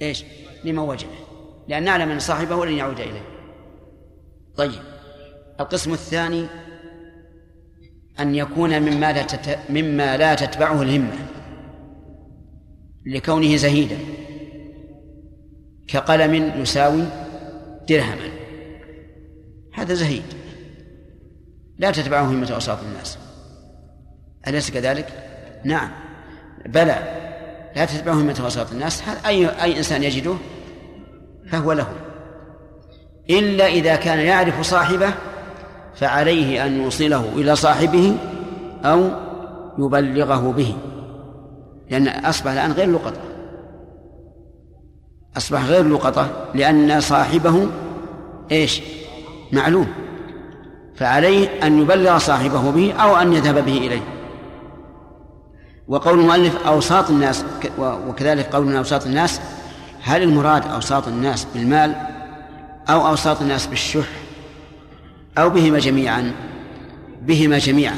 إيش؟ 0.01 0.25
لمن 0.63 0.79
وجده 0.79 1.09
لأن 1.67 1.83
نعلم 1.83 2.09
أن 2.09 2.19
صاحبه 2.19 2.65
لن 2.65 2.73
يعود 2.73 2.99
إليه. 2.99 3.25
طيب 4.55 4.81
القسم 5.59 5.93
الثاني 5.93 6.45
أن 8.19 8.35
يكون 8.35 8.79
مما 8.79 9.13
لا 9.13 9.21
تت... 9.21 9.59
مما 9.69 10.17
لا 10.17 10.35
تتبعه 10.35 10.81
الهمة 10.81 11.17
لكونه 13.05 13.55
زهيدا. 13.55 13.97
كقلم 15.87 16.61
يساوي 16.61 17.03
درهما. 17.89 18.29
هذا 19.73 19.93
زهيد. 19.93 20.23
لا 21.77 21.91
تتبعه 21.91 22.23
همة 22.23 22.51
أوساط 22.53 22.79
الناس. 22.83 23.24
أليس 24.47 24.71
كذلك؟ 24.71 25.07
نعم. 25.63 25.89
بلى. 26.65 26.97
لا 27.75 27.85
تتبعه 27.85 28.13
همة 28.13 28.35
أوساط 28.43 28.71
الناس. 28.71 29.03
أي 29.25 29.49
أي 29.63 29.77
إنسان 29.77 30.03
يجده؟ 30.03 30.35
فهو 31.51 31.71
له. 31.71 31.87
إلا 33.29 33.67
إذا 33.67 33.95
كان 33.95 34.19
يعرف 34.19 34.61
صاحبه 34.61 35.13
فعليه 35.95 36.65
أن 36.65 36.83
يوصله 36.83 37.29
إلى 37.35 37.55
صاحبه 37.55 38.17
أو 38.83 39.09
يبلغه 39.77 40.51
به. 40.51 40.75
لأن 41.89 42.07
أصبح 42.07 42.51
الآن 42.51 42.71
غير 42.71 42.91
لقطة. 42.91 43.21
أصبح 45.37 45.65
غير 45.65 45.87
لقطة. 45.87 46.29
لأن 46.53 47.01
صاحبه 47.01 47.67
إيش؟ 48.51 48.81
معلوم. 49.51 49.87
فعليه 50.95 51.47
أن 51.63 51.81
يبلغ 51.81 52.17
صاحبه 52.17 52.71
به 52.71 52.93
أو 52.93 53.15
أن 53.15 53.33
يذهب 53.33 53.65
به 53.65 53.77
إليه. 53.77 54.14
وقول 55.87 56.19
المؤلف 56.19 56.67
أوساط 56.67 57.09
الناس 57.09 57.45
وكذلك 57.79 58.55
قولنا 58.55 58.77
أوساط 58.77 59.05
الناس 59.05 59.41
هل 60.03 60.23
المراد 60.23 60.67
أوساط 60.67 61.07
الناس 61.07 61.47
بالمال 61.53 61.95
أو 62.89 63.07
أوساط 63.07 63.41
الناس 63.41 63.67
بالشح 63.67 64.07
أو 65.37 65.49
بهما 65.49 65.79
جميعا؟ 65.79 66.31
بهما 67.21 67.57
جميعا. 67.57 67.95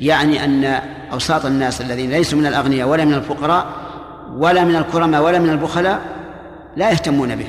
يعني 0.00 0.44
أن 0.44 0.64
أوساط 1.12 1.46
الناس 1.46 1.80
الذين 1.80 2.10
ليسوا 2.10 2.38
من 2.38 2.46
الأغنياء 2.46 2.88
ولا 2.88 3.04
من 3.04 3.14
الفقراء 3.14 3.66
ولا 4.32 4.64
من 4.64 4.76
الكرماء 4.76 5.22
ولا 5.22 5.38
من 5.38 5.50
البخلاء 5.50 6.00
لا 6.76 6.90
يهتمون 6.90 7.36
به. 7.36 7.48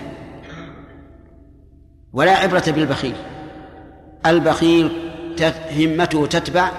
ولا 2.14 2.32
عبرة 2.32 2.64
بالبخيل. 2.68 3.16
البخيل 4.26 4.92
همته 5.78 6.26
تتبع 6.26 6.70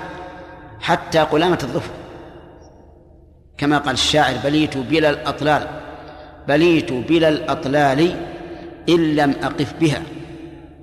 حتى 0.80 1.18
قلامة 1.18 1.58
الظفر. 1.62 1.90
كما 3.58 3.78
قال 3.78 3.94
الشاعر 3.94 4.34
بليت 4.44 4.76
بلا 4.76 5.10
الأطلال 5.10 5.68
بليت 6.48 6.92
بلا 6.92 7.28
الأطلال 7.28 8.16
إن 8.88 9.16
لم 9.16 9.34
أقف 9.42 9.74
بها 9.80 10.02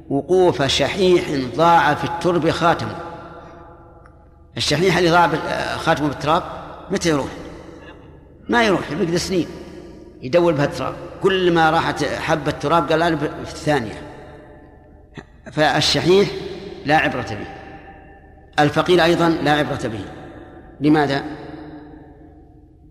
وقوف 0.10 0.64
شحيح 0.64 1.24
ضاع 1.56 1.94
في 1.94 2.04
الترب 2.04 2.50
خاتمه 2.50 2.96
الشحيح 4.58 4.98
اللي 4.98 5.10
ضاع 5.10 5.30
خاتمه 5.78 6.08
بالتراب 6.08 6.44
متى 6.92 7.10
يروح؟ 7.10 7.28
ما 8.50 8.64
يروح 8.64 8.92
يبقى 8.92 9.18
سنين 9.18 9.48
يدور 10.22 10.54
بها 10.54 10.66
التراب. 10.66 10.96
كل 11.24 11.52
ما 11.54 11.70
راحت 11.70 12.04
حبة 12.04 12.52
تراب 12.52 12.92
قال 12.92 13.02
أنا 13.02 13.18
في 13.18 13.52
الثانية. 13.52 14.02
فالشحيح 15.52 16.30
لا 16.86 16.98
عبرة 16.98 17.22
به. 17.22 17.48
الفقير 18.64 19.04
أيضا 19.04 19.30
لا 19.30 19.52
عبرة 19.52 19.88
به. 19.88 20.06
لماذا؟ 20.82 21.24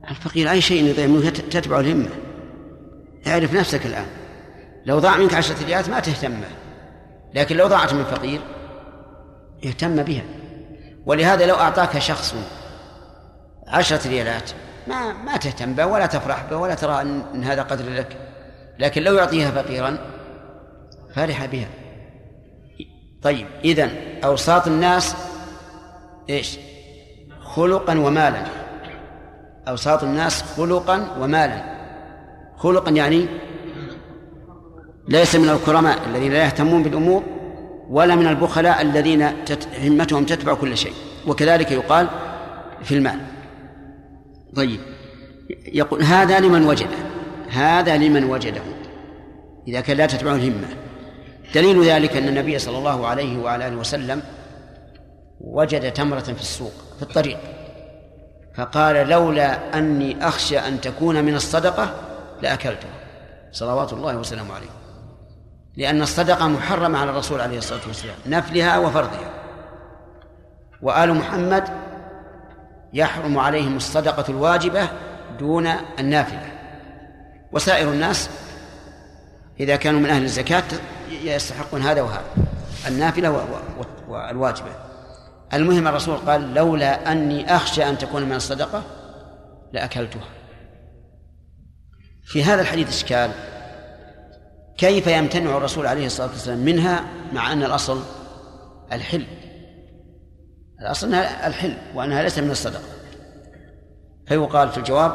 الفقير 0.08 0.50
أي 0.50 0.60
شيء 0.60 0.84
يضيع 0.84 1.06
منه 1.06 1.30
تتبع 1.30 1.80
الهمة. 1.80 2.08
اعرف 3.26 3.54
نفسك 3.54 3.86
الآن. 3.86 4.06
لو 4.86 4.98
ضاع 4.98 5.16
منك 5.16 5.34
عشرة 5.34 5.64
ريالات 5.64 5.88
ما 5.88 6.00
تهتم 6.00 6.40
لكن 7.34 7.56
لو 7.56 7.66
ضاعت 7.66 7.94
من 7.94 8.04
فقير 8.04 8.40
يهتم 9.62 10.02
بها. 10.02 10.22
ولهذا 11.06 11.46
لو 11.46 11.54
أعطاك 11.54 11.98
شخص 11.98 12.34
عشرة 13.66 14.08
ريالات 14.08 14.50
ما 14.86 15.12
ما 15.12 15.36
تهتم 15.36 15.74
به 15.74 15.86
ولا 15.86 16.06
تفرح 16.06 16.44
به 16.50 16.56
ولا 16.56 16.74
ترى 16.74 17.00
أن 17.00 17.44
هذا 17.44 17.62
قدر 17.62 17.92
لك. 17.94 18.16
لكن 18.78 19.02
لو 19.02 19.14
يعطيها 19.14 19.50
فقيرا 19.50 19.98
فرح 21.14 21.46
بها. 21.46 21.68
طيب 23.22 23.46
إذن 23.64 23.90
أوساط 24.24 24.66
الناس 24.66 25.14
إيش؟ 26.30 26.58
خلقا 27.40 27.98
ومالا. 27.98 28.59
أوساط 29.68 30.04
الناس 30.04 30.42
خلقا 30.42 31.16
ومالا. 31.20 31.80
خلقا 32.56 32.90
يعني 32.90 33.26
ليس 35.08 35.36
من 35.36 35.48
الكرماء 35.48 35.98
الذين 36.06 36.32
لا 36.32 36.44
يهتمون 36.44 36.82
بالأمور 36.82 37.22
ولا 37.88 38.14
من 38.14 38.26
البخلاء 38.26 38.82
الذين 38.82 39.32
همتهم 39.84 40.24
تتبع 40.24 40.54
كل 40.54 40.76
شيء. 40.76 40.92
وكذلك 41.26 41.72
يقال 41.72 42.08
في 42.82 42.94
المال. 42.94 43.20
طيب 44.56 44.80
يقول 45.72 46.02
هذا 46.02 46.40
لمن 46.40 46.66
وجده 46.66 46.96
هذا 47.50 47.96
لمن 47.96 48.24
وجده. 48.24 48.62
إذا 49.68 49.80
كان 49.80 49.96
لا 49.96 50.06
تتبعه 50.06 50.34
الهمة. 50.34 50.68
دليل 51.54 51.84
ذلك 51.84 52.16
أن 52.16 52.28
النبي 52.28 52.58
صلى 52.58 52.78
الله 52.78 53.06
عليه 53.06 53.38
وعلى 53.38 53.68
آله 53.68 53.76
وسلم 53.76 54.22
وجد 55.40 55.92
تمرة 55.92 56.20
في 56.20 56.40
السوق 56.40 56.72
في 56.96 57.02
الطريق. 57.02 57.38
فقال 58.54 59.08
لولا 59.08 59.78
أني 59.78 60.28
أخشى 60.28 60.58
أن 60.58 60.80
تكون 60.80 61.24
من 61.24 61.34
الصدقة 61.34 61.94
لأكلتها. 62.42 62.90
صلوات 63.52 63.92
الله 63.92 64.16
وسلامه 64.16 64.54
عليه. 64.54 64.70
لأن 65.76 66.02
الصدقة 66.02 66.48
محرمة 66.48 66.98
على 66.98 67.10
الرسول 67.10 67.40
عليه 67.40 67.58
الصلاة 67.58 67.80
والسلام 67.86 68.16
نفلها 68.26 68.78
وفرضها. 68.78 69.30
وآل 70.82 71.14
محمد 71.14 71.64
يحرم 72.92 73.38
عليهم 73.38 73.76
الصدقة 73.76 74.24
الواجبة 74.28 74.88
دون 75.38 75.66
النافلة. 75.98 76.52
وسائر 77.52 77.88
الناس 77.88 78.30
إذا 79.60 79.76
كانوا 79.76 80.00
من 80.00 80.10
أهل 80.10 80.22
الزكاة 80.22 80.64
يستحقون 81.10 81.82
هذا 81.82 82.02
وهذا 82.02 82.24
النافلة 82.86 83.48
والواجبة. 84.08 84.89
المهم 85.54 85.88
الرسول 85.88 86.16
قال 86.16 86.54
لولا 86.54 87.12
أني 87.12 87.56
أخشى 87.56 87.88
أن 87.88 87.98
تكون 87.98 88.22
من 88.22 88.32
الصدقة 88.32 88.82
لأكلتها. 89.72 90.28
في 92.24 92.44
هذا 92.44 92.60
الحديث 92.62 92.88
إشكال. 92.88 93.30
كيف 94.78 95.06
يمتنع 95.06 95.56
الرسول 95.56 95.86
عليه 95.86 96.06
الصلاة 96.06 96.28
والسلام 96.28 96.58
منها 96.58 97.04
مع 97.32 97.52
أن 97.52 97.62
الأصل 97.62 98.02
الحل؟ 98.92 99.26
الأصل 100.80 101.06
أنها 101.06 101.46
الحل 101.46 101.76
وأنها 101.94 102.22
ليس 102.22 102.38
من 102.38 102.50
الصدقة. 102.50 102.88
فيقال 104.26 104.68
في 104.68 104.78
الجواب 104.78 105.12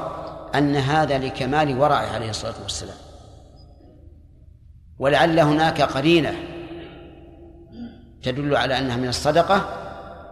أن 0.56 0.76
هذا 0.76 1.18
لكمال 1.18 1.80
ورعه 1.80 2.08
عليه 2.08 2.30
الصلاة 2.30 2.56
والسلام. 2.64 2.98
ولعل 5.00 5.40
هناك 5.40 5.82
قرينة 5.82 6.34
تدل 8.24 8.56
على 8.56 8.80
أنها 8.80 8.98
من 8.98 9.08
الصدقة 9.08 9.85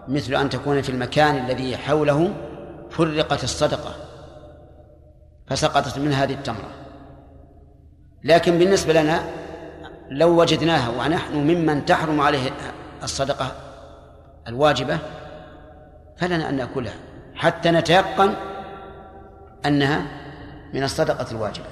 مثل 0.07 0.35
أن 0.35 0.49
تكون 0.49 0.81
في 0.81 0.89
المكان 0.89 1.45
الذي 1.45 1.77
حوله 1.77 2.33
فرقت 2.89 3.43
الصدقة 3.43 3.95
فسقطت 5.47 5.97
من 5.97 6.13
هذه 6.13 6.33
التمرة. 6.33 6.69
لكن 8.23 8.59
بالنسبة 8.59 8.93
لنا 8.93 9.23
لو 10.09 10.41
وجدناها 10.41 10.89
ونحن 10.89 11.33
ممن 11.33 11.85
تحرم 11.85 12.21
عليه 12.21 12.51
الصدقة 13.03 13.51
الواجبة 14.47 14.99
فلنا 16.17 16.49
أن 16.49 16.57
نأكلها 16.57 16.95
حتى 17.35 17.71
نتيقن 17.71 18.33
أنها 19.65 20.05
من 20.73 20.83
الصدقة 20.83 21.31
الواجبة. 21.31 21.65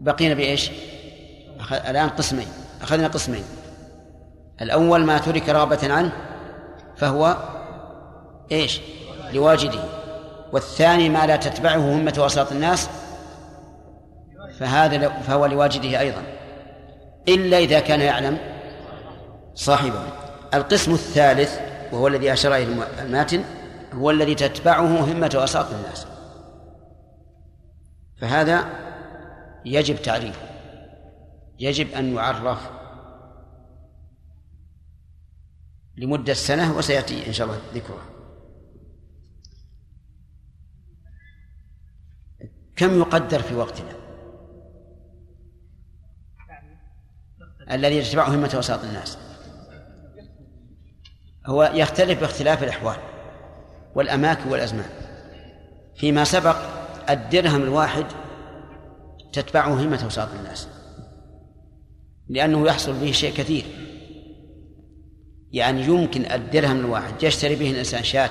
بقينا 0.00 0.34
بإيش؟ 0.34 0.70
الآن 1.72 2.08
قسمين 2.08 2.48
أخذنا 2.82 3.08
قسمين. 3.08 3.44
الأول 4.62 5.04
ما 5.04 5.18
ترك 5.18 5.48
رغبة 5.48 5.92
عنه 5.92 6.12
فهو 6.96 7.36
إيش؟ 8.52 8.80
لواجده. 9.32 9.80
والثاني 10.52 11.08
ما 11.08 11.26
لا 11.26 11.36
تتبعه 11.36 11.94
همة 11.94 12.14
وسط 12.18 12.52
الناس 12.52 12.88
فهذا 14.58 15.08
فهو 15.08 15.46
لواجده 15.46 16.00
أيضا. 16.00 16.22
إلا 17.28 17.58
إذا 17.58 17.80
كان 17.80 18.00
يعلم 18.00 18.38
صاحبه. 19.54 20.02
القسم 20.54 20.92
الثالث 20.92 21.60
وهو 21.92 22.08
الذي 22.08 22.32
أشار 22.32 22.54
إليه 22.54 22.84
الماتن 23.02 23.44
هو 23.92 24.10
الذي 24.10 24.34
تتبعه 24.34 25.04
همة 25.12 25.30
وساط 25.42 25.66
الناس. 25.72 26.06
فهذا 28.20 28.64
يجب 29.64 30.02
تعريفه. 30.02 30.40
يجب 31.58 31.94
أن 31.94 32.14
يعرف 32.14 32.58
لمدة 35.96 36.34
سنة 36.34 36.76
وسيأتي 36.76 37.26
إن 37.26 37.32
شاء 37.32 37.46
الله 37.46 37.60
ذكره 37.74 38.02
كم 42.76 42.98
يقدر 42.98 43.42
في 43.42 43.54
وقتنا؟ 43.54 43.94
الذي 47.70 47.96
يتبعه 47.96 48.34
همة 48.34 48.54
وساط 48.58 48.84
الناس. 48.84 49.18
هو 51.46 51.72
يختلف 51.74 52.20
باختلاف 52.20 52.62
الأحوال 52.62 52.96
والأماكن 53.94 54.50
والأزمان. 54.50 54.90
فيما 55.96 56.24
سبق 56.24 56.56
الدرهم 57.10 57.62
الواحد 57.62 58.06
تتبعه 59.32 59.82
همة 59.82 60.06
وساط 60.06 60.28
الناس. 60.38 60.68
لأنه 62.28 62.66
يحصل 62.66 63.00
به 63.00 63.12
شيء 63.12 63.34
كثير. 63.34 63.64
يعني 65.54 65.82
يمكن 65.82 66.32
الدرهم 66.32 66.80
الواحد 66.80 67.22
يشتري 67.22 67.56
به 67.56 67.70
الإنسان 67.70 68.02
شاة 68.02 68.30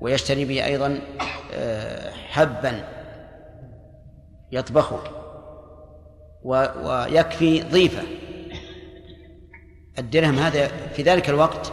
ويشتري 0.00 0.44
به 0.44 0.64
أيضا 0.64 1.00
آه، 1.54 2.10
حبا 2.10 2.84
يطبخه 4.52 5.00
ويكفي 6.44 7.62
ضيفة. 7.62 8.02
الدرهم 9.98 10.38
هذا 10.38 10.66
في 10.66 11.02
ذلك 11.02 11.28
الوقت 11.28 11.72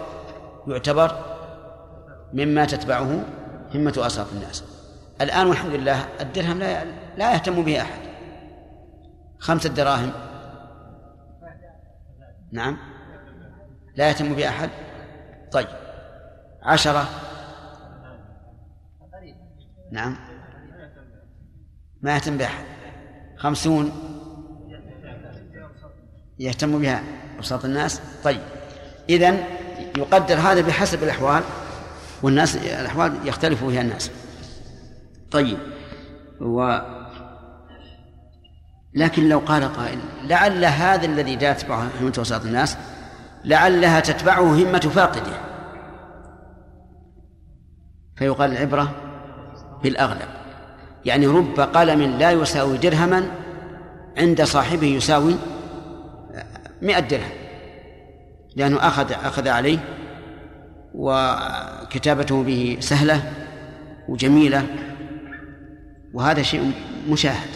يعتبر 0.67 1.11
مما 2.33 2.65
تتبعه 2.65 3.25
همة 3.75 3.93
أصحاب 3.97 4.27
الناس. 4.33 4.63
الآن 5.21 5.47
والحمد 5.47 5.73
لله 5.73 6.05
الدرهم 6.21 6.59
لا 6.59 6.83
لا 7.17 7.33
يهتم 7.33 7.63
به 7.63 7.81
أحد. 7.81 7.99
خمسة 9.39 9.69
دراهم. 9.69 10.11
نعم. 12.51 12.88
لا 13.99 14.07
يهتم 14.07 14.33
به 14.35 14.49
أحد؟ 14.49 14.69
طيب. 15.51 15.67
عشرة؟ 16.63 17.09
نعم. 19.91 20.15
ما 22.01 22.15
يهتم 22.15 22.37
بأحد 22.37 22.63
خمسون؟ 23.37 23.91
يهتم 26.39 26.79
بها 26.79 27.03
أبساط 27.37 27.65
الناس؟ 27.65 28.01
طيب. 28.23 28.41
إذن 29.09 29.43
يقدر 29.97 30.35
هذا 30.35 30.61
بحسب 30.61 31.03
الأحوال 31.03 31.43
والناس 32.21 32.55
الأحوال 32.55 33.27
يختلف 33.27 33.63
فيها 33.63 33.81
الناس. 33.81 34.11
طيب. 35.31 35.57
و 36.41 36.79
لكن 38.93 39.29
لو 39.29 39.39
قال 39.39 39.73
قائل 39.73 39.99
لعل 40.23 40.65
هذا 40.65 41.05
الذي 41.05 41.35
لا 41.35 41.53
تتبعه 41.53 41.89
همة 42.01 42.41
الناس 42.45 42.77
لعلها 43.45 43.99
تتبعه 43.99 44.41
همة 44.41 44.79
فاقده. 44.79 45.31
فيقال 48.15 48.51
العبرة 48.51 48.91
بالأغلب. 49.83 50.27
يعني 51.05 51.27
رب 51.27 51.59
قلم 51.59 52.01
لا 52.01 52.31
يساوي 52.31 52.77
درهما 52.77 53.31
عند 54.17 54.43
صاحبه 54.43 54.87
يساوي 54.87 55.35
مئة 56.81 56.99
درهم. 56.99 57.31
لأنه 58.55 58.87
أخذ 58.87 59.11
أخذ 59.11 59.47
عليه 59.47 59.79
وكتابته 60.93 62.43
به 62.43 62.77
سهلة 62.79 63.31
وجميلة. 64.09 64.65
وهذا 66.13 66.41
شيء 66.41 66.71
مشاهد. 67.09 67.49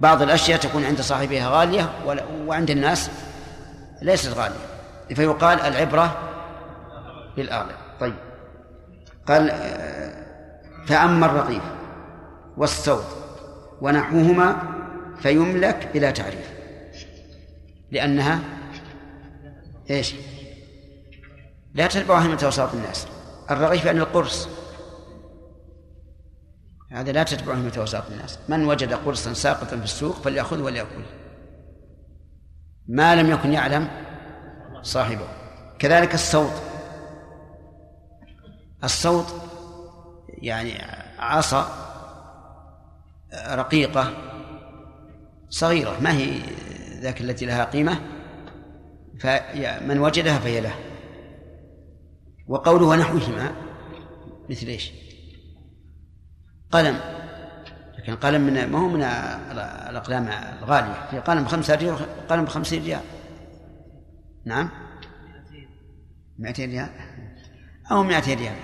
بعض 0.00 0.22
الأشياء 0.22 0.58
تكون 0.58 0.84
عند 0.84 1.00
صاحبها 1.00 1.48
غالية 1.48 1.90
وعند 2.46 2.70
الناس 2.70 3.10
ليست 4.02 4.32
غالية. 4.32 4.69
فيقال 5.14 5.60
العبرة 5.60 6.18
بالأغلب 7.36 7.76
طيب. 8.00 8.14
قال 9.28 9.48
فأما 10.86 11.26
الرغيف 11.26 11.62
والصوت 12.56 13.04
ونحوهما 13.80 14.62
فيملك 15.18 15.88
بلا 15.94 16.10
تعريف. 16.10 16.50
لأنها 17.90 18.40
إيش؟ 19.90 20.14
لا 21.74 21.86
تتبعها 21.86 22.28
من 22.28 22.36
توسط 22.36 22.74
الناس. 22.74 23.06
الرغيف 23.50 23.84
يعني 23.84 23.98
القرص 23.98 24.48
هذا 26.92 27.12
لا 27.12 27.22
تتبعه 27.22 27.54
من 27.54 27.72
توسط 27.72 28.10
الناس. 28.10 28.38
من 28.48 28.64
وجد 28.64 28.92
قرصا 28.92 29.32
ساقطا 29.32 29.76
في 29.76 29.84
السوق 29.84 30.16
فليأخذه 30.16 30.62
وليأكل 30.62 31.02
ما 32.88 33.16
لم 33.16 33.30
يكن 33.30 33.52
يعلم 33.52 33.88
صاحبه. 34.82 35.28
كذلك 35.78 36.14
الصوت. 36.14 36.62
الصوت 38.84 39.34
يعني 40.28 40.72
عصا 41.18 41.68
رقيقة 43.48 44.12
صغيرة 45.48 45.98
ما 46.00 46.12
هي 46.12 46.40
ذاك 47.00 47.20
التي 47.20 47.46
لها 47.46 47.64
قيمة؟ 47.64 48.00
فمن 49.20 49.98
وجدها 49.98 50.38
فهي 50.38 50.60
له. 50.60 50.74
وقوله 52.48 52.86
ونحوهما 52.86 53.52
مثل 54.50 54.66
إيش؟ 54.66 54.92
قلم. 56.70 57.00
لكن 57.98 58.16
قلم 58.16 58.40
من 58.40 58.66
ما 58.66 58.78
هو 58.78 58.88
من 58.88 59.02
الأقلام 59.90 60.28
الغالية. 60.62 61.06
في 61.10 61.18
قلم 61.18 61.44
بخمسة 61.44 61.74
ريال 61.74 62.26
قلم 62.28 62.44
بخمسين 62.44 62.84
ريال. 62.84 63.00
نعم. 64.44 64.70
200 66.38 66.64
ريال. 66.64 66.88
أو 67.90 68.02
200 68.02 68.34
ريال. 68.34 68.56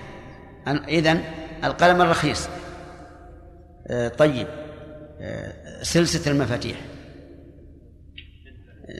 إذن 0.89 1.21
القلم 1.65 2.03
الرخيص. 2.03 2.49
آه، 3.87 4.09
طيب. 4.09 4.47
آه، 5.21 5.83
سلسلة 5.83 6.33
المفاتيح. 6.33 6.81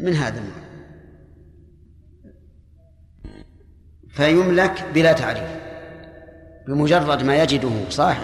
من 0.01 0.13
هذا 0.13 0.39
النوع؟ 0.39 0.67
فيملك 4.11 4.85
بلا 4.95 5.13
تعريف. 5.13 5.57
بمجرد 6.69 7.23
ما 7.23 7.43
يجده 7.43 7.71
صاحب 7.91 8.23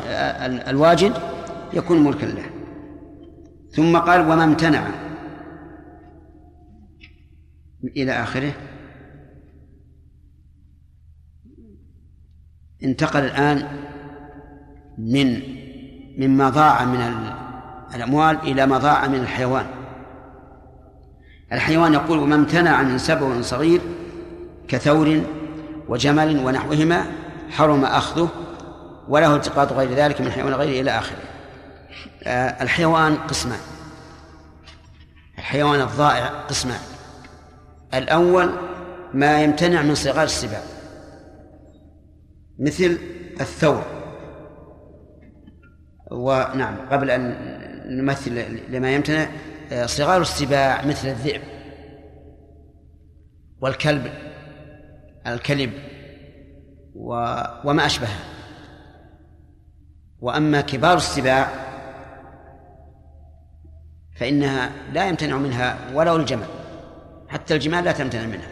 الواجد 0.69 1.13
يكون 1.73 2.05
ملكا 2.05 2.27
له. 2.27 2.51
ثم 3.71 3.97
قال 3.97 4.21
وما 4.21 4.45
امتنع. 4.45 5.12
إلى 7.85 8.13
آخره. 8.13 8.53
انتقل 12.85 13.25
الآن 13.25 13.69
من 14.99 15.43
مما 16.19 16.51
ضاع 16.51 16.85
من 16.85 17.33
الأموال 17.95 18.39
إلى 18.43 18.67
ما 18.67 18.79
ضاع 18.79 19.07
من 19.07 19.15
الحيوان. 19.15 19.67
الحيوان 21.53 21.93
يقول 21.95 22.19
وما 22.19 22.35
امتنع 22.35 22.83
من 22.83 22.99
سبع 22.99 23.41
صغير 23.41 23.81
كثور 24.69 25.23
وجمل 25.89 26.39
ونحوهما 26.39 27.07
حرم 27.51 27.85
أخذه 27.85 28.29
وله 29.09 29.37
التقاط 29.37 29.73
غير 29.73 29.95
ذلك 29.95 30.21
من 30.21 30.31
حيوان 30.31 30.55
غيره 30.55 30.81
إلى 30.81 30.91
آخره. 30.99 31.23
آه، 32.25 32.63
الحيوان 32.63 33.15
قسمان. 33.15 33.61
الحيوان 35.39 35.81
الضائع 35.81 36.27
قسمان. 36.27 36.81
الأول 37.95 38.51
ما 39.15 39.43
يمتنع 39.43 39.83
من 39.83 39.95
صغار 39.95 40.25
السباع 40.25 40.63
مثل 42.59 42.99
الثور. 43.41 43.85
ونعم 46.11 46.77
قبل 46.91 47.11
أن 47.11 47.37
نمثل 47.87 48.61
لما 48.69 48.95
يمتنع 48.95 49.29
آه، 49.73 49.87
صغار 49.87 50.21
السباع 50.21 50.85
مثل 50.87 51.09
الذئب 51.09 51.43
والكلب 53.61 54.13
الكلب 55.27 55.73
و 56.95 57.13
وما 57.65 57.87
أشبهه. 57.87 58.19
وأما 60.21 60.61
كبار 60.61 60.97
السباع 60.97 61.49
فإنها 64.17 64.71
لا 64.93 65.09
يمتنع 65.09 65.37
منها 65.37 65.77
ولو 65.95 66.17
الجمل. 66.17 66.62
حتى 67.33 67.55
الجمال 67.55 67.85
لا 67.85 67.93
تمتنع 67.93 68.27
منها. 68.27 68.49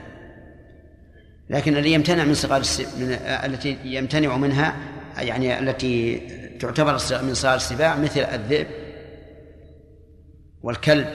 لكن 1.51 1.76
الذي 1.76 1.93
يمتنع 1.93 2.24
من 2.24 2.35
صغار 2.35 2.62
من 2.99 3.12
التي 3.22 3.78
يمتنع 3.85 4.37
منها 4.37 4.76
يعني 5.18 5.59
التي 5.59 6.18
تعتبر 6.61 6.93
من 7.22 7.35
صغار 7.35 7.55
السباع 7.55 7.97
مثل 7.97 8.20
الذئب 8.20 8.66
والكلب. 10.62 11.07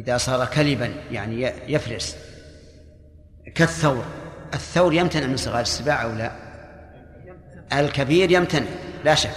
إذا 0.00 0.16
صار 0.16 0.46
كلبا 0.46 0.94
يعني 1.10 1.52
يفرس. 1.68 2.16
كالثور. 3.54 4.04
الثور 4.54 4.94
يمتنع 4.94 5.26
من 5.26 5.36
صغار 5.36 5.60
السباع 5.60 6.02
أو 6.02 6.12
لا؟ 6.12 6.32
الكبير 7.72 8.30
يمتنع 8.30 8.66
لا 9.04 9.14
شك. 9.14 9.30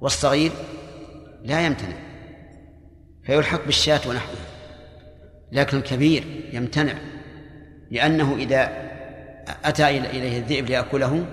والصغير 0.00 0.52
لا 1.42 1.66
يمتنع. 1.66 1.96
فيلحق 3.26 3.64
بالشاة 3.64 4.00
ونحوه. 4.08 4.53
لكن 5.54 5.76
الكبير 5.76 6.24
يمتنع 6.52 6.94
لأنه 7.90 8.36
إذا 8.36 8.72
أتى 9.64 9.88
إليه 9.88 10.38
الذئب 10.38 10.66
ليأكله 10.66 11.26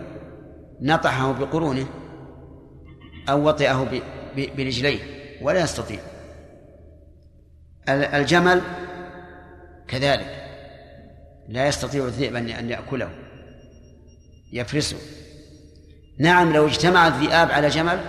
نطحه 0.81 1.31
بقرونه 1.31 1.87
أو 3.29 3.47
وطئه 3.47 4.01
برجليه 4.35 4.99
ولا 5.41 5.61
يستطيع. 5.61 5.99
الجمل 7.89 8.61
كذلك 9.87 10.45
لا 11.49 11.67
يستطيع 11.67 12.05
الذئب 12.05 12.35
أن 12.35 12.69
يأكله 12.69 13.09
يفرسه. 14.53 14.97
نعم 16.19 16.53
لو 16.53 16.67
اجتمع 16.67 17.07
الذئاب 17.07 17.51
على 17.51 17.67
جمل 17.67 17.99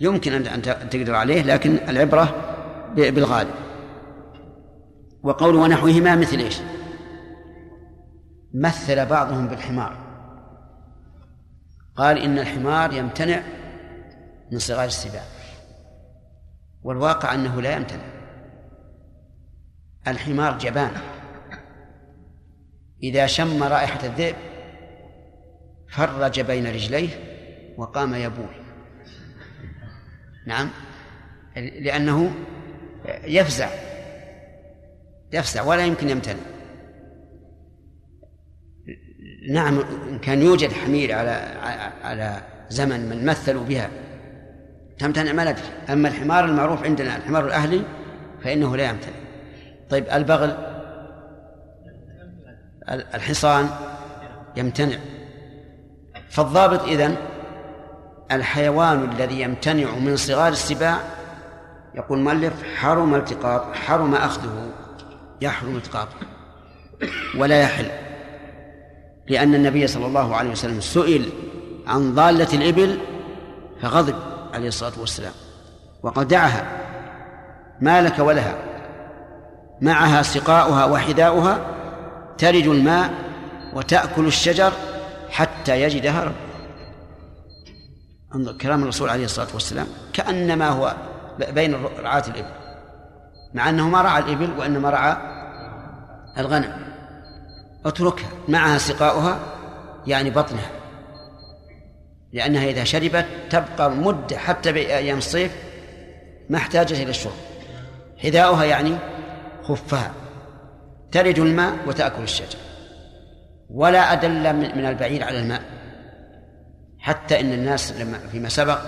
يمكن 0.00 0.46
أن 0.46 0.62
تقدر 0.62 1.14
عليه 1.14 1.42
لكن 1.42 1.76
العبرة 1.88 2.34
بالغالب. 2.96 3.65
وقول 5.26 5.54
ونحوهما 5.54 6.16
مثل 6.16 6.38
إيش؟ 6.38 6.60
مثل 8.54 9.06
بعضهم 9.06 9.48
بالحمار. 9.48 9.96
قال 11.96 12.18
إن 12.18 12.38
الحمار 12.38 12.92
يمتنع 12.92 13.42
من 14.52 14.58
صغار 14.58 14.84
السباع. 14.84 15.22
والواقع 16.82 17.34
أنه 17.34 17.60
لا 17.60 17.76
يمتنع. 17.76 18.04
الحمار 20.08 20.58
جبان. 20.58 20.92
إذا 23.02 23.26
شم 23.26 23.62
رائحة 23.62 24.06
الذئب 24.06 24.36
فرج 25.88 26.40
بين 26.40 26.66
رجليه 26.66 27.08
وقام 27.76 28.14
يبول. 28.14 28.54
نعم؟ 30.46 30.70
لأنه 31.56 32.34
يفزع. 33.24 33.95
يفزع 35.32 35.62
ولا 35.62 35.84
يمكن 35.84 36.08
يمتنع. 36.08 36.40
نعم 39.50 39.80
إن 40.10 40.18
كان 40.18 40.42
يوجد 40.42 40.72
حمير 40.72 41.12
على 41.12 41.30
على 42.04 42.40
زمن 42.68 43.08
من 43.08 43.24
مثلوا 43.24 43.64
بها 43.64 43.90
تمتنع 44.98 45.32
ما 45.32 45.44
ندري. 45.44 45.64
أما 45.92 46.08
الحمار 46.08 46.44
المعروف 46.44 46.82
عندنا 46.82 47.16
الحمار 47.16 47.46
الأهلي 47.46 47.82
فإنه 48.44 48.76
لا 48.76 48.90
يمتنع. 48.90 49.14
طيب 49.90 50.04
البغل 50.12 50.56
الحصان 52.88 53.68
يمتنع. 54.56 54.96
فالضابط 56.30 56.82
إذن 56.82 57.16
الحيوان 58.32 59.10
الذي 59.10 59.40
يمتنع 59.40 59.94
من 59.94 60.16
صغار 60.16 60.52
السباع 60.52 60.98
يقول 61.94 62.18
المؤلف 62.18 62.64
حرم 62.76 63.14
التقاط 63.14 63.74
حرم 63.74 64.14
أخذه. 64.14 64.72
يحرم 65.40 65.76
التقاطه 65.76 66.16
ولا 67.38 67.62
يحل 67.62 67.86
لأن 69.28 69.54
النبي 69.54 69.86
صلى 69.86 70.06
الله 70.06 70.36
عليه 70.36 70.50
وسلم 70.50 70.80
سئل 70.80 71.30
عن 71.86 72.14
ضالة 72.14 72.48
الإبل 72.54 72.98
فغضب 73.82 74.14
عليه 74.54 74.68
الصلاة 74.68 74.92
والسلام 75.00 75.32
وقد 76.02 76.28
دعها 76.28 76.66
ما 77.80 78.02
لك 78.02 78.18
ولها 78.18 78.54
معها 79.80 80.22
سقاؤها 80.22 80.84
وحذاؤها 80.84 81.60
ترد 82.38 82.66
الماء 82.66 83.14
وتأكل 83.72 84.26
الشجر 84.26 84.72
حتى 85.30 85.82
يجدها 85.82 86.24
رب. 86.24 86.34
انظر 88.34 88.52
كلام 88.52 88.82
الرسول 88.82 89.08
عليه 89.10 89.24
الصلاة 89.24 89.48
والسلام 89.54 89.86
كأنما 90.12 90.68
هو 90.68 90.96
بين 91.38 91.74
رعاة 91.74 92.24
الإبل. 92.28 92.65
مع 93.56 93.68
أنه 93.68 93.88
ما 93.88 94.02
رعى 94.02 94.22
الإبل 94.22 94.58
وإنما 94.58 94.90
رعى 94.90 95.16
الغنم. 96.38 96.72
اتركها 97.84 98.28
معها 98.48 98.78
سقاؤها 98.78 99.38
يعني 100.06 100.30
بطنها. 100.30 100.70
لأنها 102.32 102.64
إذا 102.64 102.84
شربت 102.84 103.26
تبقى 103.50 103.90
مدة 103.90 104.38
حتى 104.38 104.72
بأيام 104.72 105.18
الصيف 105.18 105.52
ما 106.50 106.58
احتاجت 106.58 106.92
إلى 106.92 107.10
الشرب. 107.10 107.32
حذاؤها 108.22 108.64
يعني 108.64 108.96
خفها 109.62 110.12
ترد 111.12 111.38
الماء 111.38 111.74
وتأكل 111.86 112.22
الشجر. 112.22 112.58
ولا 113.70 114.12
أدل 114.12 114.56
من 114.56 114.86
البعير 114.86 115.24
على 115.24 115.40
الماء. 115.40 115.62
حتى 116.98 117.40
إن 117.40 117.52
الناس 117.52 117.92
لما 117.92 118.18
فيما 118.32 118.48
سبق 118.48 118.78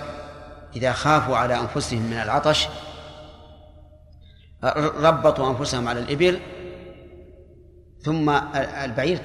إذا 0.75 0.91
خافوا 0.91 1.37
على 1.37 1.59
أنفسهم 1.59 2.01
من 2.01 2.17
العطش 2.17 2.67
ربطوا 4.99 5.49
أنفسهم 5.49 5.87
على 5.87 5.99
الإبل 5.99 6.39
ثم 8.01 8.29
البعير 8.83 9.19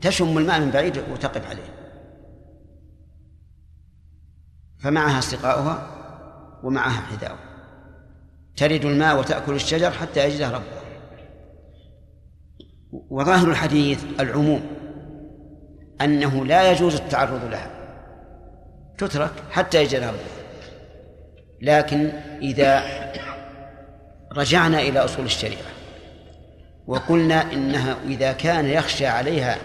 تشم 0.00 0.38
الماء 0.38 0.60
من 0.60 0.70
بعيد 0.70 0.98
وتقف 1.12 1.50
عليه. 1.50 1.74
فمعها 4.78 5.20
سقاؤها 5.20 5.86
ومعها 6.62 7.00
حذاؤها. 7.00 7.54
ترد 8.56 8.84
الماء 8.84 9.18
وتأكل 9.18 9.54
الشجر 9.54 9.90
حتى 9.90 10.24
يجده 10.24 10.50
ربها. 10.50 10.84
وظاهر 12.92 13.50
الحديث 13.50 14.04
العموم 14.20 14.62
أنه 16.00 16.46
لا 16.46 16.70
يجوز 16.70 16.94
التعرض 16.94 17.44
لها. 17.44 17.70
تترك 18.98 19.32
حتى 19.50 19.82
يجدها 19.82 20.10
ربها. 20.10 20.44
لكن 21.60 21.98
إذا 22.42 22.82
رجعنا 24.36 24.80
إلى 24.80 24.98
أصول 24.98 25.24
الشريعة. 25.24 25.74
وقلنا 26.86 27.52
إنها 27.52 27.96
إذا 28.06 28.32
كان 28.32 28.66
يخشى 28.66 29.06
عليها 29.06 29.56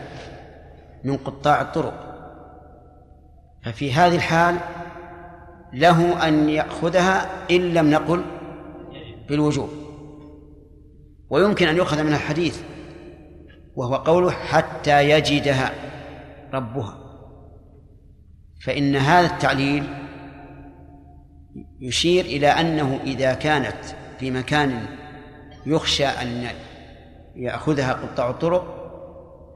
من 1.03 1.17
قطاع 1.17 1.61
الطرق 1.61 2.05
ففي 3.63 3.93
هذه 3.93 4.15
الحال 4.15 4.55
له 5.73 6.27
أن 6.27 6.49
يأخذها 6.49 7.29
إن 7.51 7.73
لم 7.73 7.89
نقل 7.89 8.23
بالوجوب. 9.29 9.69
ويمكن 11.29 11.67
أن 11.67 11.77
يؤخذ 11.77 12.03
من 12.03 12.13
الحديث 12.13 12.61
وهو 13.75 13.95
قوله 13.95 14.31
حتى 14.31 15.09
يجدها 15.09 15.71
ربها. 16.53 16.97
فإن 18.65 18.95
هذا 18.95 19.27
التعليل 19.27 19.83
يشير 21.79 22.25
إلى 22.25 22.47
أنه 22.47 22.99
إذا 23.03 23.33
كانت 23.33 23.75
في 24.19 24.31
مكان 24.31 24.85
يخشى 25.65 26.05
أن 26.05 26.47
يأخذها 27.35 27.93
قطاع 27.93 28.29
الطرق 28.29 28.75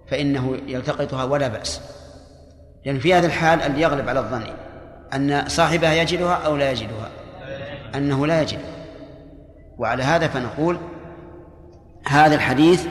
فإنه 0.07 0.57
يلتقطها 0.67 1.23
ولا 1.23 1.47
بأس. 1.47 1.81
لأن 2.85 2.99
في 2.99 3.13
هذا 3.13 3.27
الحال 3.27 3.61
أن 3.61 3.79
يغلب 3.79 4.09
على 4.09 4.19
الظن 4.19 4.43
أن 5.13 5.43
صاحبها 5.47 5.93
يجدها 5.93 6.33
أو 6.33 6.57
لا 6.57 6.71
يجدها. 6.71 7.09
أنه 7.95 8.27
لا 8.27 8.41
يجد. 8.41 8.59
وعلى 9.77 10.03
هذا 10.03 10.27
فنقول 10.27 10.77
هذا 12.07 12.35
الحديث 12.35 12.85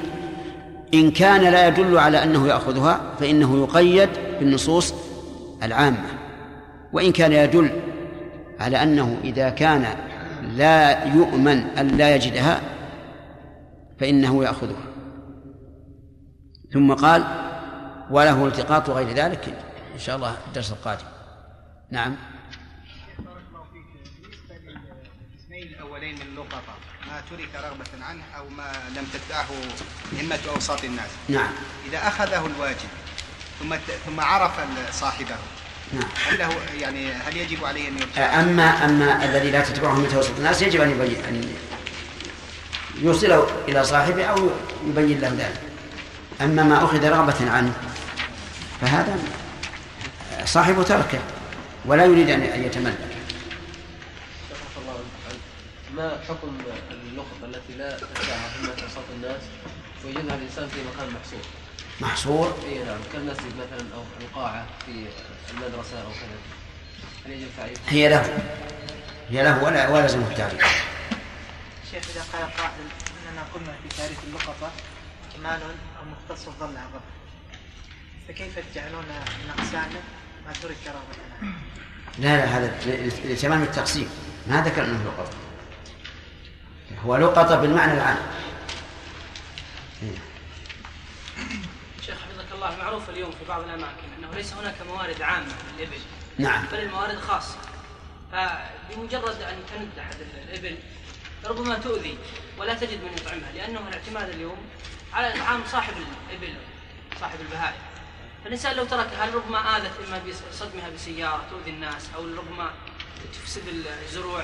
إن 0.94 1.10
كان 1.10 1.40
لا 1.40 1.68
يدل 1.68 1.98
على 1.98 2.22
أنه 2.22 2.48
يأخذها 2.48 3.00
فإنه 3.20 3.62
يقيد 3.62 4.08
بالنصوص 4.40 4.94
العامة. 5.62 6.08
وإن 6.92 7.12
كان 7.12 7.32
يدل 7.32 7.70
على 8.60 8.82
أنه 8.82 9.16
إذا 9.24 9.50
كان 9.50 9.86
لا 10.42 11.04
يؤمن 11.04 11.78
أن 11.78 11.88
لا 11.88 12.14
يجدها 12.14 12.60
فإنه 14.00 14.44
يأخذها. 14.44 14.84
ثم 16.72 16.94
قال 16.94 17.24
وله 18.10 18.46
التقاط 18.46 18.90
غير 18.90 19.08
ذلك 19.08 19.48
إن 19.94 19.98
شاء 19.98 20.16
الله 20.16 20.36
الدرس 20.48 20.72
القادم. 20.72 21.04
نعم. 21.90 22.16
بارك 23.18 23.42
الله 23.48 23.64
فيك 23.72 23.84
بالنسبة 24.22 24.54
للاسمين 24.54 25.74
الأولين 25.74 26.14
من 26.14 26.32
ما 27.12 27.20
ترك 27.30 27.48
رغبة 27.54 28.04
عنه 28.04 28.22
أو 28.38 28.48
ما 28.48 28.72
لم 28.96 29.04
تدفعه 29.12 29.46
همة 30.22 30.54
أوساط 30.54 30.84
الناس. 30.84 31.10
نعم. 31.28 31.52
إذا 31.88 31.98
أخذه 31.98 32.46
الواجب 32.46 32.88
ثم 33.60 33.76
ثم 34.06 34.20
عرف 34.20 34.60
صاحبه 34.90 35.36
نعم. 35.92 36.08
هل 36.26 36.38
له 36.38 36.50
يعني 36.80 37.12
هل 37.12 37.36
يجب 37.36 37.64
عليه 37.64 37.88
أن 37.88 37.98
يرجع؟ 37.98 38.40
أما 38.40 38.84
أما 38.84 39.24
الذي 39.24 39.50
لا 39.50 39.60
تتبعه 39.60 39.94
من 39.94 40.08
توسط 40.08 40.36
الناس 40.38 40.62
يجب 40.62 40.80
أن 40.80 40.90
يبين 40.90 41.24
أن 41.24 41.54
يوصله 43.02 43.46
إلى 43.68 43.84
صاحبه 43.84 44.24
أو 44.24 44.50
يبين 44.86 45.20
له 45.20 45.28
ذلك. 45.28 45.60
أما 46.40 46.62
ما 46.62 46.84
أخذ 46.84 47.08
رغبة 47.08 47.50
عنه 47.50 47.72
فهذا 48.80 49.18
صاحبه 50.44 50.82
تركه 50.82 51.18
ولا 51.84 52.04
يريد 52.04 52.30
أن 52.30 52.64
يتملك. 52.64 53.12
ما 55.96 56.20
حكم 56.28 56.58
اللقطة 56.90 57.44
التي 57.44 57.72
لا 57.78 57.96
تدفعها 57.96 58.50
همة 58.60 58.72
وسط 58.72 59.04
الناس 59.16 59.42
ويجدها 60.04 60.36
الإنسان 60.36 60.68
في 60.68 60.76
مكان 60.94 61.14
محصور؟ 61.14 61.40
محصور؟ 62.00 62.54
اي 62.68 62.78
نعم 62.78 63.00
كالمسجد 63.12 63.52
مثلا 63.56 63.86
أو 63.94 64.02
القاعة 64.20 64.66
في 64.86 65.04
كذا. 65.48 66.38
هل 67.26 67.32
يجب 67.32 67.48
تعريف؟ 67.56 67.78
هي 67.88 68.08
له. 68.08 68.38
هي 69.30 69.42
له 69.42 69.64
ولا 69.64 69.88
ولا 69.88 70.06
لزم 70.06 70.20
التعريف. 70.20 70.92
شيخ 71.90 72.04
إذا 72.10 72.24
قال 72.32 72.56
قائل 72.56 72.86
أننا 73.28 73.42
قلنا 73.54 73.72
في 73.82 73.96
تعريف 73.96 74.24
اللقطة 74.24 74.70
كمال 75.34 75.62
أو 75.98 76.04
مختص 76.04 76.48
الظل 76.48 76.76
عن 76.76 76.86
رب 76.94 77.00
فكيف 78.28 78.58
تجعلون 78.58 79.04
من 79.04 79.50
أقسامه 79.58 80.00
ما 80.46 80.52
ترك 80.62 80.76
رغبة 80.86 81.52
لا 82.18 82.36
لا 82.36 82.44
هذا 82.44 82.78
لتمام 83.24 83.62
التقسيم 83.62 84.10
ما 84.46 84.62
ذكر 84.62 84.84
أنه 84.84 85.04
لقطة. 85.04 85.36
هو 87.04 87.16
لقطة 87.16 87.60
بالمعنى 87.60 87.92
العام. 87.92 88.18
شيخ 92.06 92.14
حفظك 92.14 92.52
الله 92.52 92.76
معروف 92.76 93.10
اليوم 93.10 93.30
في 93.30 93.44
بعض 93.48 93.62
الأماكن. 93.62 94.11
انه 94.32 94.40
ليس 94.40 94.52
هناك 94.52 94.74
موارد 94.88 95.22
عامة 95.22 95.52
للابل 95.78 95.98
نعم. 96.38 96.64
بل 96.72 96.78
الموارد 96.78 97.18
خاصة. 97.18 97.56
فبمجرد 98.32 99.42
أن 99.42 99.56
تند 99.74 99.88
احد 99.98 100.16
الإبل 100.48 100.76
ربما 101.44 101.74
تؤذي 101.74 102.18
ولا 102.58 102.74
تجد 102.74 102.98
من 103.04 103.12
يطعمها 103.16 103.52
لأنه 103.54 103.80
الاعتماد 103.88 104.28
اليوم 104.34 104.56
على 105.12 105.34
اطعام 105.34 105.60
صاحب 105.72 105.92
الإبل 106.30 106.54
صاحب 107.20 107.40
البهائم. 107.40 107.76
فالإنسان 108.44 108.76
لو 108.76 108.84
تركها 108.84 109.24
هل 109.24 109.34
ربما 109.34 109.76
آذت 109.76 109.90
إما 110.08 110.20
بصدمها 110.50 110.90
بسيارة 110.94 111.42
تؤذي 111.50 111.70
الناس 111.70 112.08
أو 112.16 112.22
ربما 112.24 112.70
تفسد 113.34 113.62
الزروع؟ 114.04 114.42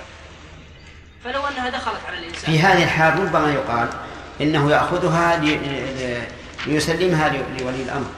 فلو 1.24 1.46
أنها 1.46 1.68
دخلت 1.70 2.00
على 2.06 2.18
الإنسان. 2.18 2.52
في 2.52 2.60
هذه 2.60 2.84
الحال 2.84 3.18
ربما 3.20 3.52
يقال 3.52 3.88
لي- 5.36 5.56
لي- 5.56 6.28
ليسلمها 6.66 7.28
لولي 7.28 7.82
الأمر. 7.82 8.10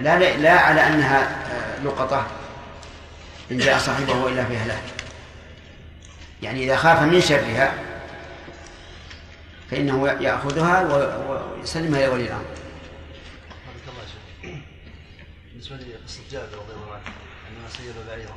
لا 0.00 0.36
لا 0.36 0.52
على 0.52 0.86
أنها 0.86 1.44
لقطة 1.84 2.26
إن 3.50 3.58
جاء 3.58 3.78
صاحبه 3.78 4.28
إلا 4.28 4.44
في 4.44 4.56
هلاك 4.56 4.82
يعني 6.42 6.64
إذا 6.64 6.76
خاف 6.76 7.02
من 7.02 7.20
شرها 7.20 7.74
فإنه 9.70 10.08
يأخذها 10.08 10.82
ويسلمها 11.58 11.98
إلى 11.98 12.08
ولي 12.08 12.24
الأمر 12.24 12.44
بالنسبة 15.52 15.76
لقصة 15.76 16.20
جابر 16.30 16.44
رضي 16.46 16.72
الله 16.72 16.92
عنه 16.92 17.02
أنها 17.48 17.68
سيب 17.68 17.94
بعيرا. 18.08 18.34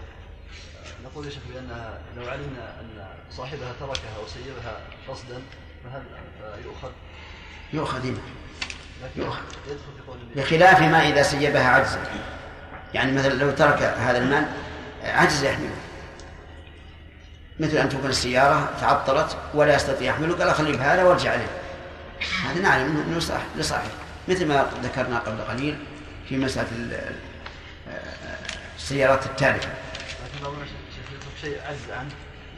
نقول 1.04 1.26
يا 1.26 1.32
شيخ 1.32 1.42
بأنها 1.54 2.00
لو 2.18 2.28
علمنا 2.28 2.80
أن 2.82 3.08
صاحبها 3.32 3.74
تركها 3.80 4.16
أو 4.18 4.28
سيبها 4.28 4.80
قصدا 5.08 5.42
فهل 5.84 6.04
يؤخذ؟ 6.66 6.92
يؤخذ 7.74 8.00
لكن 8.00 8.18
يؤخذ 9.16 9.42
بخلاف 10.36 10.82
ما 10.82 11.08
إذا 11.10 11.24
سيبها 11.24 11.70
عجزا. 11.70 12.00
يعني 12.94 13.12
مثلا 13.12 13.34
لو 13.34 13.52
ترك 13.52 13.82
هذا 13.82 14.18
المال 14.18 14.46
عجز 15.04 15.44
يحمله. 15.44 15.76
مثل 17.60 17.78
أن 17.78 17.90
تكون 17.90 18.10
السيارة 18.10 18.70
تعطلت 18.82 19.38
ولا 19.54 19.76
يستطيع 19.76 20.10
يحمله 20.12 20.36
قال 20.38 20.56
خليه 20.56 20.78
بهذا 20.78 21.04
وارجع 21.04 21.32
عليه 21.32 21.48
هذا 22.46 22.62
نعلم 22.62 22.98
أنه 23.08 23.18
لصاحب 23.58 23.90
مثل 24.28 24.46
ما 24.48 24.66
ذكرنا 24.84 25.20
قبل 25.20 25.42
قليل 25.42 25.78
في 26.30 26.38
مسألة 26.38 26.68
ال- 26.72 27.16
السيارات 28.78 29.26
التالفة 29.26 29.70
لكن 30.36 30.58
شيء 31.42 31.60
عجز 31.68 31.92
عنه 31.92 32.10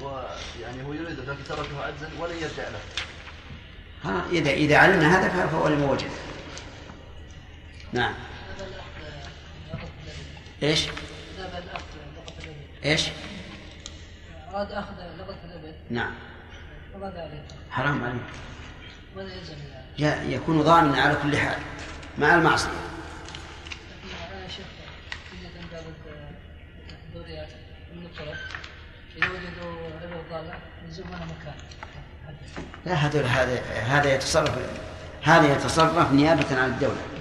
ويعني 0.02 0.84
هو 0.88 0.94
يريد 0.94 1.20
لكن 1.20 1.44
تركه 1.50 1.84
عجزا 1.86 2.10
ولن 2.20 2.36
يرجع 2.36 2.64
له. 2.70 2.80
ها 4.04 4.24
إذا 4.32 4.52
إذا 4.52 4.78
علمنا 4.78 5.20
هذا 5.20 5.48
فهو 5.48 5.68
لما 5.68 5.86
وجد 5.92 6.10
نعم. 7.94 8.14
إيش؟ 10.64 10.88
إيش؟ 12.86 13.08
أراد 14.54 14.72
أخذ 14.72 14.94
لقطة 15.20 15.38
الإبل 15.46 15.74
نعم. 15.90 16.14
فماذا 16.94 17.22
عليه؟ 17.22 17.44
حرام 17.72 18.04
عليه 18.04 18.20
ماذا 19.16 19.34
يلزم 19.34 19.56
يكون 20.32 20.62
ضامنا 20.62 21.02
على 21.02 21.18
كل 21.24 21.38
حال. 21.38 21.58
مع 22.18 22.36
المعصية؟ 22.36 22.70
لا 32.86 32.94
هذا 32.94 33.26
هذا 33.26 33.62
هذا 33.64 34.16
يتصرف 34.16 34.58
هذا 35.24 35.54
يتصرف 35.54 36.12
نيابة 36.12 36.62
عن 36.62 36.70
الدولة. 36.70 37.19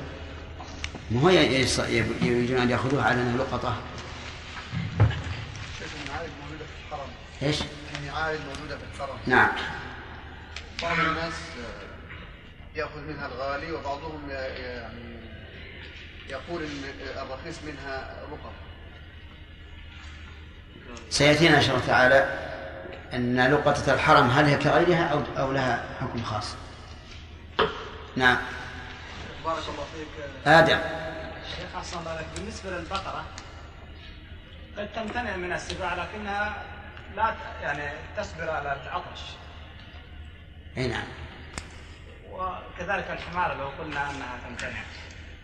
ما 1.11 1.21
هو 1.21 1.29
يريدون 1.29 2.59
أن 2.59 2.71
يأخذوها 2.71 3.05
على 3.05 3.23
أنها 3.23 3.37
لقطة. 3.37 3.77
الحرم 6.87 7.09
إيش؟ 7.43 7.59
المعارض 7.99 8.39
في 8.69 8.95
الحرم 8.95 9.19
نعم. 9.27 9.49
بعض 10.83 10.99
الناس 11.01 11.33
آه، 11.33 12.79
يأخذ 12.79 13.01
منها 13.01 13.27
الغالي 13.27 13.73
وبعضهم 13.73 14.31
يعني 14.31 15.19
يقول 16.29 16.63
إن 16.63 16.83
الرخيص 17.17 17.57
منها 17.67 18.25
رقم. 18.33 18.53
سيأتينا 21.11 21.57
إن 21.57 21.63
شاء 21.63 21.75
الله 21.75 21.87
تعالى 21.87 22.49
أن 23.15 23.53
لقطة 23.53 23.95
الحرم 23.95 24.31
هل 24.31 24.45
هي 24.45 24.57
كغيرها 24.57 25.09
أو 25.09 25.23
أو 25.39 25.53
لها 25.53 25.85
حكم 26.01 26.23
خاص؟ 26.23 26.55
نعم. 28.17 28.37
بارك 29.45 29.63
الله 29.69 29.87
فيك. 29.95 30.09
آدم 30.47 30.79
الشيخ 31.45 31.77
أحسن 31.77 31.99
الله 31.99 32.11
عليك 32.11 32.27
بالنسبة 32.37 32.71
للبقرة 32.71 33.25
قد 34.79 34.89
تمتنع 34.93 35.37
من 35.37 35.53
السباع 35.53 35.95
لكنها 35.95 36.63
لا 37.17 37.35
يعني 37.63 37.93
تصبر 38.17 38.51
على 38.51 38.77
العطش. 38.83 39.21
أي 40.77 40.89
نعم 40.89 41.05
وكذلك 42.31 43.11
الحمار 43.11 43.57
لو 43.57 43.69
قلنا 43.69 44.11
أنها 44.11 44.39
تمتنع. 44.49 44.81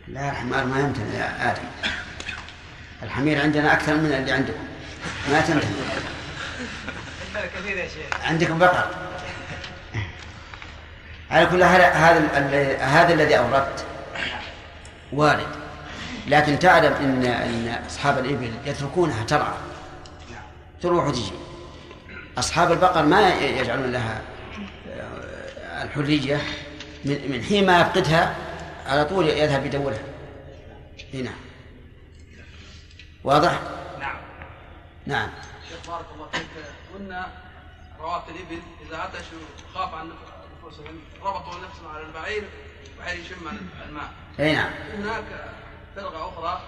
لا 0.08 0.30
الحمار 0.30 0.64
ما 0.64 0.80
يمتنع. 0.80 1.14
يا 1.14 1.52
آدم. 1.52 1.62
الحمير 3.02 3.42
عندنا 3.42 3.72
أكثر 3.72 3.94
من 3.94 4.12
اللي 4.12 4.32
عندكم. 4.32 4.68
ما 5.30 5.40
تمتنع. 5.40 5.60
عندنا 7.26 7.46
كثير 7.46 7.76
يا 7.76 7.88
شيخ. 7.88 8.24
عندكم 8.24 8.58
بقر 8.58 9.13
على 11.34 11.46
كل 11.46 11.62
هذا 11.62 12.18
ال- 12.38 12.80
هذا 12.80 13.14
الذي 13.14 13.38
أوردت. 13.38 13.84
وارد. 15.12 15.46
لكن 16.26 16.58
تعلم 16.58 16.92
ان 16.92 17.24
إن 17.24 17.82
أصحاب 17.86 18.18
الإبل 18.18 18.52
يتركونها 18.64 19.24
ترعى. 19.24 19.54
تروح 20.82 21.06
وتجي. 21.06 21.32
أصحاب 22.38 22.72
البقر 22.72 23.02
ما 23.02 23.34
يجعلون 23.34 23.92
لها 23.92 24.20
آه، 24.90 25.82
الحرية. 25.82 26.40
من 27.04 27.30
من 27.32 27.42
حين 27.44 27.66
ما 27.66 27.80
يفقدها 27.80 28.34
على 28.86 29.04
طول 29.04 29.28
يذهب 29.28 29.66
يدورها. 29.66 29.98
هنا 31.14 31.30
واضح؟ 33.24 33.60
نعم. 34.00 34.16
نعم. 35.06 35.28
شيخ 35.68 35.90
بارك 35.90 36.04
الله 36.14 36.28
فيك. 36.32 36.46
قلنا 36.94 37.26
رواة 38.00 38.22
الإبل 38.28 38.62
إذا 38.88 38.96
عطشوا 38.96 39.38
خاف 39.74 39.94
عن 39.94 40.10
نفوسهم 40.74 41.00
ربطوا 41.22 41.60
نفسهم 41.68 41.88
على 41.94 42.06
البعير 42.06 42.44
البعير 42.94 43.20
يشم 43.20 43.48
الماء. 43.88 44.12
أي 44.40 44.52
نعم. 44.52 44.72
هناك 44.72 45.24
فرقة 45.96 46.28
أخرى 46.28 46.62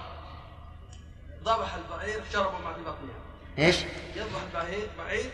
ذبح 1.45 1.75
البعير 1.75 2.21
شربوا 2.33 2.59
ما 2.59 2.73
في 2.75 2.81
بطنها 2.81 3.17
إيش؟ 3.59 3.77
يذبح 4.17 4.43
البعير 4.49 4.89
بعير 4.99 5.31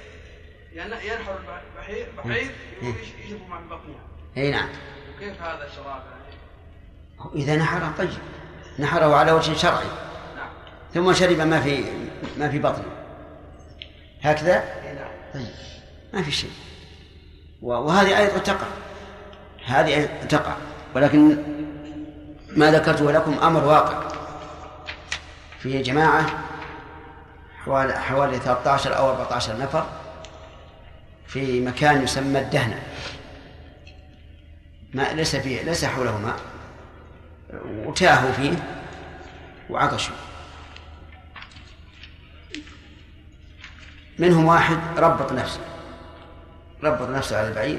ين- 0.72 1.10
ينحر 1.12 1.38
البعير 1.38 2.08
بعير. 2.24 2.50
يشربوا 2.82 3.46
ما 3.48 3.58
في 3.58 3.64
بطنها 3.64 4.00
أي 4.36 4.50
نعم. 4.50 4.68
وكيف 5.16 5.42
هذا 5.42 5.66
الشراب 5.66 6.02
يعني؟ 6.10 7.42
إذا 7.42 7.56
نحره 7.56 7.94
طيب. 7.98 8.10
نحره 8.78 9.14
على 9.16 9.32
وجه 9.32 9.54
شرعي. 9.56 9.86
نعم. 10.36 10.50
ثم 10.94 11.12
شرب 11.12 11.38
ما 11.40 11.60
في 11.60 11.84
ما 12.38 12.48
في 12.50 12.58
بطنه 12.58 12.92
هكذا؟ 14.22 14.54
إي 14.88 14.94
نعم. 14.94 15.10
طيب. 15.34 15.46
ما 16.14 16.22
في 16.22 16.30
شيء. 16.32 16.50
وهذه 17.62 18.18
أيضا 18.18 18.38
تقع. 18.38 18.66
هذه 19.66 20.08
تقع. 20.28 20.56
ولكن 20.94 21.36
ما 22.56 22.70
ذكرته 22.70 23.12
لكم 23.12 23.38
أمر 23.38 23.64
واقع. 23.64 24.08
في 25.58 25.82
جماعة 25.82 26.44
حوالي 27.64 27.92
حوالي 27.92 28.38
13 28.38 28.96
أو 28.96 29.10
14 29.10 29.58
نفر 29.58 29.86
في 31.26 31.60
مكان 31.60 32.02
يسمى 32.02 32.38
الدهنة. 32.38 32.82
ما 34.94 35.12
ليس 35.12 35.36
فيه 35.36 35.62
ليس 35.62 35.84
حوله 35.84 36.18
ماء 36.18 36.36
وتاهوا 37.86 38.32
فيه 38.32 38.52
وعطشوا 39.70 40.14
منهم 44.18 44.44
واحد 44.44 44.78
ربط 44.96 45.32
نفسه. 45.32 45.71
ربط 46.82 47.08
نفسه 47.08 47.38
على 47.38 47.48
البعير 47.48 47.78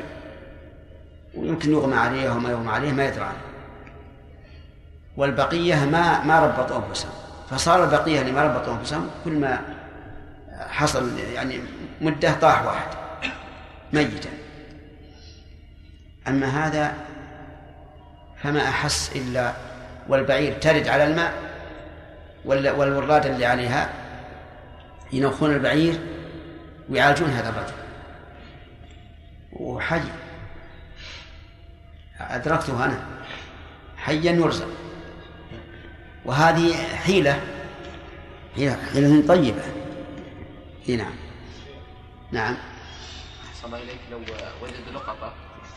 ويمكن 1.36 1.72
يغمى 1.72 1.96
عليه 1.96 2.30
وما 2.32 2.50
يغمى 2.52 2.72
عليه 2.72 2.92
ما 2.92 3.06
يدرى 3.06 3.24
عنه. 3.24 3.38
والبقية 5.18 5.76
ما 5.86 6.24
ما 6.24 6.40
ربطوا 6.40 6.78
أنفسهم. 6.88 7.12
فصار 7.50 7.84
البقية 7.84 8.22
اللي 8.22 8.32
ما 8.32 8.44
ربطوا 8.44 8.74
أنفسهم 8.74 9.10
كل 9.26 9.32
ما 9.32 9.62
حصل 10.60 11.20
يعني 11.20 11.60
مدة 12.02 12.34
طاح 12.34 12.66
واحد 12.66 12.88
ميتا. 13.94 14.30
أما 16.28 16.48
هذا 16.68 16.94
فما 18.44 18.62
أحس 18.70 19.12
إلا 19.16 19.54
والبعير 20.10 20.54
ترد 20.54 20.88
على 20.88 21.04
الماء 21.04 21.34
وال- 22.46 22.70
والورادة 22.70 23.30
اللي 23.30 23.46
عليها 23.46 23.90
ينوخون 25.14 25.54
البعير 25.54 26.00
ويعالجون 26.90 27.30
هذا 27.30 27.50
الرجل. 27.50 27.74
وحي. 29.56 30.02
أدركته 32.20 32.86
أنا. 32.86 33.04
حيا 33.98 34.32
يرزق 34.32 34.70
وهذه 36.26 36.74
حيلة. 36.96 37.42
حيلة, 38.56 38.78
حيلة 38.94 39.28
طيبة. 39.28 39.64
إي 40.90 40.96
نعم. 40.96 41.14
نعم. 42.32 42.58
أحسن 43.50 43.66
الله 43.66 43.78
إليك. 43.78 44.00
لو 44.12 44.18
وجدوا 44.62 44.94
لقطة 44.94 45.34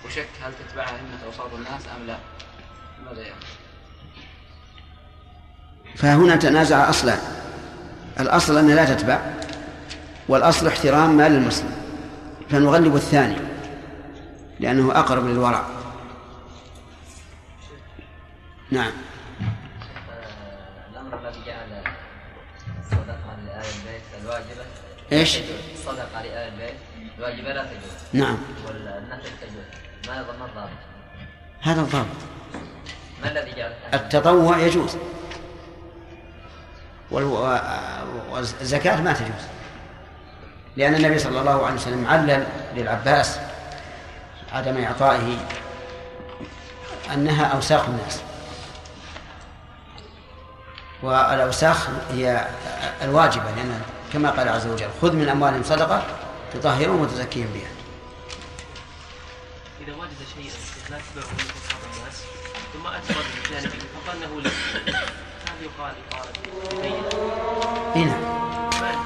وشك 0.06 0.28
هل 0.42 0.52
تتبعها 0.52 0.96
أئمة 0.96 1.24
أوساط 1.26 1.54
الناس 1.54 1.82
أم 1.96 2.06
لا؟ 2.06 2.18
ماذا 3.04 3.22
يعني؟ 3.22 3.40
فهنا 5.96 6.36
تنازع 6.36 6.90
أصلان 6.90 7.18
الأصل 8.20 8.58
أنها 8.58 8.74
لا 8.74 8.94
تتبع 8.94 9.20
والأصل 10.28 10.66
احترام 10.66 11.16
مال 11.16 11.32
المسلم. 11.32 11.72
فنغلب 12.50 12.96
الثاني. 12.96 13.36
لأنه 14.60 14.98
أقرب 14.98 15.26
للورع 15.26 15.66
نعم. 18.70 18.92
الأمر 20.90 21.18
الذي 21.18 21.44
جعل 21.46 21.66
إيش؟ 25.12 25.38
الصدقة 25.74 26.22
لآل 26.22 26.52
البيت 26.52 26.74
الواجبة 27.18 27.52
لا 27.52 27.64
تجوز. 27.64 28.22
نعم. 28.24 28.38
والنفل 28.66 29.30
تجوز. 29.40 29.64
ما 30.08 30.22
ما 30.38 30.46
الضابط؟ 30.46 30.70
هذا 31.60 31.80
الضابط. 31.80 32.06
ما 33.22 33.30
الذي 33.30 33.52
جعل 33.56 33.72
التطوع 33.94 34.58
يجوز. 34.58 34.96
والزكاة 38.30 39.00
ما 39.00 39.12
تجوز. 39.12 39.46
لأن 40.76 40.94
النبي 40.94 41.18
صلى 41.18 41.40
الله 41.40 41.66
عليه 41.66 41.74
وسلم 41.74 42.06
علل 42.06 42.46
للعباس 42.74 43.38
عدم 44.56 44.84
إعطائه 44.84 45.36
أنها 47.14 47.46
أوساخ 47.46 47.84
الناس. 47.88 48.20
والأوساخ 51.02 51.88
هي 52.12 52.46
الواجبة 53.02 53.44
لأن 53.44 53.80
كما 54.12 54.30
قال 54.30 54.48
عز 54.48 54.66
وجل 54.66 54.88
خذ 55.02 55.12
من 55.12 55.28
أموالهم 55.28 55.62
صدقة 55.62 56.02
تطهرهم 56.54 57.00
وتزكيهم 57.00 57.48
بها. 57.54 57.70
إذا 59.80 59.92
وجد 59.94 60.10
شيئا 60.34 60.54
لا 60.90 60.96
من 60.96 61.22
أصحاب 61.56 61.80
الناس 61.94 62.22
ثم 62.72 62.86
أثبت 62.86 63.26
بجانبه 63.50 63.78
فقال 64.06 64.20
له 64.20 64.50
هذا 65.46 65.62
يقال 65.62 65.94
إقالة 66.10 66.32
بينة 66.82 67.08
هنا 67.94 68.16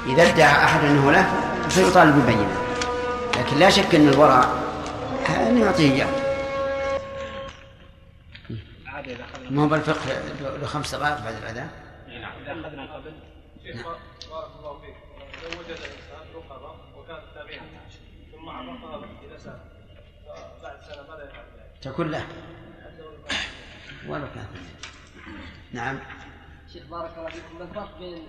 إذا 0.05 0.23
ادعى 0.23 0.63
أحد 0.63 0.85
أنه 0.85 1.11
له 1.11 1.33
فيطالب 1.69 2.15
ببينة. 2.15 2.57
لكن 3.37 3.57
لا 3.57 3.69
شك 3.69 3.95
أن 3.95 4.07
الورع 4.07 4.45
أن 5.29 5.57
يعطيه 5.57 6.03
اخذنا 8.87 9.49
ما 9.49 9.63
هو 9.63 9.67
بالفقه 9.67 10.19
له 10.41 10.65
خمس 10.65 10.95
دقائق 10.95 11.23
بعد 11.23 11.35
الأذان 11.35 11.69
نعم. 12.07 12.31
اذا 12.41 12.51
اخذنا 12.51 12.93
قبل 12.93 13.13
شيخ 13.63 13.87
بارك 14.31 14.51
الله 14.59 14.79
فيك 14.79 14.95
لو 15.43 15.59
وجد 15.59 15.69
انسان 15.69 16.35
رقبه 16.35 16.75
وكانت 16.97 17.23
تابعه 17.35 17.61
ثم 18.31 18.49
عرفها 18.49 19.37
سنه 19.37 19.59
فبعد 20.27 20.81
سنه 20.81 21.07
ماذا 21.09 21.23
يفعل 21.23 21.45
ذلك؟ 21.57 21.81
تكون 21.81 22.11
له 22.11 22.27
ولو 24.07 24.25
كان 24.35 24.47
نعم. 25.71 25.99
شيخ 26.73 26.83
بارك 26.83 27.17
الله 27.17 27.29
فيكم. 27.29 27.57
ما 27.59 27.63
الفرق 27.63 27.99
بين 27.99 28.27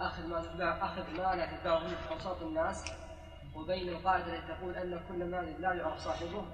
اخذ 0.00 0.26
ما 0.26 0.42
تتبع 0.42 0.78
اخذ 0.86 1.10
ما 1.16 1.36
لا 1.36 1.46
تتبعه 1.46 1.78
من 1.78 1.94
اوساط 2.10 2.42
الناس 2.42 2.84
وبين 3.54 3.88
القاعده 3.88 4.34
التي 4.34 4.46
تقول 4.46 4.74
أن 4.74 5.00
كل 5.08 5.30
مال 5.30 5.60
لا 5.60 5.72
يعرف 5.72 5.98
صاحبه 5.98 6.44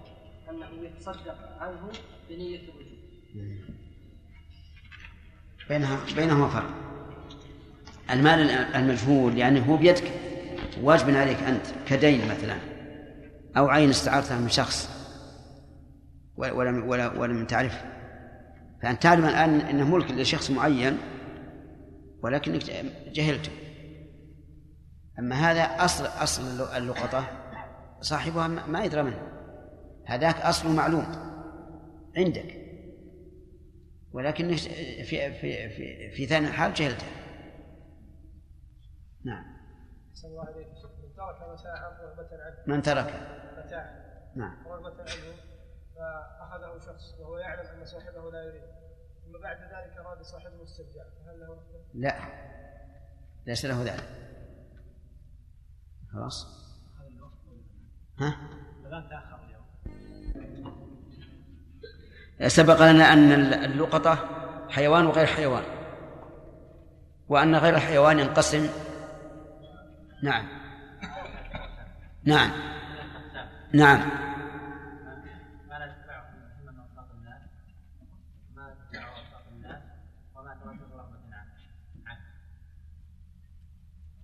أنه 0.51 0.67
يتصدق 0.83 1.37
عنه 1.61 1.91
بنية 2.31 2.59
الوجوب. 2.59 2.99
بينها 5.69 6.01
بينهما 6.17 6.49
فرق. 6.49 6.71
المال 8.11 8.51
المجهول 8.51 9.39
يعني 9.39 9.69
هو 9.69 9.77
بيدك 9.77 10.13
واجب 10.83 11.17
عليك 11.17 11.39
أنت 11.39 11.67
كدين 11.87 12.29
مثلا 12.29 12.57
أو 13.57 13.69
عين 13.69 13.91
استعارتها 13.91 14.39
من 14.39 14.49
شخص 14.49 14.91
ولم 16.37 16.89
ولا 16.89 17.19
ولم 17.19 17.47
تعرفه 17.47 17.81
فأنت 18.83 19.03
تعلم 19.03 19.25
الآن 19.25 19.61
أنه 19.61 19.91
ملك 19.91 20.11
لشخص 20.11 20.51
معين 20.51 20.99
ولكنك 22.23 22.63
جهلته. 23.13 23.51
أما 25.19 25.35
هذا 25.35 25.85
أصل 25.85 26.07
أصل 26.07 26.43
اللقطة 26.77 27.25
صاحبها 28.01 28.49
ما 28.49 28.85
يدرى 28.85 29.03
منه. 29.03 29.29
هذاك 30.07 30.37
أصله 30.37 30.73
معلوم 30.73 31.07
عندك. 32.17 32.69
ولكن 34.13 34.57
في 34.57 35.05
في 35.05 35.33
في 35.69 36.11
في 36.11 36.27
ثاني 36.27 36.47
الحال 36.47 36.75
جهلته. 36.75 37.07
نعم. 39.25 39.45
الله 40.25 40.45
عليك 40.45 40.67
من 40.67 40.75
ترك 41.17 41.37
متاعا 41.53 41.89
رغبة 42.03 42.29
عنه. 42.33 42.57
من 42.67 42.83
ترك. 42.83 43.07
متاعا 43.65 44.09
نعم. 44.37 44.67
رغبة 44.67 45.01
عنه 45.01 45.35
فأخذه 45.97 46.79
شخص 46.79 47.15
وهو 47.21 47.39
يعلم 47.39 47.81
أن 47.81 47.85
صاحبه 47.85 48.31
لا 48.31 48.43
يريد. 48.43 48.63
ثم 49.25 49.43
بعد 49.43 49.57
ذلك 49.57 49.99
أراد 49.99 50.23
صاحبه 50.23 50.63
استرجاع 50.63 51.05
فهل 51.05 51.41
له؟ 51.41 51.59
لا. 51.95 52.15
ليس 53.47 53.65
له 53.65 53.83
ذلك. 53.83 54.29
خلاص. 56.13 56.47
ها؟ 58.19 58.37
سبق 62.49 62.91
لنا 62.91 63.13
أن 63.13 63.33
اللقطة 63.53 64.15
حيوان 64.71 65.07
وغير 65.07 65.27
حيوان. 65.27 65.63
وأن 67.29 67.57
غير 67.57 67.77
الحيوان 67.77 68.19
ينقسم. 68.19 68.69
نعم. 70.23 70.49
نعم. 72.25 72.51
نعم. 73.73 74.29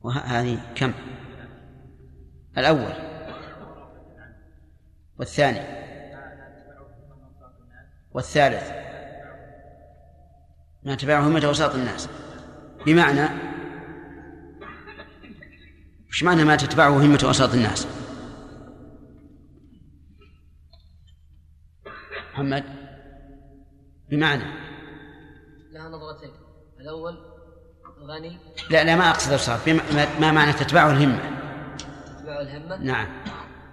وهذه 0.04 0.74
كم؟ 0.74 0.92
الأول 2.58 2.92
والثاني 5.18 5.84
والثالث 8.12 8.70
ما 10.82 10.94
تبعه 10.94 11.20
همة 11.28 11.48
وساط 11.48 11.74
الناس. 11.74 12.08
بمعنى 12.86 13.28
وش 16.08 16.22
معنى 16.22 16.44
ما 16.44 16.56
تتبعه 16.56 17.04
همة 17.04 17.24
وساط 17.24 17.54
الناس؟ 17.54 17.86
محمد 22.32 22.64
بمعنى 24.10 24.44
لها 25.72 25.88
نظرتين. 25.88 26.30
الأول 26.80 27.18
غني. 28.00 28.38
لا 28.70 28.84
لا 28.84 28.96
ما 28.96 29.10
أقصد 29.10 29.32
الصرف 29.32 29.68
ما 30.20 30.32
معنى 30.32 30.52
تتبعه 30.52 30.90
الهمة 30.90 31.43
الهمة 32.44 32.76
نعم. 32.76 33.06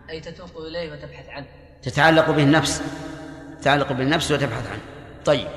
أي 0.10 0.19
تتوق 0.19 0.57
إليه 0.57 0.91
وتبحث 0.91 1.30
عنه. 1.30 1.48
تتعلق 1.81 2.31
به 2.31 2.43
النفس. 2.43 2.84
تتعلق 3.61 3.91
بالنفس 3.91 4.31
وتبحث 4.31 4.72
عنه. 4.72 4.81
طيب. 5.26 5.48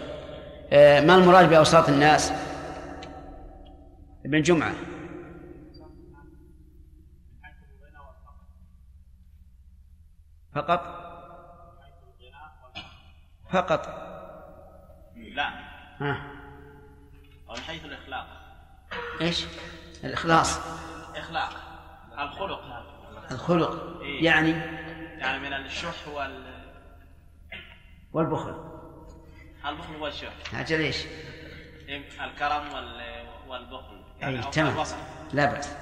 آه، 0.72 1.00
ما 1.00 1.14
المراد 1.14 1.50
بأوساط 1.50 1.88
الناس؟ 1.88 2.32
ابن 4.24 4.42
جمعة. 4.42 4.74
فقط؟ 10.54 11.04
فقط. 13.52 13.86
لا. 15.16 15.48
ها. 15.98 16.30
أو 17.50 17.54
من 17.54 17.60
حيث 17.60 17.84
الإخلاق 17.84 18.26
إيش؟ 19.20 19.46
الإخلاص. 20.04 20.58
إخلاق 21.16 21.50
الخلق. 22.18 22.60
هذا 22.60 22.84
الخلق. 23.35 24.01
إيه. 24.01 24.24
يعني 24.24 24.51
يعني 25.19 25.39
من 25.39 25.52
الشح 25.52 26.09
وال 26.09 26.44
والبخل. 28.12 28.55
البخل 29.66 29.97
والشح. 29.97 30.32
أجل 30.55 30.81
إيش؟ 30.81 31.05
الكرم 32.24 32.74
وال... 32.74 33.02
والبخل. 33.48 34.05
أي 34.23 34.43
أو 34.43 34.51
تمام. 34.51 34.86
لا 35.32 35.44
بأس. 35.44 35.77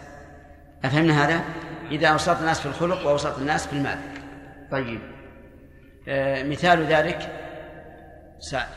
أفهمنا 0.85 1.25
هذا؟ 1.25 1.45
إذا 1.91 2.09
أوساط 2.09 2.39
الناس 2.39 2.61
في 2.61 2.67
الخلق 2.67 3.07
وأوساط 3.07 3.39
الناس 3.39 3.67
في 3.67 3.73
المال. 3.73 3.99
طيب. 4.71 5.01
آه 6.09 6.43
مثال 6.43 6.87
ذلك. 6.87 7.39
سعد 8.39 8.69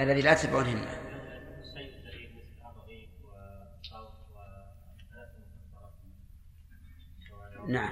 الذي 0.00 0.20
لا 0.20 0.34
تتبعه 0.34 0.60
الهمة 0.60 1.05
نعم. 7.68 7.90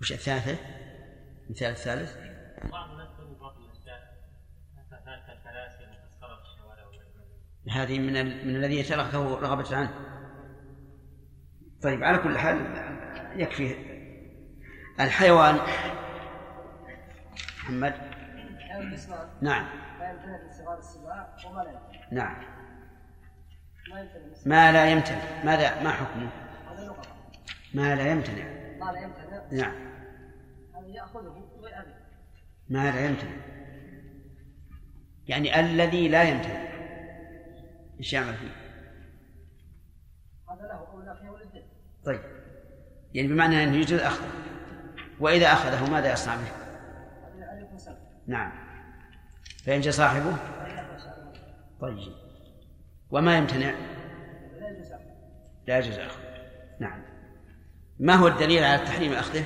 وش 0.00 0.12
الثالثة؟ 0.12 0.56
مثال 1.50 1.70
الثالث 1.70 2.16
هذه 7.70 7.98
من 7.98 8.16
ال... 8.16 8.48
من 8.48 8.56
الذي 8.56 8.82
تركه 8.82 9.40
رغبة 9.40 9.76
عنه. 9.76 9.90
طيب 11.82 12.04
على 12.04 12.18
كل 12.18 12.38
حال 12.38 12.56
يكفي 13.36 13.76
الحيوان. 15.00 15.60
محمد؟ 17.58 17.94
نعم. 19.40 19.68
نعم. 22.12 22.36
ما 24.46 24.72
لا 24.72 24.90
يمتنع 24.90 25.44
ماذا 25.44 25.82
ما 25.82 25.90
حكمه؟ 25.90 26.47
ما 27.74 27.94
لا 27.94 28.10
يمتنع. 28.10 28.44
ما 28.80 28.92
لا 28.92 29.00
يمتنع. 29.00 29.42
نعم. 29.52 29.74
هذا 30.74 30.86
يأخذه 30.86 31.48
ويأبي 31.60 31.94
ما 32.68 32.90
لا 32.90 33.06
يمتنع. 33.06 33.36
يعني 35.26 35.60
الذي 35.60 36.08
لا 36.08 36.22
يمتنع. 36.22 36.68
إيش 37.98 38.12
يعمل 38.12 38.34
فيه؟ 38.34 38.50
هذا 40.50 40.62
له 40.62 40.86
أو 40.92 41.00
لا 41.00 41.30
وللذئب 41.30 41.64
طيب. 42.04 42.20
يعني 43.14 43.28
بمعنى 43.28 43.64
أنه 43.64 43.76
يجوز 43.76 44.00
أخذه. 44.00 44.32
وإذا 45.20 45.46
أخذه 45.46 45.90
ماذا 45.90 46.12
يصنع 46.12 46.36
به؟ 46.36 46.68
نعم. 48.26 48.52
فإن 49.64 49.80
جاء 49.80 49.92
صاحبه؟ 49.92 50.36
طيب. 51.80 51.98
وما 53.10 53.38
يمتنع؟ 53.38 53.74
لا 55.66 55.78
يجوز 55.78 55.98
أخذه. 55.98 56.22
نعم. 56.80 57.07
ما 57.98 58.14
هو 58.14 58.28
الدليل 58.28 58.64
على 58.64 58.86
تحريم 58.86 59.12
أخذه؟ 59.12 59.44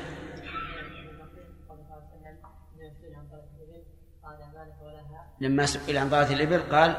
لما 5.41 5.67
سئل 5.67 5.99
عن 5.99 6.09
ضالة 6.09 6.33
الإبل 6.33 6.63
قال 6.63 6.97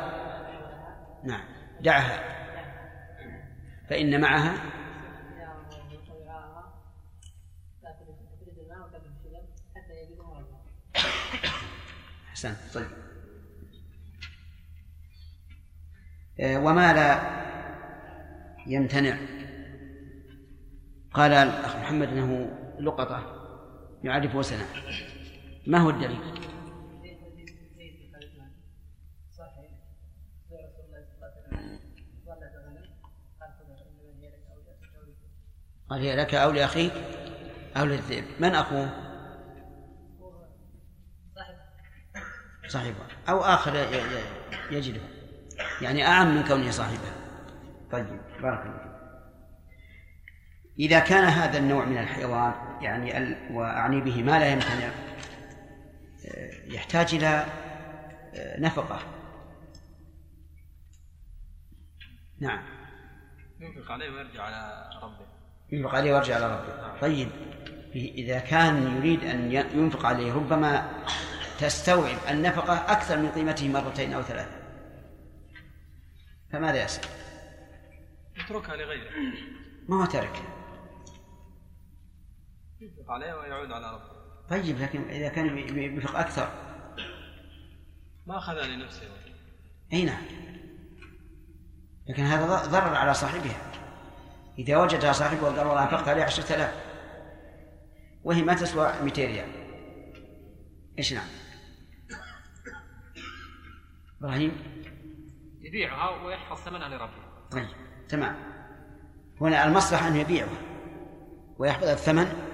نعم 1.23 1.45
دعها. 1.81 2.33
فإن 3.89 4.21
معها؟ 4.21 4.55
أحسنت 12.29 12.57
طيب. 12.73 12.87
آه، 16.39 16.57
وما 16.57 16.93
لا 16.93 17.43
يمتنع 18.67 19.17
قال 21.13 21.33
الأخ 21.33 21.75
محمد 21.75 22.07
أنه 22.07 22.49
لقطة 22.79 23.39
يعرفه 24.03 24.41
سنة. 24.41 24.65
ما 25.67 25.77
هو 25.77 25.89
الدليل؟ 25.89 26.19
قال 35.89 36.01
هي 36.01 36.15
لك 36.15 36.35
أو 36.35 36.51
لأخيك 36.51 36.93
أو 37.77 37.85
للذئب. 37.85 38.25
من 38.39 38.55
أخوه؟ 38.55 38.89
صاحبه. 42.67 43.05
أو 43.29 43.39
آخر 43.39 43.75
يجده. 44.71 45.01
يعني 45.81 46.07
أعم 46.07 46.35
من 46.35 46.43
كونه 46.43 46.71
صاحبه. 46.71 47.11
طيب 47.91 48.21
بارك 48.41 48.65
الله 48.65 48.92
إذا 50.79 50.99
كان 50.99 51.23
هذا 51.23 51.57
النوع 51.57 51.85
من 51.85 51.97
الحيوان 51.97 52.53
يعني. 52.81 53.35
وأعني 53.51 54.01
به 54.01 54.23
ما 54.23 54.39
لا 54.39 54.51
يمتنع 54.51 54.89
يحتاج 56.65 57.15
إلى 57.15 57.45
نفقة. 58.59 58.99
نعم. 62.39 62.63
ينفق 63.59 63.91
عليه 63.91 64.09
ويرجع 64.09 64.43
على 64.43 64.89
ربه. 65.03 65.25
ينفق 65.71 65.95
عليه 65.95 66.13
ويرجع 66.13 66.35
على 66.35 66.55
ربه. 66.55 66.99
طيب. 66.99 67.29
إذا 67.95 68.39
كان 68.39 68.97
يريد 68.97 69.23
أن 69.23 69.51
ينفق 69.51 70.05
عليه 70.05 70.33
ربما 70.33 71.03
تستوعب 71.59 72.17
النفقة 72.29 72.91
أكثر 72.91 73.17
من 73.17 73.29
قيمته 73.29 73.69
مرتين 73.69 74.13
أو 74.13 74.21
ثلاثة. 74.21 74.63
فماذا 76.51 76.83
يصنع؟ 76.83 77.09
يتركها 78.37 78.75
لغيره. 78.75 79.11
ما 79.89 80.01
هو 80.01 80.05
ترك. 80.05 80.41
ينفق 82.83 83.11
عليه 83.11 83.33
ويعود 83.33 83.71
على 83.71 83.93
ربه. 83.93 84.13
طيب 84.49 84.79
لكن 84.79 85.09
إذا 85.09 85.27
كان 85.27 85.57
ينفق 85.57 86.19
أكثر. 86.19 86.49
ما 88.27 88.37
أخذها 88.37 88.67
لنفسه 88.67 89.07
أي 89.93 90.05
نعم. 90.05 90.23
لكن 92.07 92.23
هذا 92.23 92.65
ضرر 92.65 92.95
على 92.95 93.13
صاحبها 93.13 93.71
إذا 94.59 94.77
وجدها 94.77 95.11
صاحبه 95.11 95.43
وقال 95.43 95.67
والله 95.67 95.83
أنفقت 95.83 96.07
عليه 96.07 96.23
عشرة 96.23 96.55
آلاف 96.55 96.83
وهي 98.23 98.41
ما 98.41 98.53
تسوى 98.53 98.93
200 99.03 99.25
ريال. 99.25 99.49
إيش 100.97 101.13
نعم؟ 101.13 101.27
إبراهيم؟ 104.21 104.51
يبيعها 105.61 106.25
ويحفظ 106.25 106.57
ثمنها 106.57 106.89
لربه. 106.89 107.49
طيب 107.51 107.67
تمام. 108.09 108.35
هنا 109.41 109.65
المصلحة 109.65 110.07
أن 110.07 110.15
يبيعها 110.15 110.61
ويحفظ 111.57 111.87
الثمن 111.87 112.52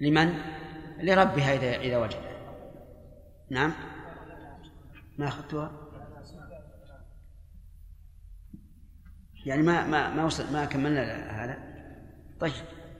لمن؟ 0.00 0.34
لربها 0.98 1.54
إذا 1.54 1.76
إذا 1.76 1.98
وجد. 1.98 2.20
نعم. 3.50 3.72
ما 5.18 5.28
أخذتها؟ 5.28 5.72
يعني 9.46 9.62
ما 9.62 9.86
ما 9.86 10.14
ما 10.14 10.24
وصل 10.24 10.52
ما 10.52 10.64
كملنا 10.64 11.44
هذا؟ 11.44 11.58
طيب 12.40 12.52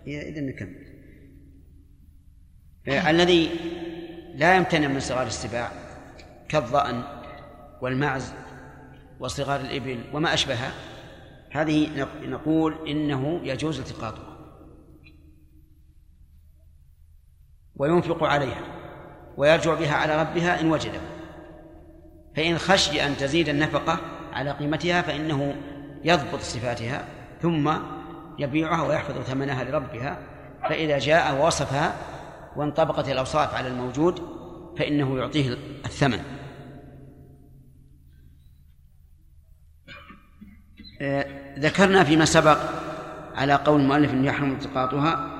إذا 0.07 0.41
نكمل. 0.41 0.87
الذي 2.89 3.51
لا 4.35 4.57
يمتنع 4.57 4.89
من 4.89 5.01
صغار 5.01 5.27
السباع 5.27 5.73
كالظأن 6.49 7.03
والمعز 7.83 8.33
وصغار 9.21 9.61
الإبل 9.61 10.01
وما 10.13 10.35
أشبهها 10.35 10.73
هذه 11.51 12.07
نقول 12.23 12.89
إنه 12.89 13.41
يجوز 13.45 13.79
التقاطها. 13.79 14.36
وينفق 17.77 18.25
عليها 18.25 18.61
ويرجع 19.37 19.75
بها 19.75 19.95
على 19.95 20.21
ربها 20.21 20.61
إن 20.61 20.71
وجد 20.71 20.93
فإن 22.37 22.59
خشي 22.59 23.07
أن 23.07 23.17
تزيد 23.17 23.49
النفقة 23.49 23.99
على 24.33 24.51
قيمتها 24.51 25.03
فإنه 25.03 25.55
يضبط 26.05 26.41
صفاتها 26.41 27.05
ثم 27.43 27.73
يبيعها 28.39 28.89
ويحفظ 28.89 29.23
ثمنها 29.23 29.65
لربها. 29.65 30.19
فإذا 30.63 30.99
جاء 30.99 31.35
ووصفها 31.35 31.95
وانطبقت 32.57 33.09
الأوصاف 33.09 33.55
على 33.55 33.69
الموجود 33.69 34.23
فإنه 34.79 35.19
يعطيه 35.19 35.57
الثمن. 35.85 36.21
آه، 41.01 41.27
ذكرنا 41.59 42.05
فيما 42.05 42.25
سبق 42.25 42.59
على 43.35 43.55
قول 43.55 43.81
المؤلف 43.81 44.11
أن 44.11 44.25
يحرم 44.25 44.53
التقاطها 44.53 45.36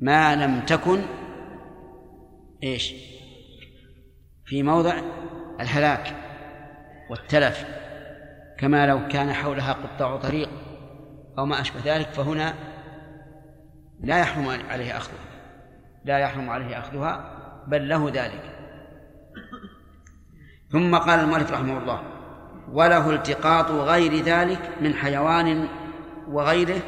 ما 0.00 0.36
لم 0.36 0.60
تكن 0.60 1.00
إيش؟ 2.62 2.94
في 4.44 4.62
موضع 4.62 4.94
الهلاك 5.60 6.16
والتلف 7.10 7.66
كما 8.58 8.86
لو 8.86 9.08
كان 9.08 9.32
حولها 9.32 9.72
قطاع 9.72 10.16
طريق 10.16 10.48
أو 11.38 11.46
ما 11.46 11.60
أشبه 11.60 11.80
ذلك 11.84 12.08
فهنا 12.08 12.54
لا 14.00 14.18
يحرم 14.18 14.48
عليه 14.70 14.96
أخذها 14.96 15.18
لا 16.04 16.18
يحرم 16.18 16.50
عليه 16.50 16.78
أخذها 16.78 17.34
بل 17.66 17.88
له 17.88 18.10
ذلك. 18.14 18.58
ثم 20.72 20.96
قال 20.96 21.20
المؤلف 21.20 21.52
رحمه 21.52 21.78
الله 21.78 22.02
وله 22.72 23.10
التقاط 23.10 23.70
غير 23.70 24.14
ذلك 24.14 24.70
من 24.80 24.94
حيوان 24.94 25.68
وغيره 26.28 26.80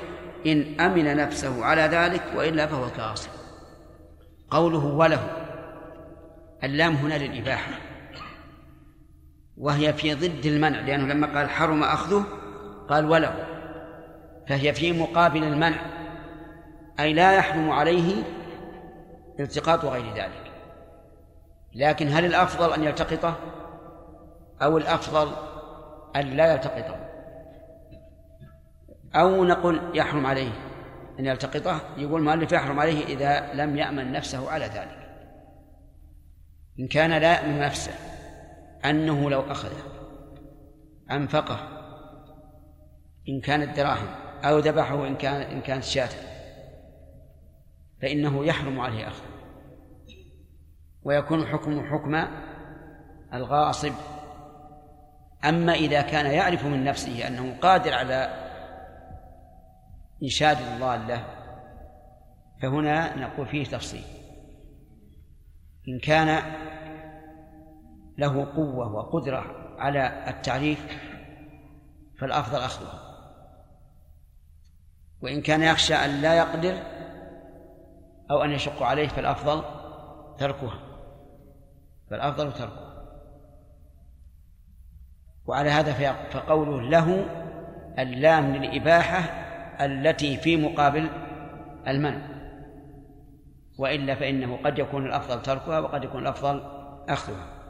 إن 0.46 0.80
أمن 0.80 1.16
نفسه 1.16 1.64
على 1.64 1.82
ذلك 1.82 2.22
وإلا 2.36 2.66
فهو 2.66 2.90
كاصب 2.90 3.30
قوله 4.50 4.84
وله 4.84 5.30
اللام 6.64 6.94
هنا 6.94 7.14
للإباحة. 7.14 7.72
وهي 9.56 9.92
في 9.92 10.14
ضد 10.14 10.46
المنع 10.46 10.80
لأنه 10.80 11.14
لما 11.14 11.38
قال 11.38 11.50
حرم 11.50 11.82
أخذه 11.82 12.24
قال 12.88 13.10
وله. 13.10 13.46
فهي 14.48 14.74
في 14.74 14.92
مقابل 14.92 15.44
المنع 15.44 15.80
أي 17.00 17.12
لا 17.12 17.32
يحرم 17.32 17.70
عليه 17.70 18.22
التقاط 19.40 19.84
غير 19.84 20.14
ذلك. 20.14 20.52
لكن 21.74 22.08
هل 22.08 22.24
الأفضل 22.24 22.72
أن 22.72 22.84
يلتقطه؟ 22.84 23.36
أو 24.62 24.78
الأفضل 24.78 25.32
أن 26.16 26.26
لا 26.36 26.52
يلتقطه؟ 26.52 27.09
أو 29.14 29.44
نقول 29.44 29.80
يحرم 29.94 30.26
عليه. 30.26 30.52
أن 31.18 31.26
يلتقطه 31.26 31.80
يقول 31.96 32.20
المؤلف 32.20 32.52
يحرم 32.52 32.80
عليه 32.80 33.04
إذا 33.04 33.54
لم 33.54 33.76
يأمن 33.76 34.12
نفسه 34.12 34.50
على 34.50 34.64
ذلك. 34.64 35.00
إن 36.80 36.88
كان 36.88 37.10
لا 37.10 37.32
يأمن 37.32 37.58
نفسه 37.58 37.92
أنه 38.84 39.30
لو 39.30 39.40
أخذه 39.40 39.82
أنفقه 41.10 41.58
إن 43.28 43.40
كانت 43.40 43.76
دراهم 43.76 44.08
أو 44.44 44.58
ذبحه 44.58 45.06
إن 45.06 45.16
كان 45.16 45.42
إن 45.42 45.60
كانت 45.60 45.84
شاة 45.84 46.08
فإنه 48.02 48.44
يحرم 48.44 48.80
عليه 48.80 49.08
أخذه. 49.08 49.30
ويكون 51.02 51.46
حكمه 51.46 51.90
حكم 51.90 52.24
الغاصب. 53.34 53.92
أما 55.44 55.72
إذا 55.72 56.02
كان 56.02 56.26
يعرف 56.26 56.66
من 56.66 56.84
نفسه 56.84 57.26
أنه 57.28 57.56
قادر 57.60 57.94
على 57.94 58.49
إنشاد 60.22 60.56
الضالة. 60.56 61.24
فهنا 62.62 63.16
نقول 63.16 63.46
فيه 63.46 63.64
تفصيل. 63.64 64.04
إن 65.88 65.98
كان 65.98 66.42
له 68.18 68.44
قوة 68.44 68.92
وقدرة 68.92 69.44
على 69.78 70.24
التعريف 70.28 70.86
فالأفضل 72.18 72.58
أخذها 72.58 73.00
وإن 75.22 75.42
كان 75.42 75.62
يخشى 75.62 75.94
أن 75.94 76.10
لا 76.22 76.34
يقدر 76.34 76.82
أو 78.30 78.44
أن 78.44 78.50
يشق 78.50 78.82
عليه 78.82 79.08
فالأفضل 79.08 79.64
تركها. 80.38 80.80
فالأفضل 82.10 82.52
تركها. 82.52 82.90
وعلى 85.46 85.70
هذا 85.70 86.12
فقوله 86.30 86.82
له 86.82 87.26
اللام 87.98 88.56
للإباحة 88.56 89.49
التي 89.80 90.36
في 90.36 90.56
مقابل 90.56 91.08
المنع 91.88 92.20
وإلا 93.78 94.14
فإنه 94.14 94.58
قد 94.64 94.78
يكون 94.78 95.06
الأفضل 95.06 95.42
تركها 95.42 95.80
وقد 95.80 96.04
يكون 96.04 96.22
الأفضل 96.22 96.62
أخذها. 97.08 97.60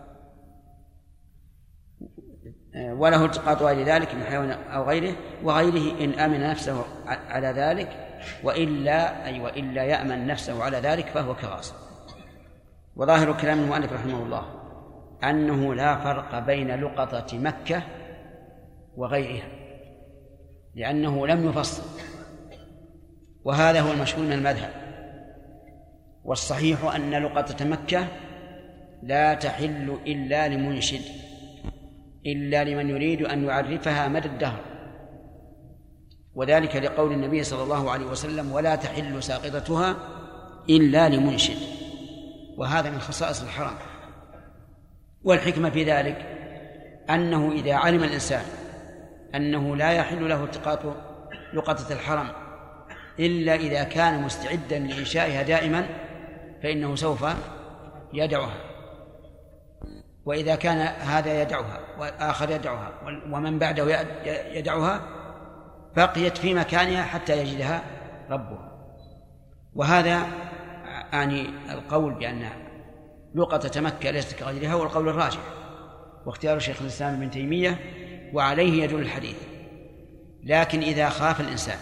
وله 2.75 3.25
التقاط 3.25 3.63
غير 3.63 3.87
ذلك 3.87 4.15
من 4.15 4.23
حيوان 4.23 4.51
أو 4.51 4.85
غيره 4.85 5.17
وغيره 5.43 6.05
إن 6.05 6.13
أمن 6.13 6.41
نفسه 6.41 6.85
على 7.07 7.47
ذلك 7.47 7.89
وإلا 8.45 9.27
أي 9.27 9.41
وإلا 9.41 9.85
يأمن 9.85 10.27
نفسه 10.27 10.65
على 10.65 10.77
ذلك 10.77 11.07
فهو 11.07 11.35
كغاصب. 11.35 11.75
وظاهر 12.97 13.33
كلام 13.33 13.59
المؤلف 13.59 13.93
رحمه 13.93 14.23
الله 14.23 14.45
أنه 15.25 15.75
لا 15.75 15.97
فرق 15.97 16.39
بين 16.39 16.81
لقطة 16.81 17.39
مكة 17.39 17.83
وغيرها. 18.97 19.60
لأنه 20.75 21.27
لم 21.27 21.49
يفصل. 21.49 21.83
وهذا 23.45 23.81
هو 23.81 23.93
المشهور 23.93 24.27
من 24.27 24.33
المذهب. 24.33 24.71
والصحيح 26.25 26.85
أن 26.85 27.11
لقطة 27.11 27.65
مكة 27.65 28.07
لا 29.03 29.35
تحل 29.35 29.99
إلا 30.07 30.49
لمنشد 30.49 31.03
إلا 32.27 32.65
لمن 32.65 32.91
يريد 32.91 33.23
أن 33.23 33.45
يعرفها 33.45 34.09
مدى 34.09 34.29
الدهر. 34.29 34.61
وذلك 36.35 36.77
لقول 36.77 37.13
النبي 37.13 37.45
صلى 37.45 37.63
الله 37.63 37.91
عليه 37.91 38.07
وسلم 38.07 38.53
ولا 38.53 38.75
تحل 38.75 39.23
ساقطتها 39.23 39.97
إلا 40.69 41.09
لمنشد. 41.09 41.59
وهذا 42.57 42.91
من 42.91 42.99
خصائص 42.99 43.43
الحرام. 43.43 43.75
والحكمة 45.25 45.71
في 45.71 45.85
ذلك 45.85 46.27
أنه 47.11 47.53
إذا 47.53 47.75
علم 47.75 48.05
الإنسان 48.05 48.45
أنه 49.35 49.77
لا 49.77 49.93
يحل 49.93 50.29
له 50.29 50.45
التقاط 50.45 50.97
لقطة 51.55 51.93
الحرم 51.93 52.29
إلا 53.19 53.55
إذا 53.55 53.85
كان 53.85 54.23
مستعدا 54.23 54.79
لإنشائها 54.79 55.43
دائما 55.43 55.87
فإنه 56.63 56.95
سوف 56.95 57.27
يدعها 58.13 58.55
وإذا 60.25 60.55
كان 60.55 60.79
هذا 61.01 61.43
يدعها 61.43 61.81
وآخر 61.99 62.51
يدعها 62.51 62.93
ومن 63.31 63.59
بعده 63.59 64.01
يدعها 64.53 65.01
بقيت 65.97 66.39
في 66.39 66.55
مكانها 66.55 67.03
حتى 67.03 67.39
يجدها 67.39 67.83
ربها. 68.31 68.71
وهذا 69.75 70.27
يعني 71.13 71.47
القول 71.71 72.15
بأن 72.15 72.49
لقطة 73.35 73.81
مكة 73.81 74.11
ليست 74.11 74.39
كغيرها 74.39 74.73
هو 74.73 74.83
القول 74.83 75.09
الراجح 75.09 75.41
واختيار 76.27 76.59
شيخ 76.59 76.81
الإسلام 76.83 77.15
ابن 77.15 77.31
تيمية 77.31 77.79
وعليه 78.35 78.83
يدل 78.83 79.01
الحديث. 79.01 79.37
لكن 80.45 80.81
إذا 80.81 81.09
خاف 81.09 81.41
الإنسان 81.41 81.79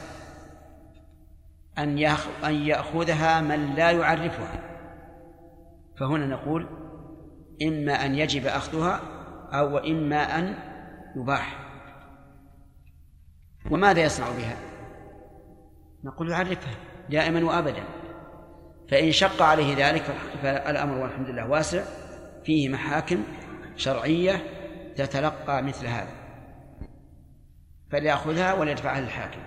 أن 1.78 1.98
أن 2.44 2.54
يأخذها 2.54 3.40
من 3.40 3.74
لا 3.74 3.90
يعرفها 3.90 4.60
فهنا 5.98 6.26
نقول 6.26 6.66
إما 7.62 8.04
أن 8.04 8.14
يجب 8.14 8.46
أخذها 8.46 9.00
أو 9.52 9.78
إما 9.78 10.38
أن 10.38 10.54
يباح. 11.16 11.58
وماذا 13.70 14.00
يصنع 14.00 14.26
بها؟ 14.28 14.56
نقول 16.04 16.30
يعرفها 16.30 16.74
دائما 17.10 17.44
وأبدا. 17.44 17.82
فإن 18.90 19.12
شق 19.12 19.42
عليه 19.42 19.88
ذلك 19.88 20.02
فالأمر 20.42 20.98
والحمد 20.98 21.28
لله 21.28 21.48
واسع 21.48 21.82
فيه 22.44 22.68
محاكم 22.68 23.22
شرعية 23.76 24.42
تتلقى 24.96 25.62
مثل 25.62 25.86
هذا. 25.86 26.17
فليأخذها 27.90 28.54
وليدفعها 28.54 29.00
للحاكم. 29.00 29.40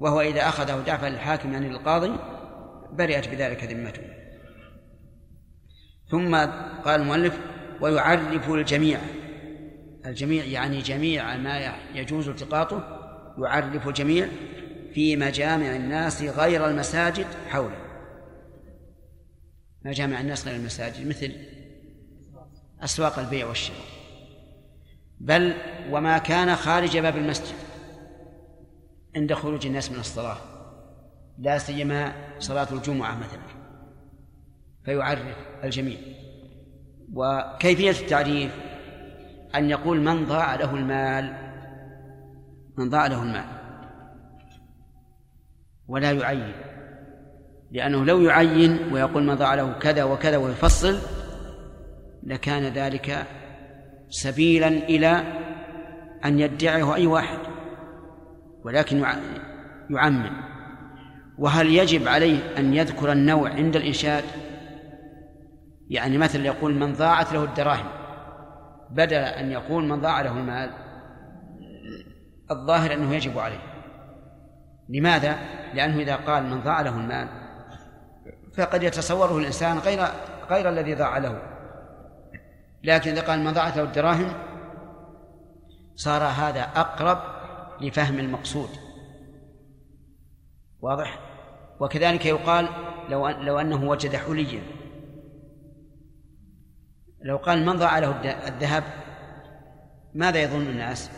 وهو 0.00 0.20
إذا 0.20 0.48
أخذه 0.48 0.80
دفع 0.86 1.08
للحاكم 1.08 1.52
يعني 1.52 1.68
للقاضي 1.68 2.12
برئت 2.92 3.28
بذلك 3.28 3.64
ذمته. 3.64 4.02
ثم 6.10 6.36
قال 6.84 7.00
المؤلف 7.00 7.38
ويعرف 7.80 8.50
الجميع. 8.50 8.98
الجميع 10.06 10.44
يعني 10.44 10.78
جميع 10.78 11.36
ما 11.36 11.74
يجوز 11.94 12.28
التقاطه 12.28 12.98
يعرف 13.38 13.88
الجميع 13.88 14.28
في 14.94 15.16
مجامع 15.16 15.76
الناس 15.76 16.22
غير 16.22 16.66
المساجد 16.68 17.26
حوله. 17.48 17.76
مجامع 19.84 20.20
الناس 20.20 20.46
غير 20.46 20.56
المساجد 20.56 21.06
مثل 21.08 21.32
أسواق 22.84 23.18
البيع 23.18 23.46
والشراء. 23.46 23.97
بل 25.20 25.54
وما 25.90 26.18
كان 26.18 26.56
خارج 26.56 26.98
باب 26.98 27.16
المسجد 27.16 27.56
عند 29.16 29.34
خروج 29.34 29.66
الناس 29.66 29.90
من 29.90 29.98
الصلاة. 29.98 30.36
لا 31.38 31.58
سيما 31.58 32.12
صلاة 32.38 32.68
الجمعة 32.72 33.16
مثلا. 33.16 33.58
فيعرف 34.84 35.20
الجميع. 35.64 35.98
وكيفية 37.12 37.90
التعريف؟ 37.90 38.52
أن 39.54 39.70
يقول 39.70 40.00
من 40.00 40.26
ضاع 40.26 40.54
له 40.54 40.74
المال. 40.74 41.36
من 42.78 42.90
ضاع 42.90 43.06
له 43.06 43.22
المال. 43.22 43.44
ولا 45.88 46.12
يعين. 46.12 46.52
لأنه 47.70 48.04
لو 48.04 48.20
يعين 48.20 48.92
ويقول 48.92 49.22
من 49.22 49.34
ضاع 49.34 49.54
له 49.54 49.72
كذا 49.72 50.04
وكذا 50.04 50.36
ويفصل 50.36 50.98
لكان 52.22 52.62
ذلك 52.62 53.26
سبيلا 54.10 54.68
إلى 54.68 55.22
أن 56.24 56.40
يدعيه 56.40 56.94
أي 56.94 57.06
واحد 57.06 57.38
ولكن 58.64 59.04
يعمم. 59.90 60.30
وهل 61.38 61.66
يجب 61.66 62.08
عليه 62.08 62.58
أن 62.58 62.74
يذكر 62.74 63.12
النوع 63.12 63.50
عند 63.50 63.76
الإنشاد 63.76 64.24
يعني 65.88 66.18
مثلا 66.18 66.46
يقول 66.46 66.74
من 66.74 66.92
ضاعت 66.92 67.32
له 67.32 67.44
الدراهم 67.44 67.86
بدل 68.90 69.16
أن 69.16 69.50
يقول 69.50 69.84
من 69.84 70.00
ضاع 70.00 70.20
له 70.20 70.38
المال 70.38 70.70
الظاهر 72.50 72.92
أنه 72.92 73.14
يجب 73.14 73.38
عليه. 73.38 73.60
لماذا؟ 74.88 75.36
لأنه 75.74 76.00
إذا 76.00 76.16
قال 76.16 76.44
من 76.44 76.60
ضاع 76.60 76.80
له 76.80 76.96
المال 76.96 77.28
فقد 78.56 78.82
يتصوره 78.82 79.38
الإنسان 79.38 79.78
غير 79.78 80.00
غير 80.50 80.68
الذي 80.68 80.94
ضاع 80.94 81.18
له. 81.18 81.57
لكن 82.82 83.10
إذا 83.10 83.20
قال 83.20 83.40
من 83.40 83.52
ضاعت 83.52 83.76
له 83.76 83.82
الدراهم 83.82 84.32
صار 85.94 86.22
هذا 86.22 86.62
أقرب 86.62 87.18
لفهم 87.80 88.18
المقصود. 88.18 88.68
واضح؟ 90.80 91.18
وكذلك 91.80 92.26
يقال 92.26 92.68
لو 93.08 93.28
لو 93.28 93.58
أنه 93.58 93.88
وجد 93.88 94.16
حليا 94.16 94.62
لو 97.22 97.36
قال 97.36 97.66
من 97.66 97.76
ضاع 97.76 97.98
له 97.98 98.20
الذهب 98.48 98.84
ماذا 100.14 100.42
يظن 100.42 100.66
الناس؟ 100.66 101.10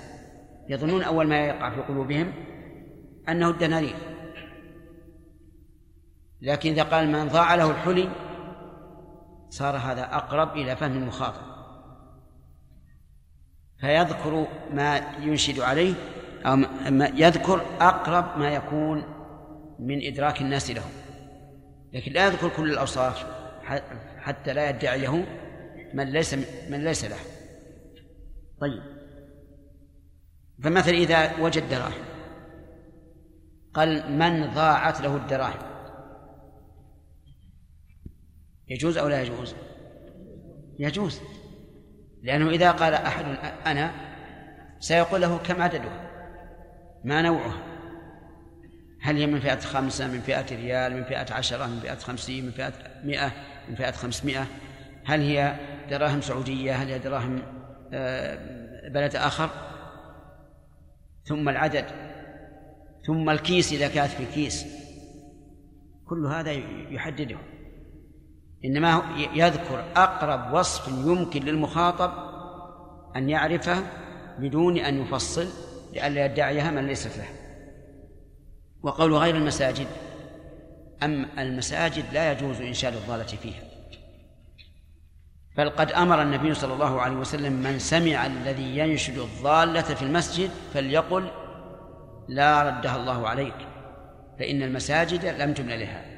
يظنون 0.69 1.03
أول 1.03 1.29
ما 1.29 1.41
يقع 1.41 1.71
في 1.71 1.81
قلوبهم 1.81 2.33
أنه 3.29 3.51
الدنانير. 3.51 3.97
لكن 6.43 6.71
إذا 6.71 6.83
قال 6.83 7.09
من 7.09 7.29
ضاع 7.29 7.55
له 7.55 7.71
الحلي 7.71 8.09
صار 9.49 9.77
هذا 9.77 10.05
أقرب 10.05 10.57
إلى 10.57 10.77
فهم 10.77 10.93
المخاطب 10.93 11.50
فيذكر 13.81 14.47
ما 14.73 14.97
ينشد 15.21 15.61
عليه 15.61 15.95
أو 16.47 16.57
ما 16.91 17.13
يذكر 17.15 17.67
أقرب 17.81 18.39
ما 18.39 18.51
يكون 18.51 19.05
من 19.79 20.07
إدراك 20.07 20.41
الناس 20.41 20.71
له. 20.71 20.85
لكن 21.93 22.13
لا 22.13 22.27
يذكر 22.27 22.49
كل 22.49 22.71
الأوصاف 22.71 23.27
حتى 24.19 24.53
لا 24.53 24.71
يدعيه 24.71 25.25
من 25.95 26.13
ليس 26.13 26.35
من 26.71 26.85
ليس 26.85 27.05
له. 27.05 27.17
طيب. 28.61 28.83
فمثلا 30.63 30.95
إذا 30.95 31.41
وجد 31.41 31.69
دراهم 31.69 32.05
قال 33.75 34.13
من 34.13 34.55
ضاعت 34.55 35.01
له 35.01 35.17
الدراهم؟ 35.17 35.71
يجوز 38.69 38.99
أو 38.99 39.09
لا 39.09 39.23
يجوز؟ 39.23 39.55
يجوز. 40.79 41.21
لأنه 42.23 42.51
إذا 42.51 42.71
قال 42.71 42.95
أحد 42.95 43.25
أنا 43.67 43.91
سيقول 44.81 45.21
له 45.21 45.39
كم 45.39 45.63
عددها؟ 45.63 46.11
ما 47.05 47.23
نوعها؟ 47.23 47.63
هل 49.03 49.17
هي 49.17 49.27
من 49.27 49.41
فئة 49.41 49.61
خمسة 49.61 50.09
من 50.09 50.21
فئة 50.21 50.57
ريال 50.57 50.97
من 50.97 51.05
فئة 51.05 51.35
عشرة 51.35 51.67
من 51.67 51.81
فئة 51.81 51.95
خمسين 51.95 52.45
من 52.45 52.51
فئة 52.51 52.73
مئة 53.05 53.33
من 53.69 53.75
فئة 53.75 53.91
خمسمائة 53.91 54.47
هل 55.05 55.21
هي 55.21 55.57
دراهم 55.91 56.21
سعودية؟ 56.21 56.73
هل 56.73 56.89
هي 56.89 56.99
دراهم 56.99 57.43
آه، 57.93 58.39
بلد 58.89 59.17
آخر؟ 59.17 59.51
ثم 61.25 61.49
العدد 61.49 61.85
ثم 63.07 63.31
الكيس 63.31 63.73
إذا 63.73 63.89
كانت 63.89 64.11
في 64.11 64.27
كيس 64.27 64.67
كل 66.07 66.27
هذا 66.27 66.53
يحدده. 66.91 67.37
إنما 68.65 69.03
يذكر 69.35 69.85
أقرب 69.97 70.55
وصف 70.55 70.89
يمكن 70.89 71.43
للمخاطب 71.43 72.13
أن 73.17 73.31
يعرفه 73.31 73.83
بدون 74.39 74.79
أن 74.79 75.03
يفصل 75.03 75.47
لئلا 75.93 76.25
يدعيها 76.25 76.71
من 76.71 76.87
ليست 76.87 77.19
له. 77.19 77.29
وقول 78.83 79.15
غير 79.15 79.37
المساجد 79.37 79.87
أم 81.03 81.27
المساجد 81.39 82.05
لا 82.13 82.33
يجوز 82.33 82.61
إنشاد 82.61 82.95
الضالة 82.95 83.25
فيها. 83.25 83.63
بل 85.57 85.71
قد 85.71 85.93
أمر 85.93 86.23
النبي 86.23 86.55
صلى 86.55 86.75
الله 86.75 87.01
عليه 87.01 87.17
وسلم 87.17 87.53
من 87.53 87.79
سمع 87.79 88.27
الذي 88.27 88.79
ينشد 88.79 89.19
الضالة 89.19 89.83
في 89.83 90.03
المسجد 90.03 90.51
فليقل 90.75 91.31
لا 92.29 92.63
ردها 92.63 92.97
الله 92.97 93.29
عليك 93.29 93.55
فإن 94.39 94.63
المساجد 94.63 95.25
لم 95.25 95.55
تبن 95.55 95.69
لها. 95.69 96.10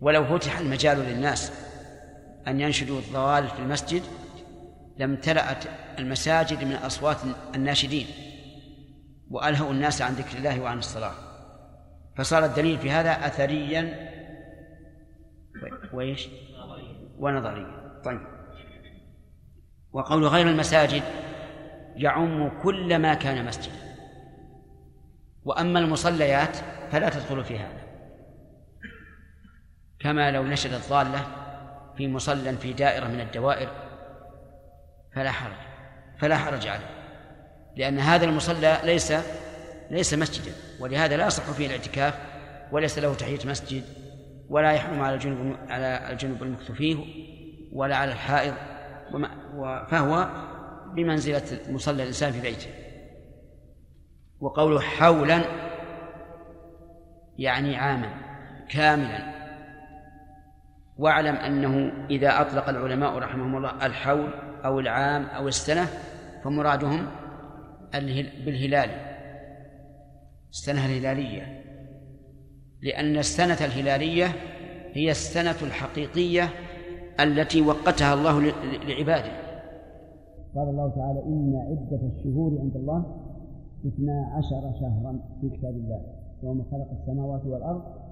ولو 0.00 0.38
فتح 0.38 0.58
المجال 0.58 0.98
للناس 0.98 1.52
أن 2.48 2.60
ينشدوا 2.60 2.98
الضوال 2.98 3.48
في 3.48 3.58
المسجد 3.58 4.02
لامتلأت 4.98 5.64
المساجد 5.98 6.64
من 6.64 6.72
أصوات 6.72 7.16
الناشدين 7.54 8.06
وألهوا 9.30 9.72
الناس 9.72 10.02
عن 10.02 10.12
ذكر 10.12 10.38
الله 10.38 10.60
وعن 10.60 10.78
الصلاة. 10.78 11.14
فصار 12.16 12.44
الدليل 12.44 12.78
في 12.78 12.90
هذا 12.90 13.10
أثريا 13.10 14.08
وإيش؟ 15.92 16.28
ونظريا. 17.18 18.00
طيب. 18.04 18.20
وقول 19.92 20.24
غير 20.26 20.48
المساجد 20.48 21.02
يعم 21.96 22.60
كل 22.62 22.98
ما 22.98 23.14
كان 23.14 23.44
مسجدا. 23.44 23.88
وأما 25.44 25.78
المصليات 25.78 26.56
فلا 26.90 27.08
تدخل 27.08 27.44
في 27.44 27.58
هذا. 27.58 27.87
كما 30.00 30.30
لو 30.30 30.42
نشد 30.42 30.72
الضالة 30.72 31.26
في 31.96 32.08
مصلى 32.08 32.52
في 32.52 32.72
دائرة 32.72 33.06
من 33.06 33.20
الدوائر 33.20 33.68
فلا 35.14 35.30
حرج 35.30 35.56
فلا 36.18 36.36
حرج 36.36 36.66
عليه 36.66 36.90
لأن 37.76 37.98
هذا 37.98 38.24
المصلى 38.24 38.78
ليس 38.84 39.12
ليس 39.90 40.14
مسجدا 40.14 40.52
ولهذا 40.80 41.16
لا 41.16 41.26
يصح 41.26 41.42
فيه 41.42 41.66
الاعتكاف 41.66 42.14
وليس 42.72 42.98
له 42.98 43.14
تحية 43.14 43.38
مسجد 43.44 43.84
ولا 44.48 44.72
يحرم 44.72 45.00
على 45.00 45.14
الجنوب 45.14 45.56
على 45.68 46.10
الجنوب 46.10 46.42
المكث 46.42 46.72
فيه 46.72 46.96
ولا 47.72 47.96
على 47.96 48.12
الحائض 48.12 48.54
فهو 49.90 50.28
بمنزلة 50.94 51.60
مصلى 51.68 52.02
الإنسان 52.02 52.32
في 52.32 52.40
بيته. 52.40 52.70
وقوله 54.40 54.80
حولا 54.80 55.44
يعني 57.38 57.76
عاما 57.76 58.10
كاملا 58.70 59.37
واعلم 60.98 61.34
أنه 61.34 61.92
إذا 62.10 62.40
أطلق 62.40 62.68
العلماء 62.68 63.18
رحمهم 63.18 63.56
الله 63.56 63.86
الحول 63.86 64.30
أو 64.64 64.80
العام 64.80 65.22
أو 65.22 65.48
السنة 65.48 65.86
فمرادهم 66.44 67.06
بالهلال. 68.44 68.90
السنة 70.50 70.86
الهلالية. 70.86 71.62
لأن 72.82 73.16
السنة 73.16 73.66
الهلالية 73.66 74.26
هي 74.92 75.10
السنة 75.10 75.56
الحقيقية 75.62 76.48
التي 77.20 77.62
وقتها 77.62 78.14
الله 78.14 78.40
لعباده. 78.88 79.32
قال 80.54 80.68
الله 80.68 80.88
تعالى 80.88 81.22
إن 81.26 81.66
عدة 81.70 82.08
الشهور 82.16 82.58
عند 82.60 82.76
الله 82.76 83.16
اثنا 83.86 84.32
عشر 84.36 84.72
شهرا 84.80 85.20
في 85.40 85.56
كتاب 85.56 85.74
الله. 85.74 86.00
يوم 86.42 86.64
خلق 86.70 86.88
السماوات 87.00 87.42
والأرض 87.44 88.07